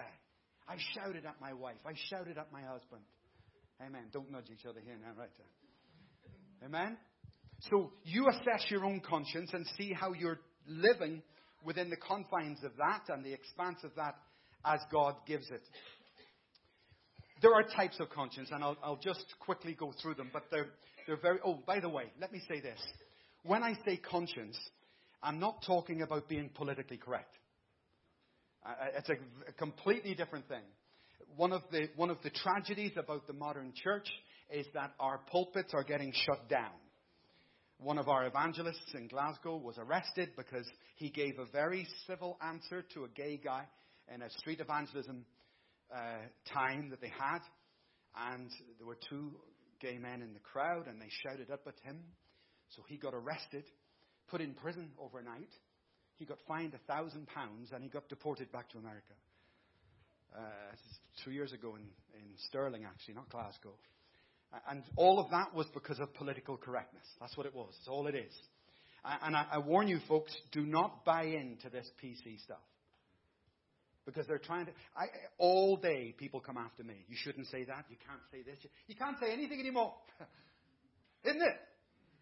I 0.69 0.77
shouted 0.95 1.25
at 1.25 1.41
my 1.41 1.55
wife. 1.55 1.77
I 1.87 1.93
shouted 2.11 2.39
at 2.39 2.53
my 2.53 2.61
husband. 2.61 3.03
Amen. 3.81 4.05
Don't 4.13 4.31
nudge 4.31 4.51
each 4.53 4.67
other 4.67 4.81
here 4.85 4.97
now, 5.01 5.19
right. 5.19 5.31
Amen. 6.65 6.97
So 7.71 7.93
you 8.05 8.29
assess 8.29 8.71
your 8.71 8.85
own 8.85 9.01
conscience 9.01 9.51
and 9.53 9.67
see 9.79 9.93
how 9.93 10.13
you're 10.13 10.41
living 10.69 11.23
within 11.65 11.91
the 11.91 11.97
confines 11.97 12.63
of 12.65 12.73
that 12.77 13.03
and 13.09 13.25
the 13.25 13.33
expanse 13.33 13.79
of 13.85 13.91
that 13.97 14.17
as 14.65 14.81
God 14.91 15.15
gives 15.27 15.51
it. 15.51 15.63
There 17.43 17.55
are 17.55 17.63
types 17.63 17.99
of 18.01 18.09
conscience, 18.11 18.49
and 18.51 18.65
I'll, 18.65 18.77
I'll 18.83 19.01
just 19.03 19.25
quickly 19.41 19.75
go 19.75 19.93
through 20.03 20.15
them, 20.15 20.31
but 20.33 20.45
they're, 20.51 20.69
they're 21.07 21.21
very. 21.21 21.39
Oh, 21.45 21.59
by 21.67 21.81
the 21.81 21.89
way, 21.89 22.05
let 22.21 22.33
me 22.33 22.41
say 22.49 22.61
this. 22.61 22.81
When 23.45 23.63
I 23.63 23.75
say 23.87 23.99
conscience, 23.99 24.59
I'm 25.27 25.41
not 25.41 25.65
talking 25.67 26.03
about 26.03 26.29
being 26.29 26.51
politically 26.55 26.99
correct. 26.99 27.35
It's 28.97 29.09
a, 29.09 29.15
a 29.49 29.53
completely 29.59 30.15
different 30.15 30.47
thing. 30.47 30.63
One 31.37 31.53
of, 31.53 31.63
the, 31.73 31.89
one 31.97 32.11
of 32.11 32.19
the 32.23 32.31
tragedies 32.31 32.93
about 32.97 33.27
the 33.27 33.33
modern 33.33 33.73
church 33.75 34.09
is 34.53 34.67
that 34.75 34.93
our 35.01 35.19
pulpits 35.33 35.75
are 35.75 35.83
getting 35.83 36.13
shut 36.15 36.49
down. 36.49 36.71
One 37.79 37.99
of 37.99 38.09
our 38.09 38.25
evangelists 38.25 38.95
in 38.95 39.09
Glasgow 39.09 39.57
was 39.57 39.77
arrested 39.79 40.31
because 40.37 40.67
he 40.95 41.11
gave 41.11 41.41
a 41.41 41.51
very 41.51 41.89
civil 42.07 42.39
answer 42.41 42.85
to 42.95 43.05
a 43.05 43.09
gay 43.09 43.41
guy 43.43 43.65
in 44.15 44.23
a 44.23 44.31
street 44.31 44.61
evangelism 44.61 45.27
uh, 45.93 45.99
time 46.55 46.91
that 46.91 47.01
they 47.01 47.13
had. 47.19 47.41
And 48.31 48.49
there 48.79 48.87
were 48.87 48.99
two 49.11 49.33
gay 49.81 49.99
men 49.99 50.23
in 50.23 50.35
the 50.35 50.41
crowd, 50.41 50.87
and 50.87 51.01
they 51.01 51.11
shouted 51.25 51.51
up 51.51 51.67
at 51.67 51.75
him. 51.83 51.99
So 52.77 52.83
he 52.87 52.97
got 52.97 53.13
arrested, 53.13 53.65
put 54.29 54.41
in 54.41 54.55
prison 54.55 54.91
overnight. 55.01 55.51
He 56.19 56.25
got 56.25 56.39
fined 56.49 56.75
a 56.75 56.93
thousand 56.93 57.27
pounds, 57.29 57.71
and 57.73 57.83
he 57.83 57.89
got 57.89 58.09
deported 58.09 58.51
back 58.53 58.71
to 58.71 58.79
America. 58.79 59.15
Uh, 60.35 60.41
two 61.25 61.31
years 61.31 61.53
ago 61.53 61.77
in, 61.77 61.83
in 62.19 62.27
Stirling, 62.49 62.85
actually, 62.85 63.15
not 63.15 63.29
Glasgow. 63.31 63.75
And 64.69 64.83
all 64.97 65.19
of 65.19 65.31
that 65.31 65.55
was 65.55 65.67
because 65.75 65.99
of 65.99 66.13
political 66.15 66.57
correctness. 66.57 67.05
That's 67.21 67.37
what 67.37 67.47
it 67.47 67.55
was. 67.55 67.75
That's 67.79 67.89
all 67.89 68.07
it 68.07 68.15
is. 68.15 68.33
And 69.23 69.37
I, 69.37 69.47
I 69.53 69.59
warn 69.59 69.89
you, 69.89 69.99
folks, 70.09 70.35
do 70.53 70.63
not 70.63 71.05
buy 71.05 71.25
into 71.25 71.71
this 71.71 71.89
PC 72.03 72.43
stuff. 72.43 72.59
Because 74.05 74.27
they're 74.27 74.39
trying 74.39 74.67
to. 74.67 74.73
I, 74.97 75.07
all 75.39 75.77
day, 75.77 76.15
people 76.17 76.41
come 76.41 76.57
after 76.57 76.85
me. 76.85 76.95
You 77.09 77.17
shouldn't 77.19 77.49
say 77.49 77.65
that. 77.65 77.87
You 77.89 77.97
can't 78.07 78.21
say 78.31 78.43
this. 78.43 78.59
You 78.87 78.95
can't 78.95 79.17
say 79.21 79.33
anything 79.33 79.59
anymore. 79.59 79.95
Isn't 81.25 81.43
it? 81.43 81.57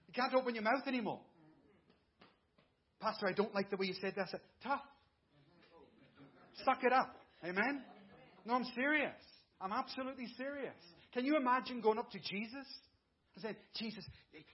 You 0.06 0.14
can't 0.14 0.32
open 0.34 0.54
your 0.54 0.64
mouth 0.64 0.86
anymore. 0.86 1.20
Pastor, 3.04 3.28
I 3.28 3.32
don't 3.32 3.54
like 3.54 3.68
the 3.68 3.76
way 3.76 3.84
you 3.84 3.94
said 4.00 4.14
that. 4.16 4.28
Tough. 4.62 4.80
Suck 6.64 6.78
it 6.84 6.92
up. 6.92 7.14
Amen? 7.44 7.82
No, 8.46 8.54
I'm 8.54 8.64
serious. 8.74 9.12
I'm 9.60 9.72
absolutely 9.72 10.26
serious. 10.38 10.72
Can 11.12 11.26
you 11.26 11.36
imagine 11.36 11.82
going 11.82 11.98
up 11.98 12.10
to 12.12 12.18
Jesus 12.18 12.66
and 13.34 13.42
saying, 13.42 13.56
Jesus, 13.76 14.06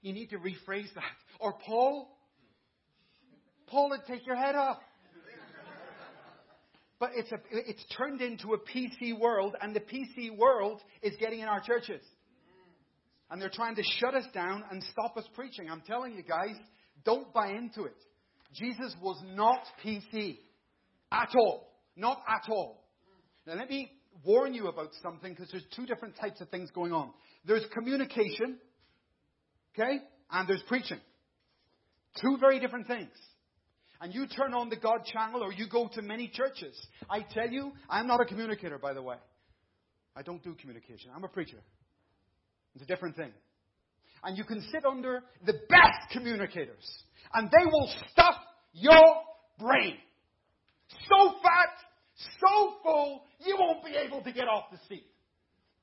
you 0.03 0.13
need 0.13 0.31
to 0.31 0.39
rephrase 0.39 0.93
that? 0.95 1.05
Or 1.39 1.55
Paul? 1.65 2.09
Paul 3.69 3.91
would 3.91 4.01
take 4.09 4.27
your 4.27 4.35
head 4.35 4.57
off. 4.57 4.79
But 6.99 7.11
it's, 7.15 7.31
a, 7.31 7.39
it's 7.53 7.85
turned 7.97 8.21
into 8.21 8.53
a 8.55 8.59
PC 8.59 9.19
world, 9.19 9.55
and 9.63 9.77
the 9.77 9.81
PC 9.81 10.37
world 10.37 10.81
is 11.03 11.15
getting 11.21 11.39
in 11.39 11.47
our 11.47 11.61
churches. 11.61 12.03
And 13.31 13.41
they're 13.41 13.49
trying 13.49 13.77
to 13.77 13.83
shut 14.01 14.15
us 14.15 14.27
down 14.35 14.65
and 14.73 14.83
stop 14.91 15.17
us 15.17 15.25
preaching. 15.35 15.71
I'm 15.71 15.83
telling 15.83 16.15
you 16.15 16.25
guys, 16.25 16.57
don't 17.05 17.33
buy 17.33 17.53
into 17.53 17.85
it. 17.85 17.97
Jesus 18.55 18.95
was 19.03 19.21
not 19.35 19.61
PC. 19.85 20.39
At 21.13 21.31
all. 21.35 21.73
Not 21.97 22.23
at 22.29 22.51
all. 22.51 22.85
Now 23.47 23.55
let 23.55 23.69
me 23.69 23.91
warn 24.25 24.55
you 24.55 24.69
about 24.69 24.91
something 25.03 25.33
because 25.33 25.51
there's 25.51 25.67
two 25.75 25.87
different 25.87 26.17
types 26.17 26.41
of 26.41 26.49
things 26.51 26.71
going 26.71 26.93
on. 26.93 27.11
There's 27.45 27.65
communication, 27.73 28.59
okay, 29.75 29.99
and 30.31 30.49
there's 30.49 30.63
preaching. 30.69 31.01
Two 32.21 32.37
very 32.39 32.61
different 32.61 32.87
things. 32.87 33.11
And 34.01 34.15
you 34.15 34.27
turn 34.27 34.55
on 34.55 34.71
the 34.71 34.77
God 34.77 35.05
channel 35.05 35.43
or 35.43 35.53
you 35.53 35.69
go 35.69 35.89
to 35.95 36.03
many 36.03 36.29
churches. 36.29 36.75
I 37.09 37.21
tell 37.21 37.49
you, 37.49 37.73
I'm 37.89 38.07
not 38.07 38.21
a 38.21 38.25
communicator, 38.25 38.79
by 38.79 38.95
the 38.95 39.03
way. 39.03 39.17
I 40.17 40.23
don't 40.23 40.43
do 40.43 40.55
communication. 40.55 41.11
I'm 41.15 41.25
a 41.25 41.29
preacher. 41.29 41.59
It's 42.75 42.83
a 42.83 42.87
different 42.87 43.17
thing. 43.17 43.33
And 44.23 44.37
you 44.37 44.45
can 44.45 44.61
sit 44.73 44.85
under 44.85 45.23
the 45.47 45.55
best 45.69 46.11
communicators, 46.13 47.05
and 47.33 47.51
they 47.51 47.65
will 47.65 47.91
stuff 48.13 48.35
your 48.73 49.15
brain 49.59 49.97
so 51.09 51.35
fat 51.43 51.71
so 52.41 52.75
full 52.83 53.23
you 53.45 53.57
won't 53.59 53.85
be 53.85 53.93
able 53.93 54.23
to 54.23 54.33
get 54.33 54.49
off 54.49 54.65
the 54.71 54.79
seat. 54.89 55.07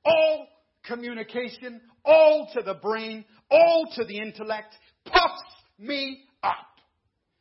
All 0.04 0.46
communication, 0.86 1.80
all 2.04 2.48
to 2.54 2.62
the 2.62 2.74
brain, 2.74 3.24
all 3.50 3.86
to 3.96 4.04
the 4.04 4.18
intellect, 4.18 4.74
puffs 5.04 5.42
me 5.78 6.20
up. 6.42 6.54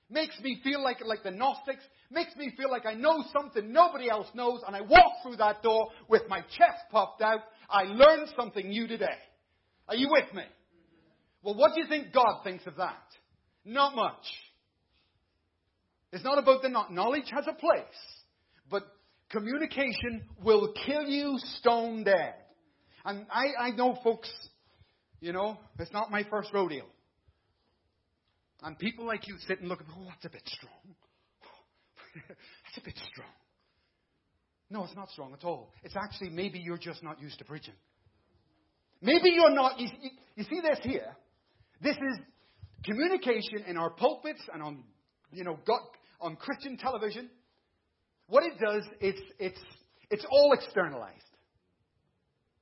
Makes 0.10 0.40
me 0.42 0.60
feel 0.64 0.82
like, 0.82 0.98
like 1.06 1.24
the 1.24 1.32
Gnostics, 1.32 1.84
makes 2.10 2.36
me 2.36 2.54
feel 2.58 2.72
like 2.72 2.86
I 2.86 2.94
know 2.94 3.24
something 3.38 3.72
nobody 3.72 4.10
else 4.10 4.28
knows, 4.34 4.62
and 4.66 4.76
I 4.76 4.82
walk 4.82 5.22
through 5.22 5.38
that 5.38 5.62
door 5.62 5.90
with 6.08 6.24
my 6.30 6.42
chest 6.42 6.80
puffed 6.92 7.22
out. 7.22 7.42
I 7.70 7.84
learned 7.84 8.30
something 8.38 8.68
new 8.68 8.88
today. 8.88 9.18
Are 9.88 9.96
you 9.96 10.10
with 10.10 10.34
me? 10.34 10.44
Well, 11.48 11.56
what 11.56 11.74
do 11.74 11.82
you 11.82 11.88
think 11.88 12.12
God 12.12 12.42
thinks 12.44 12.68
of 12.68 12.76
that? 12.76 13.06
Not 13.64 13.96
much. 13.96 14.26
It's 16.12 16.26
not 16.26 16.38
about 16.38 16.62
the 16.62 16.68
not. 16.68 16.92
knowledge 16.92 17.32
has 17.34 17.46
a 17.48 17.54
place. 17.54 17.86
But 18.70 18.84
communication 19.30 20.26
will 20.44 20.74
kill 20.86 21.04
you 21.04 21.38
stone 21.60 22.04
dead. 22.04 22.34
And 23.06 23.28
I, 23.32 23.68
I 23.68 23.72
know 23.72 23.98
folks, 24.04 24.30
you 25.22 25.32
know, 25.32 25.58
it's 25.80 25.94
not 25.94 26.12
my 26.12 26.26
first 26.30 26.50
rodeo. 26.54 26.84
And 28.62 28.78
people 28.78 29.06
like 29.06 29.26
you 29.30 29.38
sit 29.48 29.62
and 29.62 29.70
look, 29.70 29.80
at, 29.80 29.88
oh, 29.98 30.04
that's 30.06 30.26
a 30.26 30.30
bit 30.30 30.44
strong. 30.48 30.96
that's 32.28 32.78
a 32.78 32.82
bit 32.84 33.00
strong. 33.10 33.32
No, 34.70 34.84
it's 34.84 34.98
not 34.98 35.10
strong 35.12 35.32
at 35.32 35.46
all. 35.46 35.72
It's 35.82 35.96
actually 35.96 36.32
maybe 36.32 36.60
you're 36.60 36.78
just 36.78 37.04
not 37.04 37.22
used 37.22 37.40
to 37.40 37.46
preaching. 37.46 37.76
Maybe 39.02 39.30
you're 39.30 39.56
not. 39.56 39.80
You, 39.80 39.88
you, 40.02 40.10
you 40.36 40.44
see 40.44 40.60
this 40.60 40.80
here? 40.84 41.16
This 41.82 41.96
is 41.96 42.20
communication 42.84 43.64
in 43.68 43.78
our 43.78 43.90
pulpits 43.90 44.42
and 44.54 44.64
on, 44.64 44.84
you 45.32 45.44
know, 45.44 45.58
on 46.22 46.36
Christian 46.36 46.78
television 46.78 47.30
what 48.28 48.44
it 48.44 48.60
does, 48.60 48.84
it's, 49.00 49.22
it's, 49.40 49.60
it's 50.10 50.26
all 50.30 50.54
externalized. 50.54 51.14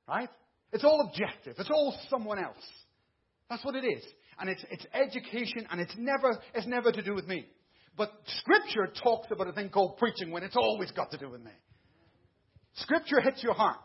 Right? 0.08 0.28
It's 0.72 0.84
all 0.84 1.08
objective. 1.08 1.56
It's 1.58 1.70
all 1.70 1.96
someone 2.08 2.38
else. 2.38 2.64
That's 3.50 3.64
what 3.64 3.74
it 3.74 3.84
is. 3.84 4.04
And 4.38 4.48
it's, 4.48 4.64
it's 4.70 4.86
education 4.94 5.66
and 5.70 5.80
it's 5.80 5.94
never, 5.96 6.38
it's 6.54 6.66
never 6.66 6.92
to 6.92 7.02
do 7.02 7.14
with 7.14 7.26
me. 7.26 7.46
But 7.96 8.12
Scripture 8.26 8.92
talks 9.02 9.28
about 9.30 9.48
a 9.48 9.52
thing 9.52 9.70
called 9.70 9.96
preaching 9.96 10.30
when 10.30 10.42
it's 10.42 10.56
always 10.56 10.90
got 10.92 11.10
to 11.12 11.18
do 11.18 11.30
with 11.30 11.42
me. 11.42 11.52
Scripture 12.74 13.20
hits 13.20 13.42
your 13.42 13.54
heart. 13.54 13.78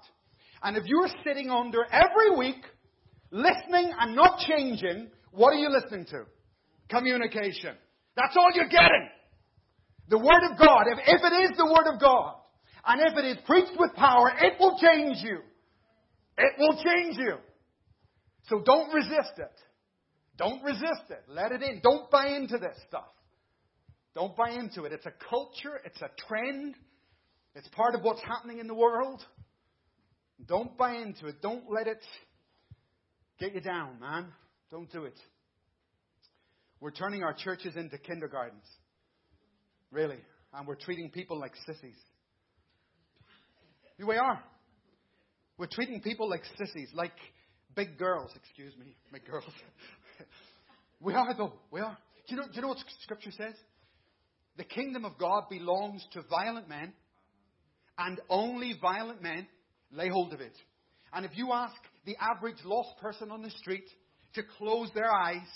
And 0.62 0.78
if 0.78 0.84
you're 0.86 1.08
sitting 1.26 1.50
under 1.50 1.80
every 1.86 2.38
week, 2.38 2.64
listening 3.32 3.92
and 4.00 4.16
not 4.16 4.40
changing, 4.40 5.10
what 5.32 5.54
are 5.54 5.58
you 5.58 5.70
listening 5.70 6.06
to? 6.12 6.26
Communication. 6.90 7.76
That's 8.16 8.36
all 8.36 8.50
you're 8.54 8.70
getting. 8.70 9.10
The 10.10 10.18
Word 10.18 10.52
of 10.52 10.58
God, 10.58 10.86
if, 10.92 11.00
if 11.08 11.22
it 11.24 11.52
is 11.52 11.58
the 11.58 11.66
Word 11.66 11.94
of 11.94 12.00
God, 12.02 12.36
and 12.86 13.02
if 13.02 13.18
it 13.18 13.26
is 13.26 13.38
preached 13.46 13.80
with 13.80 13.94
power, 13.96 14.32
it 14.42 14.54
will 14.60 14.78
change 14.78 15.18
you. 15.24 15.40
It 16.38 16.54
will 16.58 16.76
change 16.84 17.18
you. 17.18 17.36
So 18.50 18.62
don't 18.66 18.94
resist 18.94 19.38
it. 19.38 19.54
Don't 20.38 20.64
resist 20.64 21.10
it. 21.10 21.24
Let 21.28 21.52
it 21.52 21.62
in. 21.62 21.80
Don't 21.84 22.10
buy 22.10 22.30
into 22.36 22.58
this 22.58 22.76
stuff. 22.88 23.12
Don't 24.16 24.36
buy 24.36 24.52
into 24.52 24.84
it. 24.84 24.92
It's 24.92 25.06
a 25.06 25.14
culture, 25.30 25.80
it's 25.86 26.02
a 26.02 26.10
trend, 26.28 26.76
it's 27.56 27.68
part 27.70 27.96
of 27.96 28.02
what's 28.02 28.22
happening 28.22 28.60
in 28.60 28.68
the 28.68 28.74
world. 28.74 29.24
Don't 30.46 30.78
buy 30.78 30.96
into 30.96 31.28
it. 31.28 31.42
Don't 31.42 31.72
let 31.72 31.88
it 31.88 32.02
get 33.40 33.54
you 33.54 33.62
down, 33.62 34.00
man. 34.00 34.28
Don't 34.72 34.92
do 34.92 35.04
it. 35.04 35.20
We're 36.80 36.92
turning 36.92 37.24
our 37.24 37.34
churches 37.34 37.76
into 37.76 37.98
kindergartens. 37.98 38.66
Really. 39.92 40.18
And 40.54 40.68
we're 40.68 40.76
treating 40.76 41.12
people 41.12 41.40
like 41.40 41.52
sissies. 41.66 41.98
We 44.00 44.18
are. 44.18 44.44
We're 45.58 45.68
treating 45.72 46.02
people 46.02 46.28
like 46.28 46.42
sissies, 46.58 46.90
like 46.94 47.12
big 47.76 48.00
girls, 48.00 48.32
excuse 48.36 48.76
me, 48.78 48.96
big 49.14 49.26
girls. 49.26 49.44
we 51.00 51.14
are, 51.14 51.36
though. 51.38 51.54
We 51.70 51.82
are. 51.82 51.98
Do 52.28 52.36
you, 52.36 52.42
know, 52.42 52.48
do 52.48 52.56
you 52.56 52.62
know 52.62 52.70
what 52.70 52.80
Scripture 53.04 53.32
says? 53.32 53.54
The 54.58 54.64
kingdom 54.64 55.06
of 55.06 55.18
God 55.20 55.44
belongs 55.50 56.04
to 56.14 56.24
violent 56.30 56.68
men, 56.68 56.94
and 57.98 58.20
only 58.30 58.74
violent 58.82 59.22
men 59.22 59.46
lay 59.92 60.10
hold 60.10 60.34
of 60.34 60.42
it. 60.42 60.58
And 61.14 61.26
if 61.26 61.32
you 61.36 61.52
ask 61.54 61.76
the 62.06 62.16
average 62.20 62.58
lost 62.66 62.98
person 63.02 63.30
on 63.30 63.44
the 63.44 63.52
street 63.52 63.86
to 64.34 64.44
close 64.58 64.90
their 64.94 65.12
eyes 65.12 65.48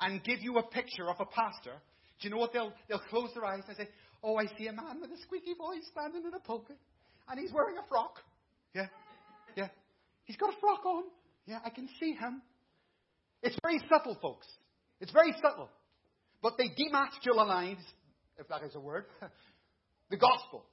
and 0.00 0.22
give 0.24 0.40
you 0.40 0.58
a 0.58 0.62
picture 0.62 1.08
of 1.08 1.16
a 1.20 1.26
pastor, 1.26 1.72
do 2.20 2.28
you 2.28 2.34
know 2.34 2.40
what 2.40 2.52
they'll, 2.52 2.72
they'll 2.88 2.98
close 3.10 3.30
their 3.34 3.44
eyes 3.44 3.62
and 3.68 3.76
say, 3.76 3.88
Oh, 4.22 4.36
I 4.36 4.46
see 4.58 4.66
a 4.66 4.72
man 4.72 5.00
with 5.00 5.10
a 5.10 5.22
squeaky 5.22 5.54
voice 5.54 5.84
standing 5.92 6.22
in 6.26 6.34
a 6.34 6.40
pulpit, 6.40 6.78
and 7.28 7.38
he's 7.38 7.52
wearing 7.52 7.76
a 7.78 7.86
frock. 7.88 8.18
Yeah, 8.74 8.86
yeah. 9.54 9.68
He's 10.24 10.36
got 10.36 10.50
a 10.52 10.60
frock 10.60 10.84
on. 10.84 11.04
Yeah, 11.46 11.58
I 11.64 11.70
can 11.70 11.88
see 12.00 12.12
him. 12.12 12.42
It's 13.42 13.56
very 13.62 13.80
subtle, 13.88 14.18
folks. 14.20 14.46
It's 15.00 15.12
very 15.12 15.32
subtle. 15.40 15.68
But 16.42 16.54
they 16.58 16.64
demasculinize, 16.64 17.82
if 18.38 18.48
that 18.48 18.62
is 18.64 18.74
a 18.74 18.80
word, 18.80 19.04
the 20.10 20.16
gospel. 20.16 20.64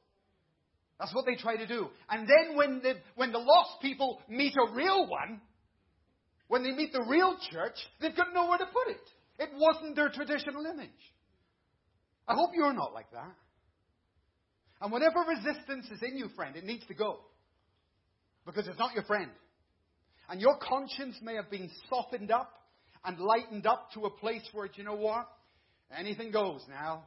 That's 0.99 1.13
what 1.13 1.25
they 1.25 1.35
try 1.35 1.57
to 1.57 1.67
do. 1.67 1.87
And 2.09 2.27
then 2.27 2.55
when 2.55 2.81
the, 2.81 2.93
when 3.15 3.31
the 3.31 3.39
lost 3.39 3.81
people 3.81 4.21
meet 4.29 4.53
a 4.55 4.73
real 4.73 5.07
one, 5.07 5.41
when 6.47 6.63
they 6.63 6.71
meet 6.71 6.93
the 6.93 7.03
real 7.07 7.37
church, 7.51 7.75
they've 8.01 8.15
got 8.15 8.33
nowhere 8.33 8.57
to 8.57 8.65
put 8.65 8.87
it. 8.89 9.01
It 9.39 9.49
wasn't 9.55 9.95
their 9.95 10.09
traditional 10.09 10.65
image. 10.65 10.89
I 12.27 12.35
hope 12.35 12.51
you're 12.53 12.73
not 12.73 12.93
like 12.93 13.11
that. 13.11 13.35
And 14.81 14.91
whatever 14.91 15.23
resistance 15.27 15.85
is 15.91 16.01
in 16.01 16.17
you, 16.17 16.29
friend, 16.35 16.55
it 16.55 16.65
needs 16.65 16.85
to 16.87 16.93
go. 16.93 17.19
Because 18.45 18.67
it's 18.67 18.79
not 18.79 18.93
your 18.93 19.03
friend. 19.03 19.31
And 20.29 20.41
your 20.41 20.57
conscience 20.57 21.17
may 21.21 21.35
have 21.35 21.49
been 21.49 21.69
softened 21.89 22.31
up 22.31 22.51
and 23.05 23.19
lightened 23.19 23.65
up 23.65 23.91
to 23.93 24.05
a 24.05 24.09
place 24.09 24.43
where, 24.53 24.69
you 24.75 24.83
know 24.83 24.95
what? 24.95 25.27
Anything 25.97 26.31
goes 26.31 26.61
now. 26.69 27.03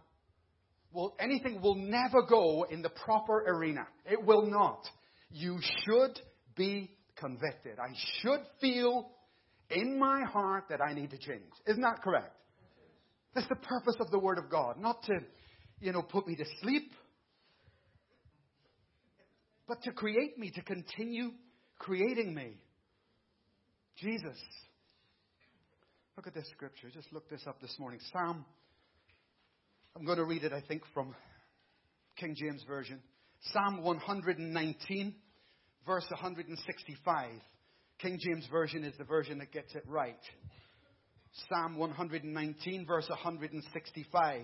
Well, 0.92 1.14
anything 1.18 1.60
will 1.60 1.74
never 1.74 2.22
go 2.28 2.64
in 2.70 2.82
the 2.82 2.88
proper 2.88 3.42
arena. 3.46 3.86
It 4.10 4.24
will 4.24 4.46
not. 4.46 4.86
You 5.30 5.58
should 5.60 6.18
be 6.56 6.90
convicted. 7.16 7.78
I 7.78 7.92
should 8.20 8.40
feel 8.60 9.10
in 9.70 9.98
my 9.98 10.22
heart 10.24 10.64
that 10.70 10.80
I 10.80 10.92
need 10.92 11.10
to 11.10 11.18
change. 11.18 11.50
Isn't 11.66 11.82
that 11.82 12.02
correct? 12.02 12.34
That's 13.34 13.48
the 13.48 13.56
purpose 13.56 13.96
of 14.00 14.10
the 14.10 14.18
Word 14.18 14.38
of 14.38 14.50
God. 14.50 14.80
Not 14.80 15.02
to, 15.04 15.18
you 15.80 15.92
know, 15.92 16.02
put 16.02 16.26
me 16.26 16.36
to 16.36 16.44
sleep, 16.62 16.90
but 19.68 19.82
to 19.82 19.92
create 19.92 20.38
me, 20.38 20.50
to 20.52 20.62
continue 20.62 21.30
creating 21.78 22.34
me. 22.34 22.54
Jesus. 23.98 24.38
Look 26.16 26.26
at 26.26 26.34
this 26.34 26.48
scripture. 26.52 26.88
Just 26.92 27.12
look 27.12 27.28
this 27.28 27.42
up 27.46 27.60
this 27.60 27.74
morning. 27.78 28.00
Psalm. 28.12 28.44
I'm 29.94 30.04
going 30.04 30.18
to 30.18 30.24
read 30.24 30.44
it, 30.44 30.52
I 30.52 30.62
think, 30.66 30.82
from 30.94 31.14
King 32.16 32.34
James 32.36 32.62
Version. 32.66 33.00
Psalm 33.52 33.82
119, 33.82 35.14
verse 35.86 36.06
165. 36.08 37.30
King 37.98 38.18
James 38.20 38.46
Version 38.50 38.84
is 38.84 38.94
the 38.98 39.04
version 39.04 39.38
that 39.38 39.52
gets 39.52 39.74
it 39.74 39.84
right. 39.86 40.18
Psalm 41.48 41.76
119, 41.78 42.86
verse 42.86 43.08
165. 43.08 44.42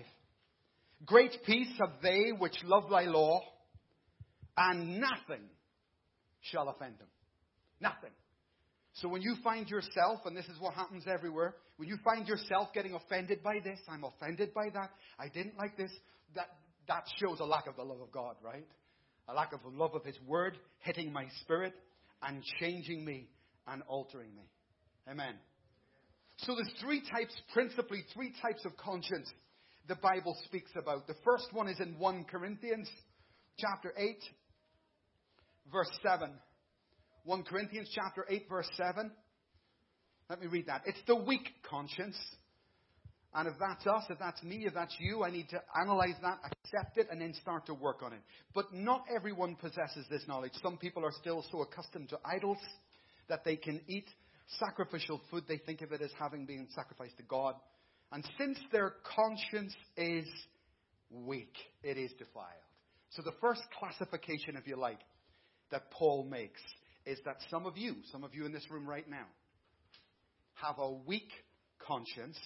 Great 1.05 1.31
peace 1.45 1.69
have 1.79 2.01
they 2.01 2.31
which 2.37 2.55
love 2.63 2.89
thy 2.89 3.03
law, 3.03 3.41
and 4.57 4.99
nothing 4.99 5.43
shall 6.41 6.69
offend 6.69 6.97
them. 6.97 7.07
Nothing. 7.79 8.11
So 8.93 9.07
when 9.07 9.21
you 9.21 9.35
find 9.43 9.67
yourself, 9.69 10.19
and 10.25 10.37
this 10.37 10.45
is 10.45 10.59
what 10.59 10.75
happens 10.75 11.05
everywhere, 11.07 11.55
when 11.77 11.89
you 11.89 11.97
find 12.03 12.27
yourself 12.27 12.69
getting 12.73 12.93
offended 12.93 13.41
by 13.43 13.55
this, 13.63 13.79
I'm 13.89 14.03
offended 14.03 14.53
by 14.53 14.69
that, 14.73 14.91
I 15.19 15.27
didn't 15.27 15.57
like 15.57 15.75
this, 15.77 15.91
that, 16.35 16.47
that 16.87 17.05
shows 17.19 17.39
a 17.39 17.45
lack 17.45 17.67
of 17.67 17.75
the 17.75 17.83
love 17.83 18.01
of 18.01 18.11
God, 18.11 18.35
right? 18.43 18.67
A 19.27 19.33
lack 19.33 19.53
of 19.53 19.61
the 19.63 19.75
love 19.75 19.95
of 19.95 20.05
His 20.05 20.17
Word 20.27 20.57
hitting 20.79 21.11
my 21.11 21.25
spirit 21.41 21.73
and 22.21 22.43
changing 22.59 23.03
me 23.03 23.27
and 23.67 23.81
altering 23.87 24.35
me. 24.35 24.43
Amen. 25.09 25.35
So 26.37 26.55
there's 26.55 26.71
three 26.81 27.01
types, 27.01 27.33
principally 27.53 28.03
three 28.13 28.33
types 28.41 28.65
of 28.65 28.75
conscience 28.77 29.29
the 29.87 29.95
Bible 29.95 30.35
speaks 30.45 30.71
about. 30.77 31.07
The 31.07 31.15
first 31.25 31.47
one 31.51 31.67
is 31.67 31.79
in 31.79 31.99
1 31.99 32.25
Corinthians 32.25 32.89
chapter 33.57 33.93
8, 33.97 34.17
verse 35.71 35.91
7. 36.01 36.31
1 37.25 37.43
Corinthians 37.43 37.89
chapter 37.93 38.25
8 38.29 38.45
verse 38.49 38.69
7. 38.77 39.11
Let 40.29 40.41
me 40.41 40.47
read 40.47 40.67
that. 40.67 40.81
It's 40.85 41.01
the 41.07 41.15
weak 41.15 41.47
conscience. 41.69 42.17
And 43.35 43.47
if 43.47 43.55
that's 43.59 43.87
us, 43.87 44.03
if 44.09 44.19
that's 44.19 44.43
me, 44.43 44.65
if 44.65 44.73
that's 44.73 44.95
you, 44.99 45.23
I 45.23 45.31
need 45.31 45.49
to 45.49 45.61
analyze 45.79 46.15
that, 46.21 46.37
accept 46.45 46.97
it, 46.97 47.07
and 47.09 47.19
then 47.19 47.33
start 47.33 47.65
to 47.65 47.73
work 47.73 48.03
on 48.03 48.13
it. 48.13 48.19
But 48.53 48.73
not 48.73 49.05
everyone 49.13 49.55
possesses 49.55 50.05
this 50.09 50.23
knowledge. 50.27 50.51
Some 50.61 50.77
people 50.77 51.03
are 51.03 51.11
still 51.19 51.43
so 51.51 51.61
accustomed 51.61 52.09
to 52.09 52.19
idols 52.23 52.59
that 53.29 53.43
they 53.43 53.55
can 53.55 53.81
eat 53.87 54.07
sacrificial 54.59 55.21
food. 55.29 55.43
They 55.47 55.57
think 55.57 55.81
of 55.81 55.91
it 55.91 56.01
as 56.01 56.11
having 56.19 56.45
been 56.45 56.67
sacrificed 56.75 57.17
to 57.17 57.23
God. 57.23 57.55
And 58.11 58.23
since 58.37 58.59
their 58.71 58.93
conscience 59.15 59.73
is 59.97 60.25
weak, 61.09 61.55
it 61.83 61.97
is 61.97 62.11
defiled. 62.17 62.47
So 63.11 63.21
the 63.21 63.33
first 63.41 63.61
classification, 63.79 64.55
if 64.55 64.67
you 64.67 64.75
like, 64.75 64.99
that 65.71 65.91
Paul 65.91 66.27
makes 66.29 66.61
is 67.05 67.19
that 67.25 67.37
some 67.49 67.65
of 67.65 67.77
you, 67.77 67.95
some 68.11 68.23
of 68.23 68.33
you 68.33 68.45
in 68.45 68.51
this 68.51 68.69
room 68.69 68.87
right 68.87 69.09
now, 69.09 69.25
have 70.53 70.77
a 70.79 70.91
weak 70.91 71.29
conscience. 71.79 72.37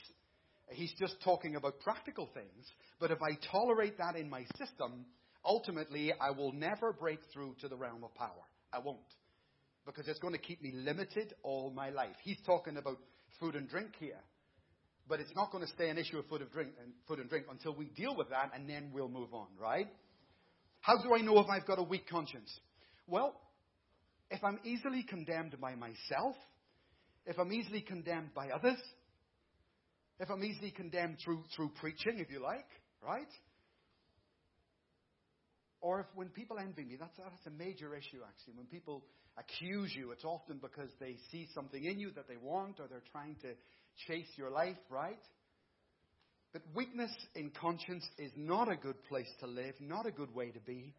He's 0.70 0.94
just 1.00 1.16
talking 1.24 1.56
about 1.56 1.80
practical 1.82 2.30
things. 2.34 2.66
But 3.00 3.12
if 3.12 3.20
I 3.22 3.38
tolerate 3.52 3.98
that 3.98 4.16
in 4.16 4.30
my 4.30 4.46
system, 4.58 5.06
ultimately 5.46 6.12
I 6.20 6.32
will 6.32 6.52
never 6.52 6.94
break 6.94 7.20
through 7.34 7.56
to 7.62 7.68
the 7.68 7.76
realm 7.76 8.04
of 8.04 8.14
power. 8.16 8.44
I 8.74 8.80
won't. 8.80 9.00
Because 9.88 10.10
it's 10.10 10.20
going 10.20 10.34
to 10.34 10.40
keep 10.40 10.62
me 10.62 10.74
limited 10.76 11.34
all 11.44 11.72
my 11.72 11.90
life. 11.90 12.16
He's 12.22 12.38
talking 12.46 12.76
about 12.76 12.98
food 13.40 13.56
and 13.56 13.70
drink 13.70 13.92
here. 14.00 14.20
But 15.08 15.22
it's 15.22 15.34
not 15.34 15.52
going 15.52 15.66
to 15.66 15.72
stay 15.72 15.90
an 15.90 15.98
issue 15.98 16.20
of 16.20 16.26
food 16.26 16.42
and 16.42 16.52
drink 16.52 16.72
and 16.84 16.92
food 17.08 17.20
and 17.20 17.30
drink 17.30 17.46
until 17.50 17.74
we 17.74 17.86
deal 17.86 18.14
with 18.14 18.30
that 18.30 18.52
and 18.54 18.70
then 18.70 18.92
we'll 18.94 19.08
move 19.08 19.34
on, 19.34 19.48
right? 19.60 19.88
How 20.82 21.02
do 21.02 21.16
I 21.16 21.22
know 21.22 21.40
if 21.40 21.48
I've 21.50 21.66
got 21.66 21.80
a 21.80 21.84
weak 21.84 22.10
conscience? 22.10 22.52
Well, 23.08 23.40
if 24.30 24.44
I'm 24.44 24.60
easily 24.66 25.04
condemned 25.04 25.56
by 25.62 25.76
myself, 25.76 26.36
if 27.26 27.40
I'm 27.40 27.54
easily 27.54 27.80
condemned 27.80 28.34
by 28.36 28.50
others, 28.50 28.78
if 30.20 30.30
I'm 30.30 30.44
easily 30.44 30.72
condemned 30.72 31.18
through, 31.24 31.44
through 31.56 31.72
preaching, 31.80 32.20
if 32.20 32.30
you 32.30 32.44
like, 32.44 32.68
right? 33.02 33.32
Or 35.80 36.02
if 36.02 36.08
when 36.16 36.28
people 36.30 36.58
envy 36.60 36.84
me, 36.84 36.98
that's, 37.00 37.16
that's 37.18 37.46
a 37.48 37.52
major 37.52 37.96
issue 37.96 38.20
actually. 38.28 38.56
When 38.56 38.66
people 38.66 39.06
accuse 39.38 39.94
you, 39.96 40.12
it's 40.12 40.26
often 40.26 40.60
because 40.62 40.90
they 41.00 41.16
see 41.32 41.48
something 41.54 41.84
in 41.84 42.00
you 42.00 42.12
that 42.16 42.28
they 42.28 42.38
want 42.38 42.80
or 42.80 42.88
they're 42.88 43.04
trying 43.12 43.36
to 43.42 43.50
chase 44.08 44.28
your 44.36 44.50
life, 44.50 44.78
right? 44.90 45.20
But 46.54 46.62
weakness 46.76 47.12
in 47.36 47.52
conscience 47.52 48.08
is 48.18 48.32
not 48.36 48.72
a 48.72 48.76
good 48.76 49.02
place 49.10 49.30
to 49.42 49.48
live, 49.48 49.76
not 49.80 50.06
a 50.06 50.12
good 50.12 50.34
way 50.34 50.50
to 50.50 50.60
be. 50.60 50.94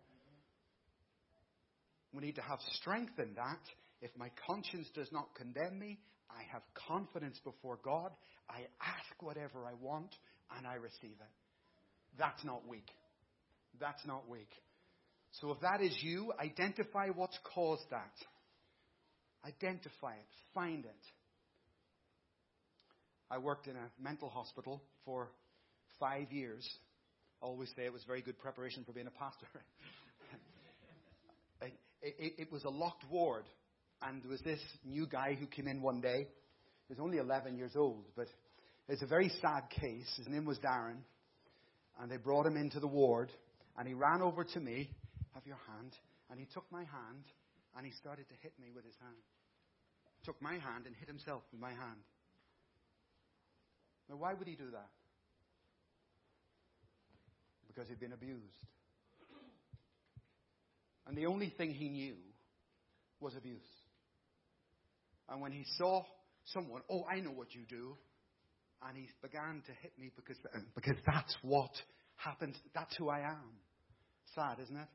We 2.13 2.23
need 2.23 2.37
to 2.37 2.43
have 2.43 2.59
strength 2.75 3.19
in 3.19 3.35
that. 3.35 3.61
If 4.01 4.11
my 4.17 4.31
conscience 4.47 4.89
does 4.95 5.11
not 5.13 5.35
condemn 5.35 5.79
me, 5.79 5.99
I 6.31 6.43
have 6.53 6.63
confidence 6.89 7.41
before 7.43 7.79
God. 7.83 8.13
I 8.49 8.61
ask 8.81 9.23
whatever 9.23 9.67
I 9.67 9.73
want 9.81 10.15
and 10.57 10.67
I 10.67 10.75
receive 10.75 11.17
it. 11.19 11.35
That's 12.19 12.45
not 12.45 12.67
weak. 12.69 12.89
That's 13.81 14.05
not 14.07 14.29
weak. 14.29 14.51
So 15.41 15.53
if 15.53 15.61
that 15.61 15.81
is 15.81 15.97
you, 16.01 16.33
identify 16.41 17.09
what's 17.09 17.39
caused 17.55 17.89
that. 17.91 18.13
Identify 19.47 20.15
it. 20.15 20.27
Find 20.53 20.85
it. 20.85 21.05
I 23.31 23.39
worked 23.39 23.67
in 23.69 23.77
a 23.77 24.03
mental 24.03 24.31
hospital 24.31 24.83
for 25.05 25.29
five 26.01 26.33
years. 26.33 26.69
I 27.43 27.47
always 27.47 27.69
say 27.77 27.85
it 27.85 27.93
was 27.93 28.03
very 28.05 28.23
good 28.23 28.39
preparation 28.39 28.85
for 28.85 28.93
being 28.93 29.07
a 29.07 29.11
pastor. 29.11 29.47
it, 32.03 32.35
it, 32.39 32.53
was 32.53 32.65
a 32.65 32.71
locked 32.71 33.05
ward. 33.11 33.45
And 34.03 34.23
there 34.23 34.31
was 34.31 34.41
this 34.41 34.61
new 34.85 35.07
guy 35.07 35.37
who 35.39 35.47
came 35.47 35.69
in 35.69 35.83
one 35.83 36.01
day. 36.01 36.27
He 36.89 36.95
was 36.95 36.99
only 37.01 37.19
11 37.19 37.57
years 37.57 37.73
old, 37.77 38.07
but 38.17 38.27
it's 38.89 39.03
a 39.03 39.07
very 39.07 39.31
sad 39.41 39.65
case. 39.71 40.11
His 40.17 40.27
name 40.27 40.47
was 40.47 40.59
Darren. 40.59 41.03
And 42.01 42.11
they 42.11 42.17
brought 42.17 42.47
him 42.47 42.57
into 42.57 42.81
the 42.81 42.89
ward. 42.89 43.31
And 43.77 43.87
he 43.87 43.95
ran 43.95 44.23
over 44.23 44.43
to 44.43 44.61
me, 44.61 44.91
have 45.39 45.47
your 45.47 45.63
hand. 45.71 45.95
And 46.31 46.41
he 46.41 46.47
took 46.53 46.67
my 46.71 46.83
hand 46.83 47.25
and 47.77 47.87
he 47.87 47.93
started 47.93 48.29
to 48.29 48.35
hit 48.43 48.53
me 48.61 48.71
with 48.75 48.85
his 48.85 48.95
hand. 49.01 49.23
Took 50.25 50.43
my 50.43 50.55
hand 50.55 50.87
and 50.87 50.97
hit 50.97 51.07
himself 51.07 51.43
with 51.53 51.61
my 51.61 51.71
hand. 51.71 52.03
Now, 54.11 54.17
why 54.17 54.35
would 54.35 54.49
he 54.49 54.57
do 54.57 54.71
that? 54.73 54.91
Because 57.69 57.89
he'd 57.89 58.01
been 58.01 58.13
abused. 58.13 58.43
And 61.07 61.17
the 61.17 61.27
only 61.27 61.55
thing 61.57 61.71
he 61.71 61.89
knew 61.89 62.17
was 63.21 63.35
abuse. 63.37 63.61
And 65.29 65.41
when 65.41 65.53
he 65.53 65.65
saw 65.77 66.03
someone, 66.47 66.83
oh, 66.91 67.05
I 67.05 67.21
know 67.21 67.31
what 67.31 67.55
you 67.55 67.63
do, 67.69 67.97
and 68.87 68.97
he 68.97 69.09
began 69.23 69.63
to 69.67 69.73
hit 69.83 69.93
me 69.99 70.11
because, 70.17 70.37
because 70.75 70.97
that's 71.07 71.37
what 71.43 71.71
happens. 72.17 72.57
That's 72.75 72.97
who 72.97 73.09
I 73.09 73.21
am. 73.21 73.61
Sad, 74.35 74.59
isn't 74.63 74.77
it? 74.77 74.89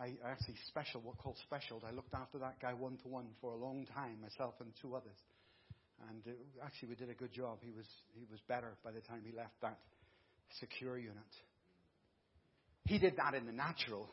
I, 0.00 0.14
I 0.24 0.30
actually 0.30 0.56
special, 0.68 1.00
what 1.00 1.18
called 1.18 1.36
special. 1.42 1.82
I 1.86 1.92
looked 1.92 2.14
after 2.14 2.38
that 2.38 2.60
guy 2.60 2.72
one 2.72 2.96
to 3.02 3.08
one 3.08 3.26
for 3.40 3.52
a 3.52 3.56
long 3.56 3.86
time, 3.94 4.20
myself 4.22 4.54
and 4.60 4.70
two 4.80 4.94
others. 4.94 5.16
And 6.10 6.22
uh, 6.26 6.64
actually, 6.64 6.90
we 6.90 6.94
did 6.96 7.10
a 7.10 7.14
good 7.14 7.32
job. 7.32 7.58
He 7.62 7.72
was, 7.72 7.86
he 8.14 8.26
was 8.30 8.40
better 8.48 8.74
by 8.84 8.90
the 8.90 9.00
time 9.00 9.22
he 9.24 9.36
left 9.36 9.54
that 9.62 9.78
secure 10.60 10.98
unit. 10.98 11.16
He 12.86 12.98
did 12.98 13.16
that 13.16 13.34
in 13.34 13.46
the 13.46 13.52
natural. 13.52 14.08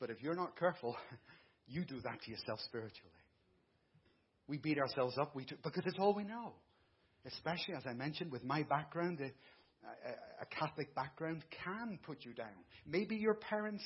But 0.00 0.10
if 0.10 0.22
you're 0.22 0.36
not 0.36 0.58
careful, 0.58 0.96
you 1.66 1.84
do 1.84 2.00
that 2.02 2.22
to 2.24 2.30
yourself 2.30 2.60
spiritually. 2.64 3.10
We 4.46 4.58
beat 4.58 4.78
ourselves 4.78 5.16
up 5.18 5.34
we 5.34 5.44
do, 5.44 5.56
because 5.62 5.84
it's 5.86 5.98
all 5.98 6.14
we 6.14 6.24
know. 6.24 6.52
Especially, 7.26 7.74
as 7.74 7.84
I 7.86 7.94
mentioned, 7.94 8.30
with 8.30 8.44
my 8.44 8.62
background, 8.64 9.18
a, 9.20 9.24
a, 9.24 10.42
a 10.42 10.46
Catholic 10.46 10.94
background 10.94 11.42
can 11.64 11.98
put 12.04 12.18
you 12.24 12.34
down. 12.34 12.52
Maybe 12.86 13.16
your 13.16 13.32
parents 13.32 13.82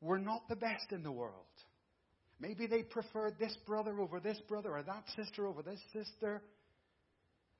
were 0.00 0.18
not 0.18 0.48
the 0.48 0.56
best 0.56 0.92
in 0.92 1.02
the 1.02 1.12
world. 1.12 1.32
Maybe 2.40 2.66
they 2.66 2.82
preferred 2.82 3.38
this 3.38 3.56
brother 3.66 4.00
over 4.00 4.20
this 4.20 4.38
brother 4.48 4.76
or 4.76 4.82
that 4.82 5.04
sister 5.16 5.46
over 5.46 5.62
this 5.62 5.80
sister. 5.92 6.42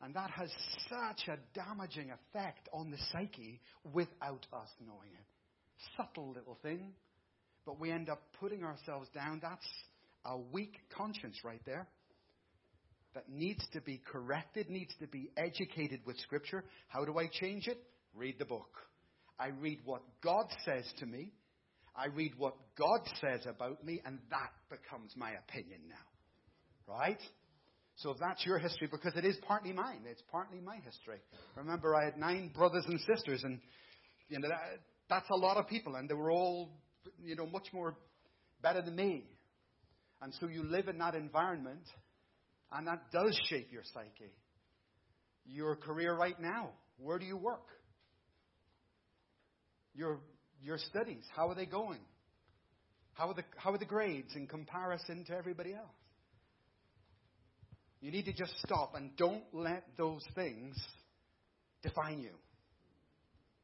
And 0.01 0.15
that 0.15 0.31
has 0.31 0.51
such 0.89 1.29
a 1.29 1.39
damaging 1.59 2.11
effect 2.13 2.69
on 2.73 2.91
the 2.91 2.99
psyche 3.11 3.61
without 3.93 4.47
us 4.53 4.69
knowing 4.87 5.11
it. 5.13 5.27
Subtle 5.97 6.33
little 6.33 6.59
thing, 6.63 6.93
but 7.67 7.81
we 7.81 7.91
end 7.91 8.09
up 8.09 8.23
putting 8.39 8.63
ourselves 8.63 9.09
down. 9.15 9.41
That's 9.43 9.67
a 10.25 10.39
weak 10.39 10.75
conscience 10.97 11.39
right 11.45 11.61
there 11.67 11.89
that 13.15 13.29
needs 13.29 13.67
to 13.73 13.81
be 13.81 14.01
corrected, 14.05 14.71
needs 14.71 14.95
to 15.01 15.09
be 15.09 15.31
educated 15.37 16.01
with 16.07 16.17
Scripture. 16.19 16.65
How 16.87 17.05
do 17.05 17.19
I 17.19 17.27
change 17.27 17.67
it? 17.67 17.79
Read 18.15 18.39
the 18.39 18.45
book. 18.45 18.71
I 19.41 19.49
read 19.49 19.81
what 19.85 20.03
God 20.23 20.47
says 20.65 20.85
to 21.01 21.07
me. 21.07 21.33
I 21.99 22.07
read 22.07 22.33
what 22.39 22.55
God 22.79 23.01
says 23.21 23.45
about 23.47 23.85
me, 23.85 24.01
and 24.05 24.19
that 24.31 24.53
becomes 24.71 25.13
my 25.17 25.33
opinion 25.33 25.81
now. 25.89 26.95
Right? 26.95 27.21
So 27.97 28.15
that's 28.19 28.47
your 28.47 28.59
history, 28.59 28.89
because 28.91 29.15
it 29.17 29.25
is 29.25 29.37
partly 29.47 29.73
mine, 29.73 30.03
it's 30.09 30.23
partly 30.31 30.61
my 30.61 30.77
history. 30.77 31.19
Remember, 31.57 31.97
I 31.97 32.05
had 32.05 32.17
nine 32.17 32.53
brothers 32.55 32.85
and 32.87 33.01
sisters, 33.01 33.43
and 33.43 33.59
you 34.29 34.39
know 34.39 34.49
that, 34.49 34.79
that's 35.11 35.29
a 35.31 35.37
lot 35.37 35.57
of 35.57 35.67
people, 35.67 35.97
and 35.97 36.09
they 36.09 36.15
were 36.15 36.31
all, 36.31 36.71
you 37.25 37.35
know, 37.35 37.47
much 37.47 37.67
more 37.73 37.97
better 38.63 38.81
than 38.83 38.95
me. 38.95 39.25
And 40.23 40.33
so 40.41 40.47
you 40.47 40.63
live 40.63 40.87
in 40.89 40.99
that 40.99 41.17
environment, 41.17 41.83
and 42.73 42.87
that 42.87 43.11
does 43.13 43.37
shape 43.49 43.73
your 43.73 43.83
psyche. 43.93 44.33
Your 45.45 45.77
career 45.77 46.15
right 46.15 46.39
now, 46.39 46.71
where 46.99 47.19
do 47.19 47.27
you 47.27 47.37
work? 47.37 47.67
Your 49.95 50.21
your 50.63 50.79
studies, 50.79 51.25
how 51.35 51.49
are 51.49 51.55
they 51.55 51.67
going? 51.67 52.01
How 53.15 53.29
are 53.29 53.35
the 53.35 53.45
how 53.57 53.73
are 53.73 53.79
the 53.79 53.85
grades 53.85 54.35
in 54.37 54.47
comparison 54.47 55.25
to 55.27 55.37
everybody 55.37 55.75
else? 55.75 55.87
You 58.01 58.13
need 58.13 58.27
to 58.27 58.33
just 58.33 58.53
stop 58.65 58.95
and 58.95 59.17
don't 59.17 59.43
let 59.53 59.85
those 59.97 60.23
things 60.35 60.77
define 61.83 62.21
you. 62.21 62.31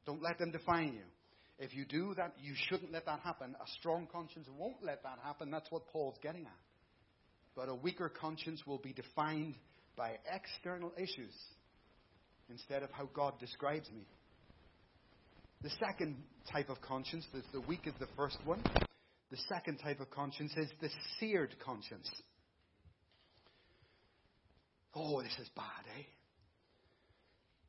Don't 0.06 0.22
let 0.22 0.38
them 0.38 0.50
define 0.50 0.94
you. 0.94 1.04
If 1.58 1.74
you 1.74 1.84
do 1.84 2.14
that, 2.16 2.34
you 2.42 2.54
shouldn't 2.68 2.92
let 2.92 3.06
that 3.06 3.20
happen. 3.20 3.54
A 3.54 3.70
strong 3.78 4.08
conscience 4.10 4.48
won't 4.58 4.82
let 4.82 5.04
that 5.04 5.18
happen. 5.22 5.50
That's 5.52 5.70
what 5.70 5.86
Paul's 5.86 6.16
getting 6.20 6.46
at. 6.46 6.58
But 7.54 7.68
a 7.68 7.74
weaker 7.74 8.08
conscience 8.08 8.60
will 8.66 8.78
be 8.78 8.92
defined 8.92 9.54
by 9.96 10.18
external 10.32 10.92
issues 10.96 11.34
instead 12.50 12.82
of 12.82 12.90
how 12.90 13.08
God 13.14 13.38
describes 13.38 13.88
me. 13.94 14.04
The 15.62 15.70
second 15.78 16.16
type 16.52 16.68
of 16.68 16.80
conscience, 16.80 17.26
the, 17.32 17.42
the 17.52 17.60
weak 17.60 17.86
is 17.86 17.94
the 18.00 18.08
first 18.16 18.38
one. 18.44 18.62
The 19.30 19.38
second 19.48 19.78
type 19.78 20.00
of 20.00 20.10
conscience 20.10 20.52
is 20.56 20.68
the 20.80 20.90
seared 21.18 21.54
conscience. 21.64 22.10
Oh, 24.94 25.22
this 25.22 25.36
is 25.40 25.48
bad, 25.56 25.84
eh? 25.98 26.02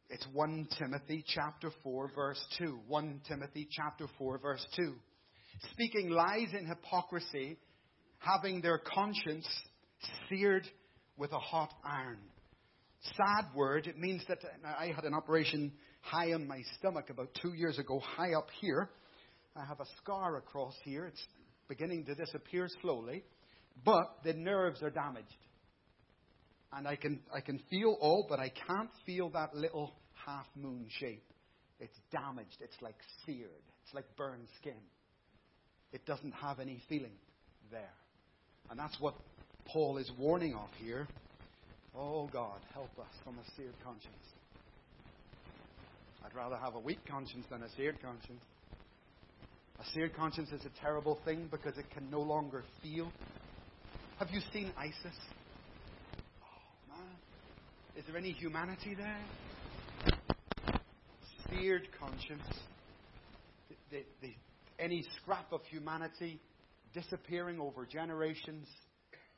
It's 0.10 0.28
1 0.34 0.68
Timothy 0.78 1.24
chapter 1.28 1.72
4 1.84 2.12
verse 2.16 2.46
2. 2.60 2.80
1 2.88 3.22
Timothy 3.28 3.68
chapter 3.72 4.06
4 4.20 4.38
verse 4.38 4.66
2. 4.76 4.94
Speaking 5.72 6.10
lies 6.10 6.50
in 6.58 6.68
hypocrisy, 6.68 7.58
having 8.20 8.62
their 8.62 8.78
conscience 8.78 9.48
seared 10.30 10.68
with 11.18 11.32
a 11.32 11.40
hot 11.40 11.74
iron. 11.84 12.20
Sad 13.18 13.46
word. 13.56 13.88
It 13.88 13.98
means 13.98 14.24
that 14.28 14.40
I 14.64 14.88
had 14.96 15.06
an 15.06 15.14
operation 15.14 15.72
high 16.06 16.34
on 16.34 16.48
my 16.48 16.62
stomach 16.80 17.10
about 17.10 17.30
two 17.42 17.54
years 17.54 17.80
ago, 17.80 18.00
high 18.00 18.34
up 18.34 18.48
here. 18.62 18.90
I 19.56 19.66
have 19.66 19.80
a 19.80 19.86
scar 19.98 20.38
across 20.38 20.76
here. 20.84 21.06
It's 21.06 21.28
beginning 21.68 22.06
to 22.06 22.16
disappear 22.16 22.68
slowly, 22.82 23.24
but 23.84 24.18
the 24.24 24.34
nerves 24.34 24.82
are 24.84 24.90
damaged 24.90 25.36
and 26.76 26.88
I 26.88 26.96
can, 26.96 27.22
I 27.34 27.40
can 27.40 27.60
feel 27.70 27.98
all, 28.02 28.26
but 28.28 28.40
I 28.40 28.50
can't 28.68 28.90
feel 29.06 29.30
that 29.30 29.56
little 29.56 29.94
half 30.26 30.46
moon 30.56 30.88
shape. 31.00 31.24
It's 31.80 31.98
damaged. 32.12 32.58
It's 32.60 32.76
like 32.82 32.96
seared. 33.26 33.50
It's 33.84 33.94
like 33.94 34.06
burned 34.18 34.48
skin. 34.60 34.82
It 35.94 36.06
doesn't 36.06 36.34
have 36.34 36.60
any 36.60 36.82
feeling 36.90 37.14
there. 37.72 37.94
And 38.70 38.78
that's 38.78 39.00
what 39.00 39.14
Paul 39.66 39.98
is 39.98 40.12
warning 40.18 40.54
of 40.54 40.70
here. 40.84 41.08
Oh 41.96 42.28
God, 42.32 42.60
help 42.74 42.92
us 43.00 43.14
from 43.24 43.36
a 43.36 43.52
seared 43.56 43.76
conscience. 43.84 44.14
I'd 46.26 46.34
rather 46.36 46.58
have 46.58 46.74
a 46.74 46.80
weak 46.80 47.06
conscience 47.08 47.46
than 47.52 47.62
a 47.62 47.70
seared 47.78 48.02
conscience. 48.02 48.42
A 49.80 49.84
seared 49.94 50.16
conscience 50.16 50.50
is 50.52 50.62
a 50.66 50.82
terrible 50.82 51.20
thing 51.24 51.48
because 51.52 51.78
it 51.78 51.86
can 51.94 52.10
no 52.10 52.22
longer 52.22 52.64
feel. 52.82 53.12
Have 54.18 54.30
you 54.32 54.40
seen 54.52 54.72
ISIS? 54.76 55.16
Oh, 56.90 56.96
is 57.96 58.04
there 58.08 58.18
any 58.18 58.32
humanity 58.32 58.96
there? 58.96 59.20
Seared 61.52 61.88
conscience. 62.00 62.48
The, 63.70 63.76
the, 63.92 64.06
the, 64.22 64.34
any 64.84 65.06
scrap 65.22 65.54
of 65.54 65.62
humanity 65.70 66.40
disappearing 66.94 67.60
over 67.60 67.86
generations 67.86 68.68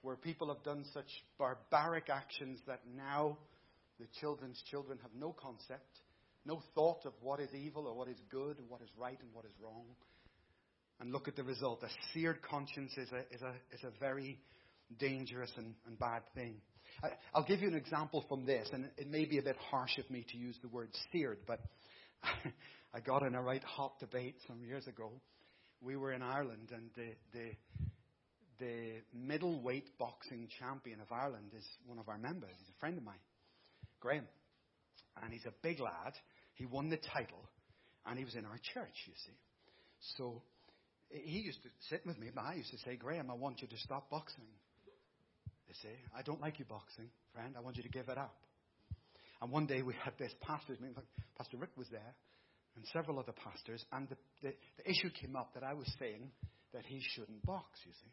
where 0.03 0.15
people 0.15 0.47
have 0.53 0.63
done 0.63 0.85
such 0.93 1.09
barbaric 1.37 2.09
actions 2.09 2.59
that 2.65 2.79
now 2.95 3.37
the 3.99 4.05
children's 4.21 4.61
children 4.69 4.99
have 5.01 5.11
no 5.19 5.35
concept, 5.37 5.89
no 6.47 6.61
thought 6.73 7.05
of 7.05 7.13
what 7.21 7.39
is 7.39 7.49
evil 7.53 7.85
or 7.85 7.95
what 7.95 8.07
is 8.07 8.17
good 8.31 8.57
what 8.69 8.81
is 8.81 8.89
right 8.97 9.19
and 9.21 9.29
what 9.33 9.45
is 9.45 9.51
wrong. 9.61 9.85
And 10.99 11.11
look 11.11 11.27
at 11.27 11.35
the 11.35 11.43
result. 11.43 11.83
A 11.83 11.89
seared 12.13 12.41
conscience 12.41 12.91
is 12.97 13.09
a, 13.11 13.19
is 13.33 13.41
a, 13.43 13.53
is 13.71 13.83
a 13.83 13.91
very 13.99 14.39
dangerous 14.97 15.51
and, 15.57 15.75
and 15.85 15.99
bad 15.99 16.23
thing. 16.33 16.55
I, 17.03 17.09
will 17.37 17.45
give 17.45 17.61
you 17.61 17.67
an 17.67 17.75
example 17.75 18.25
from 18.27 18.45
this, 18.45 18.67
and 18.73 18.89
it 18.97 19.07
may 19.07 19.25
be 19.25 19.37
a 19.37 19.43
bit 19.43 19.57
harsh 19.69 19.97
of 19.99 20.09
me 20.09 20.25
to 20.31 20.37
use 20.37 20.55
the 20.63 20.69
word 20.69 20.89
seared, 21.11 21.39
but 21.45 21.59
I 22.93 22.99
got 22.99 23.21
in 23.21 23.35
a 23.35 23.41
right 23.41 23.63
hot 23.63 23.99
debate 23.99 24.37
some 24.47 24.63
years 24.63 24.87
ago. 24.87 25.11
We 25.81 25.95
were 25.97 26.13
in 26.13 26.23
Ireland, 26.23 26.71
and 26.73 26.89
the, 26.95 27.09
the, 27.33 27.51
the 28.59 28.93
middleweight 29.13 29.99
boxing 29.99 30.47
champion 30.59 30.99
of 30.99 31.11
Ireland 31.11 31.51
is 31.55 31.65
one 31.85 31.99
of 31.99 32.09
our 32.09 32.17
members. 32.17 32.55
He's 32.57 32.69
a 32.75 32.79
friend 32.79 32.97
of 32.97 33.03
mine, 33.03 33.21
Graham. 33.99 34.25
And 35.21 35.33
he's 35.33 35.45
a 35.45 35.53
big 35.61 35.79
lad. 35.79 36.13
He 36.57 36.65
won 36.65 36.89
the 36.89 36.97
title, 36.97 37.45
and 38.05 38.17
he 38.17 38.25
was 38.25 38.35
in 38.35 38.45
our 38.45 38.59
church, 38.73 38.97
you 39.05 39.13
see. 39.25 39.37
So 40.17 40.41
he 41.09 41.39
used 41.39 41.61
to 41.63 41.69
sit 41.89 42.05
with 42.05 42.17
me, 42.17 42.29
but 42.33 42.43
I 42.43 42.55
used 42.55 42.71
to 42.71 42.77
say, 42.79 42.95
Graham, 42.95 43.29
I 43.29 43.35
want 43.35 43.61
you 43.61 43.67
to 43.67 43.77
stop 43.77 44.09
boxing. 44.09 44.43
They 45.67 45.73
say, 45.81 45.95
I 46.17 46.23
don't 46.23 46.41
like 46.41 46.59
you 46.59 46.65
boxing, 46.65 47.09
friend. 47.33 47.55
I 47.57 47.61
want 47.61 47.77
you 47.77 47.83
to 47.83 47.89
give 47.89 48.09
it 48.09 48.17
up. 48.17 48.35
And 49.41 49.51
one 49.51 49.67
day 49.67 49.83
we 49.83 49.93
had 50.03 50.13
this 50.17 50.33
pastor's 50.41 50.79
meeting. 50.79 50.95
Pastor 51.37 51.57
Rick 51.57 51.71
was 51.77 51.87
there, 51.91 52.15
and 52.75 52.85
several 52.91 53.19
other 53.19 53.33
pastors, 53.33 53.85
and 53.91 54.09
the, 54.09 54.17
the, 54.41 54.53
the 54.77 54.89
issue 54.89 55.09
came 55.09 55.35
up 55.35 55.53
that 55.53 55.63
I 55.63 55.73
was 55.73 55.87
saying 55.99 56.31
that 56.73 56.85
he 56.85 57.01
shouldn't 57.13 57.45
box, 57.45 57.79
you 57.85 57.91
see. 57.91 58.11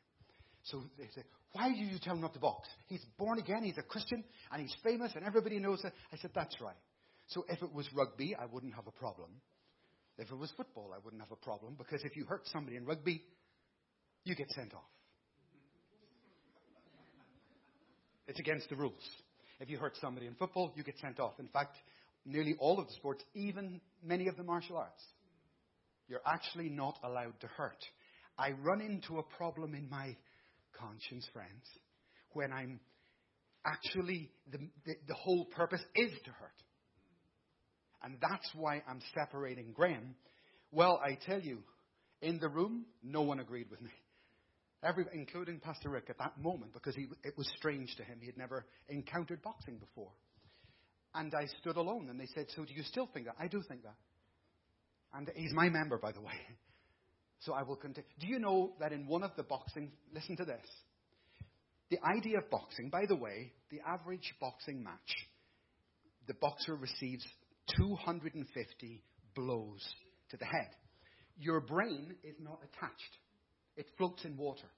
So 0.65 0.83
they 0.99 1.09
said, 1.15 1.25
Why 1.53 1.71
do 1.71 1.79
you 1.79 1.99
tell 2.03 2.15
him 2.15 2.21
not 2.21 2.35
to 2.35 2.41
box? 2.41 2.69
He's 2.89 3.05
born 3.19 3.39
again, 3.39 3.63
he's 3.63 3.79
a 3.79 3.83
Christian, 3.83 4.25
and 4.53 4.61
he's 4.61 4.75
famous, 4.83 5.13
and 5.15 5.25
everybody 5.25 5.59
knows 5.59 5.81
it. 5.85 5.93
I 6.13 6.17
said, 6.19 6.31
That's 6.35 6.57
right. 6.61 6.77
So 7.29 7.45
if 7.49 7.63
it 7.63 7.73
was 7.73 7.87
rugby, 7.95 8.37
I 8.39 8.47
wouldn't 8.47 8.75
have 8.75 8.87
a 8.87 8.93
problem. 8.93 9.31
If 10.19 10.31
it 10.31 10.37
was 10.37 10.53
football, 10.57 10.93
I 10.95 10.99
wouldn't 11.05 11.23
have 11.23 11.33
a 11.33 11.45
problem, 11.45 11.75
because 11.77 12.03
if 12.05 12.17
you 12.17 12.25
hurt 12.25 12.43
somebody 12.53 12.77
in 12.77 12.85
rugby, 12.85 13.23
you 14.25 14.35
get 14.35 14.51
sent 14.51 14.75
off. 14.75 14.83
It's 18.27 18.39
against 18.39 18.69
the 18.69 18.77
rules. 18.77 19.03
If 19.61 19.69
you 19.69 19.79
hurt 19.79 19.97
somebody 20.01 20.27
in 20.27 20.35
football, 20.35 20.73
you 20.77 20.85
get 20.85 20.99
sent 20.99 21.21
off. 21.21 21.35
In 21.39 21.49
fact, 21.49 21.77
nearly 22.25 22.55
all 22.59 22.79
of 22.79 22.87
the 22.87 22.93
sports, 22.95 23.23
even 23.35 23.81
many 24.03 24.29
of 24.29 24.37
the 24.37 24.43
martial 24.43 24.77
arts, 24.77 25.03
you're 26.09 26.23
actually 26.27 26.69
not 26.69 26.99
allowed 27.03 27.39
to 27.41 27.47
hurt. 27.49 27.85
I 28.39 28.51
run 28.51 28.81
into 28.81 29.19
a 29.19 29.23
problem 29.37 29.75
in 29.75 29.89
my 29.89 30.17
conscience, 30.79 31.27
friends, 31.33 31.65
when 32.33 32.53
I'm 32.53 32.81
actually, 33.65 34.31
the, 34.51 34.59
the, 34.85 34.95
the 35.09 35.15
whole 35.15 35.47
purpose 35.47 35.83
is 35.95 36.11
to 36.25 36.31
hurt. 36.31 36.51
And 38.03 38.17
that's 38.21 38.49
why 38.55 38.83
I'm 38.89 39.01
separating 39.15 39.73
Graham. 39.73 40.15
Well, 40.73 41.01
I 41.05 41.19
tell 41.27 41.41
you, 41.41 41.59
in 42.21 42.39
the 42.39 42.49
room, 42.49 42.87
no 43.03 43.23
one 43.23 43.41
agreed 43.41 43.71
with 43.71 43.81
me. 43.81 43.91
Every, 44.83 45.07
including 45.15 45.61
Pastor 45.61 45.89
Rick 45.89 46.07
at 46.11 46.19
that 46.19 46.39
moment, 46.39 46.75
because 46.75 46.95
he, 46.95 47.07
it 47.23 47.37
was 47.39 47.51
strange 47.57 47.95
to 47.97 48.05
him. 48.05 48.19
He 48.21 48.27
had 48.27 48.37
never 48.37 48.67
encountered 48.89 49.43
boxing 49.43 49.79
before. 49.79 50.11
And 51.15 51.33
I 51.35 51.47
stood 51.61 51.77
alone, 51.77 52.09
and 52.11 52.21
they 52.21 52.29
said, 52.35 52.47
So 52.55 52.65
do 52.65 52.75
you 52.75 52.83
still 52.83 53.09
think 53.15 53.27
that? 53.27 53.37
I 53.39 53.47
do 53.47 53.63
think 53.67 53.83
that. 53.85 53.95
And 55.15 55.31
he's 55.37 55.53
my 55.53 55.69
member, 55.69 55.99
by 55.99 56.13
the 56.13 56.21
way. 56.21 56.33
So 57.41 57.53
I 57.53 57.63
will 57.63 57.77
continue. 57.77 58.09
Do 58.21 58.27
you 58.27 58.39
know 58.39 58.73
that 58.81 58.93
in 58.93 59.07
one 59.07 59.23
of 59.23 59.33
the 59.37 59.43
boxing, 59.43 59.93
listen 60.15 60.35
to 60.39 60.47
this. 60.47 60.65
The 61.91 61.99
idea 62.03 62.39
of 62.39 62.49
boxing, 62.49 62.89
by 62.89 63.05
the 63.07 63.17
way, 63.17 63.53
the 63.71 63.81
average 63.87 64.35
boxing 64.41 64.83
match, 64.83 65.29
the 66.27 66.33
boxer 66.33 66.75
receives 66.75 67.23
250 67.77 69.03
blows 69.35 69.81
to 70.31 70.37
the 70.37 70.45
head. 70.45 70.71
Your 71.39 71.61
brain 71.61 72.15
is 72.23 72.37
not 72.41 72.61
attached 72.63 73.19
it 73.77 73.87
floats 73.99 74.25
in 74.25 74.37
water. 74.37 74.69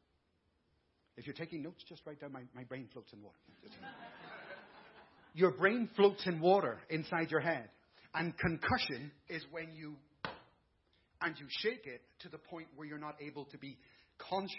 If 1.16 1.26
you're 1.26 1.34
taking 1.34 1.62
notes, 1.62 1.82
just 1.88 2.02
write 2.06 2.20
down 2.20 2.32
my, 2.32 2.42
my 2.54 2.64
brain 2.64 2.88
floats 2.92 3.12
in 3.12 3.22
water. 3.22 3.36
your 5.34 5.52
brain 5.52 5.88
floats 5.96 6.26
in 6.26 6.40
water 6.40 6.78
inside 6.90 7.30
your 7.30 7.40
head. 7.40 7.68
And 8.14 8.36
concussion 8.38 9.10
is 9.28 9.44
when 9.50 9.74
you 9.74 9.96
and 11.22 11.34
you 11.38 11.46
shake 11.48 11.86
it 11.86 12.02
to 12.20 12.28
the 12.28 12.36
point 12.36 12.66
where 12.76 12.86
you're 12.86 12.98
not 12.98 13.16
able 13.20 13.46
to 13.46 13.58
be 13.58 13.78
conscious. 14.18 14.52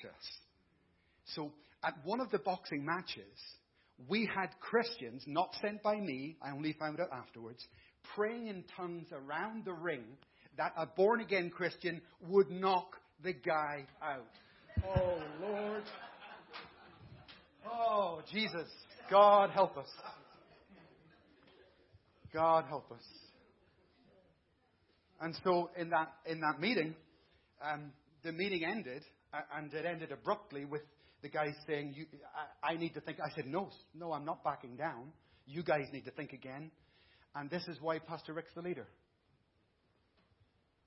So 1.35 1.51
at 1.83 1.93
one 2.03 2.19
of 2.19 2.31
the 2.31 2.39
boxing 2.39 2.83
matches, 2.83 3.39
we 4.07 4.29
had 4.35 4.49
Christians, 4.59 5.23
not 5.27 5.53
sent 5.61 5.83
by 5.83 5.95
me, 5.95 6.37
I 6.41 6.51
only 6.51 6.73
found 6.73 6.99
out 6.99 7.09
afterwards, 7.11 7.63
praying 8.15 8.47
in 8.47 8.63
tongues 8.75 9.07
around 9.11 9.65
the 9.65 9.73
ring 9.73 10.03
that 10.57 10.73
a 10.77 10.85
born 10.85 11.21
again 11.21 11.49
Christian 11.49 12.01
would 12.27 12.49
knock 12.49 12.95
the 13.23 13.33
guy 13.33 13.85
out. 14.01 14.25
Oh, 14.85 15.21
Lord. 15.41 15.83
Oh, 17.69 18.21
Jesus. 18.31 18.69
God 19.09 19.51
help 19.51 19.77
us. 19.77 19.89
God 22.33 22.65
help 22.67 22.91
us. 22.91 23.03
And 25.19 25.35
so 25.43 25.69
in 25.77 25.89
that, 25.89 26.13
in 26.25 26.41
that 26.41 26.59
meeting, 26.59 26.95
um, 27.63 27.91
the 28.23 28.31
meeting 28.31 28.63
ended, 28.63 29.03
and 29.55 29.73
it 29.73 29.85
ended 29.85 30.11
abruptly 30.11 30.65
with 30.65 30.81
the 31.21 31.29
guy 31.29 31.47
saying, 31.65 31.95
I, 32.63 32.73
I 32.73 32.77
need 32.77 32.93
to 32.93 33.01
think. 33.01 33.17
I 33.19 33.33
said, 33.35 33.47
no, 33.47 33.69
no, 33.95 34.11
I'm 34.13 34.25
not 34.25 34.43
backing 34.43 34.75
down. 34.75 35.11
You 35.47 35.63
guys 35.63 35.85
need 35.91 36.05
to 36.05 36.11
think 36.11 36.33
again. 36.33 36.71
And 37.37 37.51
this 37.51 37.67
is 37.67 37.77
why 37.79 37.99
Pastor 37.99 38.33
Rick's 38.33 38.53
the 38.55 38.63
leader. 38.63 38.87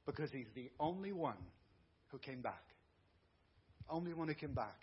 Because 0.05 0.31
he's 0.33 0.49
the 0.57 0.69
only 0.81 1.13
one 1.13 1.37
who 2.09 2.19
came 2.19 2.43
back. 2.43 2.65
Only 3.89 4.13
one 4.15 4.27
who 4.27 4.35
came 4.35 4.55
back. 4.55 4.75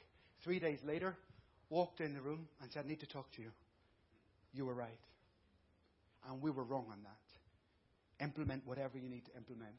Three 0.46 0.60
days 0.60 0.80
later, 0.86 1.18
walked 1.70 2.00
in 2.00 2.14
the 2.14 2.22
room 2.22 2.48
and 2.62 2.72
said, 2.72 2.86
I 2.86 2.88
need 2.88 3.02
to 3.02 3.06
talk 3.06 3.30
to 3.34 3.42
you. 3.42 3.50
You 4.54 4.66
were 4.66 4.74
right. 4.74 5.00
And 6.30 6.42
we 6.42 6.52
were 6.52 6.64
wrong 6.64 6.86
on 6.90 7.00
that. 7.04 8.24
Implement 8.24 8.66
whatever 8.66 8.98
you 8.98 9.10
need 9.10 9.26
to 9.26 9.36
implement. 9.36 9.76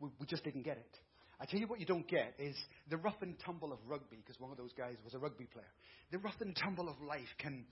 We, 0.00 0.08
we 0.18 0.26
just 0.26 0.42
didn't 0.42 0.64
get 0.64 0.78
it. 0.78 0.98
I 1.40 1.44
tell 1.44 1.60
you 1.60 1.68
what 1.68 1.78
you 1.78 1.86
don't 1.86 2.08
get 2.08 2.34
is 2.40 2.56
the 2.90 2.96
rough 2.96 3.22
and 3.22 3.36
tumble 3.46 3.72
of 3.72 3.78
rugby, 3.86 4.16
because 4.16 4.40
one 4.40 4.50
of 4.50 4.58
those 4.58 4.72
guys 4.76 4.96
was 5.04 5.14
a 5.14 5.18
rugby 5.18 5.44
player. 5.44 5.72
The 6.10 6.18
rough 6.18 6.34
and 6.40 6.56
tumble 6.56 6.88
of 6.88 7.00
life 7.00 7.28
can, 7.38 7.64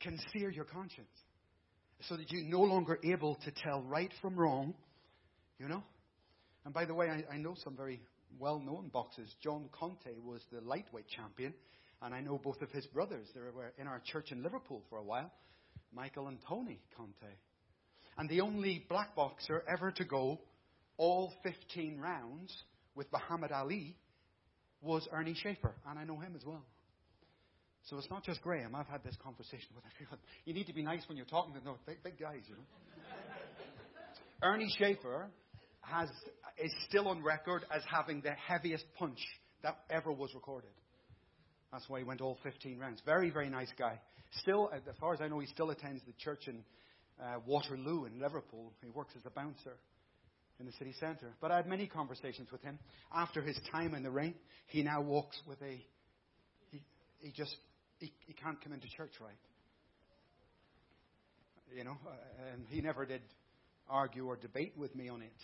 can 0.00 0.18
sear 0.34 0.50
your 0.50 0.64
conscience 0.66 1.08
so 2.02 2.16
that 2.16 2.30
you're 2.30 2.44
no 2.44 2.62
longer 2.62 2.98
able 3.02 3.36
to 3.44 3.50
tell 3.50 3.82
right 3.82 4.12
from 4.20 4.36
wrong, 4.36 4.74
you 5.58 5.68
know? 5.68 5.82
And 6.64 6.74
by 6.74 6.84
the 6.84 6.94
way, 6.94 7.08
I, 7.08 7.34
I 7.34 7.38
know 7.38 7.54
some 7.62 7.76
very 7.76 8.00
well 8.38 8.58
known 8.58 8.90
boxers. 8.92 9.34
John 9.42 9.68
Conteh 9.72 10.20
was 10.22 10.42
the 10.52 10.60
lightweight 10.60 11.08
champion, 11.08 11.54
and 12.02 12.14
I 12.14 12.20
know 12.20 12.38
both 12.42 12.60
of 12.60 12.70
his 12.70 12.86
brothers. 12.86 13.28
They 13.34 13.40
were 13.40 13.72
in 13.78 13.86
our 13.86 14.00
church 14.04 14.32
in 14.32 14.42
Liverpool 14.42 14.82
for 14.90 14.98
a 14.98 15.02
while 15.02 15.30
Michael 15.94 16.28
and 16.28 16.38
Tony 16.46 16.80
Conteh. 16.98 17.36
And 18.18 18.28
the 18.28 18.40
only 18.40 18.84
black 18.88 19.14
boxer 19.14 19.62
ever 19.68 19.90
to 19.92 20.04
go 20.04 20.40
all 20.96 21.32
15 21.42 21.98
rounds 21.98 22.54
with 22.94 23.06
Muhammad 23.12 23.52
Ali 23.52 23.96
was 24.80 25.06
Earnie 25.12 25.34
Shavers, 25.34 25.74
and 25.88 25.98
I 25.98 26.04
know 26.04 26.18
him 26.18 26.34
as 26.36 26.44
well. 26.44 26.64
So 27.86 27.98
it's 27.98 28.10
not 28.10 28.24
just 28.24 28.42
Graham. 28.42 28.74
I've 28.74 28.88
had 28.88 29.04
this 29.04 29.16
conversation 29.22 29.68
with 29.74 29.84
everyone. 29.94 30.18
You 30.44 30.54
need 30.54 30.66
to 30.66 30.74
be 30.74 30.82
nice 30.82 31.02
when 31.08 31.16
you're 31.16 31.26
talking 31.26 31.54
to 31.54 31.64
no 31.64 31.76
big, 31.86 32.02
big 32.02 32.18
guys, 32.18 32.42
you 32.48 32.56
know. 32.56 32.62
Earnie 34.42 34.70
Shavers 34.76 35.30
has 35.80 36.08
is 36.58 36.72
still 36.88 37.08
on 37.08 37.22
record 37.22 37.64
as 37.70 37.82
having 37.90 38.20
the 38.22 38.32
heaviest 38.32 38.84
punch 38.98 39.18
that 39.62 39.78
ever 39.90 40.12
was 40.12 40.34
recorded. 40.34 40.70
That's 41.72 41.88
why 41.88 41.98
he 41.98 42.04
went 42.04 42.20
all 42.20 42.38
15 42.42 42.78
rounds. 42.78 43.00
Very, 43.04 43.30
very 43.30 43.50
nice 43.50 43.70
guy. 43.78 44.00
Still, 44.40 44.70
as 44.74 44.82
far 44.98 45.14
as 45.14 45.20
I 45.20 45.28
know, 45.28 45.38
he 45.38 45.46
still 45.46 45.70
attends 45.70 46.02
the 46.06 46.12
church 46.18 46.48
in 46.48 46.64
uh, 47.22 47.38
Waterloo 47.46 48.04
in 48.04 48.20
Liverpool. 48.20 48.72
He 48.82 48.90
works 48.90 49.14
as 49.16 49.24
a 49.26 49.30
bouncer 49.30 49.76
in 50.58 50.66
the 50.66 50.72
city 50.72 50.94
centre. 50.98 51.32
But 51.40 51.50
I 51.50 51.56
had 51.56 51.66
many 51.66 51.86
conversations 51.86 52.50
with 52.50 52.62
him. 52.62 52.78
After 53.14 53.42
his 53.42 53.58
time 53.70 53.94
in 53.94 54.02
the 54.02 54.10
ring, 54.10 54.34
he 54.66 54.82
now 54.82 55.00
walks 55.02 55.38
with 55.46 55.60
a. 55.62 55.84
He, 56.70 56.82
he 57.18 57.30
just. 57.32 57.54
He, 57.98 58.12
he 58.26 58.32
can't 58.32 58.60
come 58.62 58.72
into 58.72 58.88
church 58.96 59.12
right. 59.20 59.32
You 61.76 61.84
know, 61.84 61.96
uh, 62.06 62.52
and 62.52 62.64
he 62.70 62.80
never 62.80 63.04
did 63.06 63.22
argue 63.88 64.26
or 64.26 64.36
debate 64.36 64.74
with 64.76 64.94
me 64.94 65.08
on 65.08 65.22
it. 65.22 65.40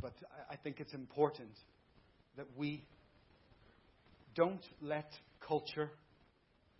But 0.00 0.14
I, 0.48 0.54
I 0.54 0.56
think 0.56 0.80
it's 0.80 0.94
important 0.94 1.50
that 2.36 2.46
we 2.56 2.84
don't 4.34 4.64
let 4.80 5.10
culture, 5.46 5.90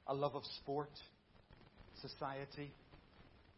a 0.06 0.14
love 0.14 0.34
of 0.34 0.42
sport, 0.58 0.90
society, 2.00 2.72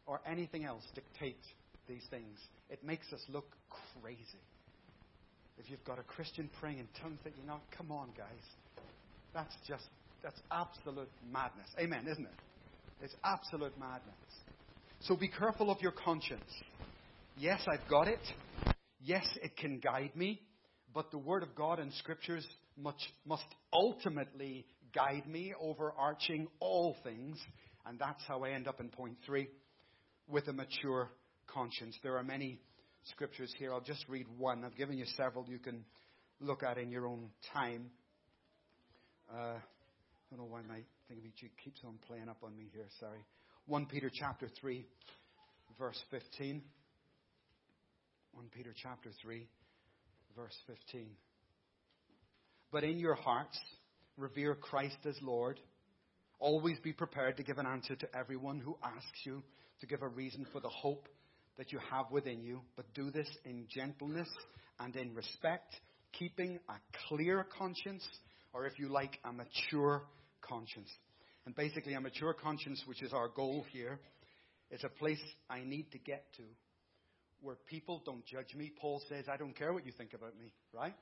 or 0.06 0.20
anything 0.26 0.64
else 0.64 0.82
dictate 0.94 1.42
these 1.88 2.04
things. 2.10 2.38
It 2.70 2.82
makes 2.84 3.12
us 3.12 3.20
look 3.28 3.46
crazy. 4.00 4.42
If 5.58 5.70
you've 5.70 5.84
got 5.84 5.98
a 5.98 6.02
Christian 6.02 6.50
praying 6.60 6.78
in 6.78 6.88
tongues 7.00 7.20
that 7.24 7.34
you're 7.36 7.46
not, 7.46 7.60
come 7.76 7.92
on, 7.92 8.08
guys. 8.16 8.44
That's 9.34 9.54
just, 9.66 9.88
that's 10.22 10.40
absolute 10.50 11.10
madness. 11.32 11.68
Amen, 11.78 12.06
isn't 12.10 12.24
it? 12.24 12.32
It's 13.02 13.14
absolute 13.24 13.76
madness. 13.78 14.14
So 15.00 15.16
be 15.16 15.28
careful 15.28 15.70
of 15.70 15.80
your 15.80 15.92
conscience. 15.92 16.50
Yes, 17.36 17.60
I've 17.66 17.88
got 17.88 18.08
it. 18.08 18.20
Yes, 19.00 19.26
it 19.42 19.56
can 19.56 19.80
guide 19.80 20.12
me. 20.14 20.40
But 20.94 21.10
the 21.10 21.18
Word 21.18 21.42
of 21.42 21.54
God 21.54 21.78
and 21.78 21.92
Scriptures 21.94 22.46
much, 22.76 23.00
must 23.26 23.44
ultimately 23.72 24.66
guide 24.94 25.26
me, 25.26 25.54
overarching 25.60 26.46
all 26.60 26.96
things. 27.02 27.38
And 27.86 27.98
that's 27.98 28.22
how 28.28 28.44
I 28.44 28.50
end 28.50 28.68
up 28.68 28.80
in 28.80 28.88
point 28.88 29.16
three 29.26 29.48
with 30.28 30.46
a 30.48 30.52
mature 30.52 31.10
conscience. 31.46 31.96
There 32.02 32.16
are 32.16 32.22
many 32.22 32.60
scriptures 33.04 33.52
here. 33.58 33.72
I'll 33.72 33.80
just 33.80 34.04
read 34.08 34.26
one. 34.38 34.64
I've 34.64 34.76
given 34.76 34.96
you 34.98 35.04
several 35.16 35.44
you 35.48 35.58
can 35.58 35.84
look 36.40 36.62
at 36.62 36.78
in 36.78 36.90
your 36.90 37.06
own 37.06 37.30
time. 37.52 37.90
Uh, 39.32 39.54
I 40.32 40.34
don't 40.34 40.46
know 40.46 40.52
why 40.52 40.62
my 40.62 40.80
thing 41.08 41.20
keeps 41.62 41.80
on 41.84 41.98
playing 42.06 42.30
up 42.30 42.38
on 42.42 42.56
me 42.56 42.64
here. 42.72 42.86
Sorry. 42.98 43.18
1 43.66 43.84
Peter 43.84 44.10
chapter 44.10 44.48
3, 44.60 44.86
verse 45.78 46.00
15. 46.10 46.62
1 48.32 48.46
Peter 48.56 48.72
chapter 48.82 49.10
3, 49.20 49.46
verse 50.34 50.56
15. 50.66 51.06
But 52.70 52.82
in 52.82 52.98
your 52.98 53.14
hearts, 53.14 53.58
revere 54.16 54.54
Christ 54.54 54.96
as 55.04 55.16
Lord. 55.20 55.60
Always 56.38 56.78
be 56.78 56.94
prepared 56.94 57.36
to 57.36 57.42
give 57.42 57.58
an 57.58 57.66
answer 57.66 57.94
to 57.94 58.16
everyone 58.16 58.58
who 58.58 58.78
asks 58.82 59.20
you 59.24 59.42
to 59.80 59.86
give 59.86 60.00
a 60.00 60.08
reason 60.08 60.46
for 60.50 60.60
the 60.60 60.70
hope 60.70 61.08
that 61.58 61.72
you 61.72 61.78
have 61.90 62.06
within 62.10 62.42
you, 62.42 62.62
but 62.74 62.86
do 62.94 63.10
this 63.10 63.28
in 63.44 63.66
gentleness 63.68 64.28
and 64.80 64.96
in 64.96 65.14
respect, 65.14 65.74
keeping 66.12 66.58
a 66.70 66.74
clear 67.06 67.46
conscience, 67.58 68.08
or 68.54 68.64
if 68.64 68.78
you 68.78 68.88
like, 68.88 69.18
a 69.26 69.32
mature 69.32 70.04
conscience. 70.42 70.90
And 71.46 71.54
basically, 71.54 71.94
a 71.94 72.00
mature 72.00 72.34
conscience, 72.34 72.82
which 72.86 73.02
is 73.02 73.12
our 73.12 73.28
goal 73.28 73.64
here, 73.72 73.98
is 74.70 74.84
a 74.84 74.88
place 74.88 75.20
I 75.50 75.60
need 75.60 75.90
to 75.92 75.98
get 75.98 76.24
to 76.36 76.42
where 77.40 77.56
people 77.66 78.00
don't 78.04 78.24
judge 78.24 78.54
me. 78.54 78.72
Paul 78.80 79.02
says, 79.08 79.24
I 79.28 79.36
don't 79.36 79.56
care 79.56 79.72
what 79.72 79.84
you 79.84 79.92
think 79.96 80.14
about 80.14 80.38
me, 80.38 80.52
right? 80.72 80.94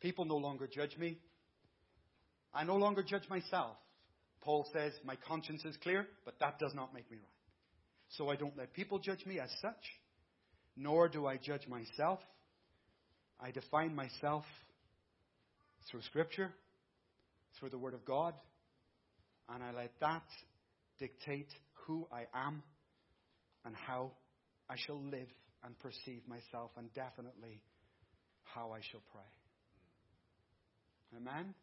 People 0.00 0.24
no 0.24 0.36
longer 0.36 0.66
judge 0.66 0.96
me. 0.96 1.18
I 2.54 2.64
no 2.64 2.76
longer 2.76 3.02
judge 3.02 3.28
myself. 3.28 3.76
Paul 4.42 4.66
says, 4.72 4.92
My 5.04 5.16
conscience 5.28 5.64
is 5.64 5.76
clear, 5.82 6.06
but 6.24 6.34
that 6.40 6.58
does 6.58 6.74
not 6.74 6.92
make 6.92 7.10
me 7.10 7.18
right. 7.18 7.26
So 8.16 8.30
I 8.30 8.36
don't 8.36 8.56
let 8.56 8.74
people 8.74 8.98
judge 8.98 9.24
me 9.26 9.38
as 9.38 9.50
such, 9.60 10.00
nor 10.76 11.08
do 11.08 11.26
I 11.26 11.36
judge 11.36 11.66
myself. 11.68 12.18
I 13.40 13.50
define 13.50 13.94
myself 13.94 14.44
through 15.90 16.02
Scripture, 16.02 16.52
through 17.58 17.70
the 17.70 17.78
Word 17.78 17.94
of 17.94 18.04
God, 18.04 18.34
and 19.48 19.62
I 19.62 19.72
let 19.72 19.92
that 20.00 20.24
dictate 20.98 21.48
who 21.86 22.06
I 22.12 22.26
am 22.34 22.62
and 23.64 23.74
how 23.74 24.12
I 24.68 24.76
shall 24.86 25.00
live 25.00 25.28
and 25.64 25.78
perceive 25.78 26.22
myself, 26.26 26.70
and 26.76 26.92
definitely 26.94 27.60
how 28.42 28.72
I 28.72 28.80
shall 28.90 29.02
pray. 29.12 29.22
Amen? 31.16 31.54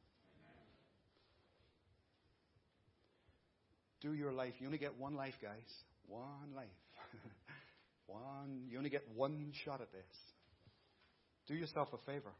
Do 4.01 4.13
your 4.13 4.31
life. 4.31 4.53
You 4.59 4.67
only 4.67 4.77
get 4.77 4.97
one 4.97 5.15
life, 5.15 5.33
guys. 5.41 5.67
One 6.07 6.55
life. 6.55 6.67
one. 8.07 8.63
You 8.69 8.77
only 8.77 8.89
get 8.89 9.03
one 9.13 9.51
shot 9.65 9.81
at 9.81 9.91
this. 9.91 10.15
Do 11.47 11.55
yourself 11.55 11.89
a 11.93 11.97
favor. 12.09 12.31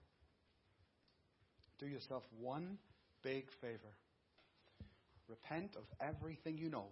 Do 1.79 1.87
yourself 1.87 2.23
one 2.39 2.77
big 3.23 3.45
favor. 3.61 3.95
Repent 5.27 5.75
of 5.75 5.83
everything 6.01 6.57
you 6.57 6.69
know, 6.69 6.87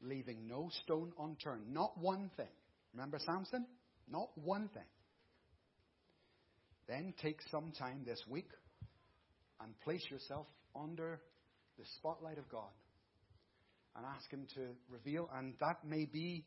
leaving 0.00 0.48
no 0.48 0.70
stone 0.82 1.12
unturned. 1.20 1.72
Not 1.72 1.98
one 1.98 2.30
thing. 2.36 2.48
Remember 2.94 3.18
Samson? 3.24 3.66
Not 4.10 4.30
one 4.36 4.68
thing. 4.68 4.82
Then 6.88 7.14
take 7.22 7.38
some 7.50 7.72
time 7.78 8.02
this 8.04 8.22
week 8.28 8.48
and 9.60 9.78
place 9.80 10.04
yourself 10.10 10.46
under 10.74 11.20
the 11.78 11.84
spotlight 11.96 12.38
of 12.38 12.48
God 12.48 12.70
and 13.96 14.04
ask 14.06 14.30
Him 14.30 14.46
to 14.54 14.60
reveal. 14.90 15.28
And 15.34 15.54
that 15.60 15.84
may 15.86 16.06
be 16.06 16.44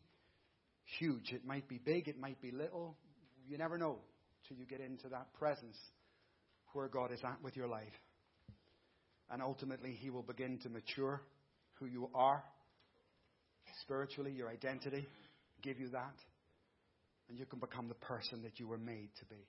huge. 1.00 1.32
It 1.32 1.46
might 1.46 1.68
be 1.68 1.80
big. 1.84 2.08
It 2.08 2.20
might 2.20 2.42
be 2.42 2.52
little. 2.52 2.98
You 3.48 3.58
never 3.58 3.78
know 3.78 4.00
till 4.48 4.58
you 4.58 4.66
get 4.66 4.82
into 4.82 5.10
that 5.10 5.34
presence 5.34 5.78
where 6.74 6.88
God 6.88 7.12
is 7.12 7.20
at 7.24 7.42
with 7.44 7.56
your 7.56 7.68
life. 7.68 7.94
And 9.32 9.42
ultimately, 9.42 9.92
He 9.92 10.10
will 10.10 10.24
begin 10.24 10.60
to 10.64 10.70
mature 10.70 11.22
who 11.80 11.86
you 11.86 12.10
are 12.14 12.44
spiritually, 13.82 14.32
your 14.32 14.50
identity, 14.50 15.06
give 15.62 15.80
you 15.80 15.90
that. 15.90 16.16
And 17.30 17.38
you 17.38 17.46
can 17.46 17.60
become 17.60 17.88
the 17.88 17.96
person 17.96 18.44
that 18.44 18.60
you 18.60 18.68
were 18.68 18.78
made 18.78 19.10
to 19.20 19.26
be. 19.26 19.42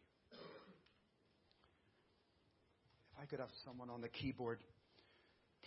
If 3.12 3.22
I 3.22 3.26
could 3.26 3.40
have 3.40 3.50
someone 3.64 3.90
on 3.90 4.00
the 4.00 4.08
keyboard, 4.08 4.58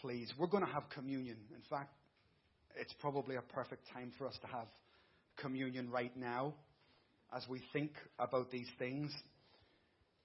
please. 0.01 0.32
We're 0.38 0.47
going 0.47 0.66
to 0.66 0.72
have 0.72 0.84
communion. 0.93 1.38
In 1.53 1.62
fact, 1.70 1.93
it's 2.80 2.93
probably 2.99 3.36
a 3.36 3.41
perfect 3.41 3.84
time 3.93 4.12
for 4.18 4.28
us 4.28 4.38
to 4.41 4.47
have 4.47 4.68
communion 5.38 5.89
right 5.89 6.16
now 6.18 6.53
as 7.36 7.45
we 7.49 7.62
think 7.74 7.91
about 8.18 8.51
these 8.51 8.68
things 8.78 9.12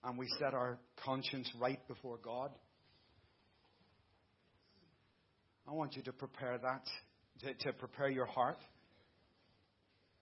and 0.03 0.19
we 0.19 0.27
set 0.39 0.55
our 0.55 0.79
conscience 1.05 1.51
right 1.59 1.81
before 1.89 2.19
God. 2.23 2.51
I 5.67 5.73
want 5.73 5.97
you 5.97 6.03
to 6.03 6.13
prepare 6.13 6.59
that, 6.59 6.87
to, 7.41 7.55
to 7.55 7.73
prepare 7.73 8.09
your 8.09 8.27
heart. 8.27 8.59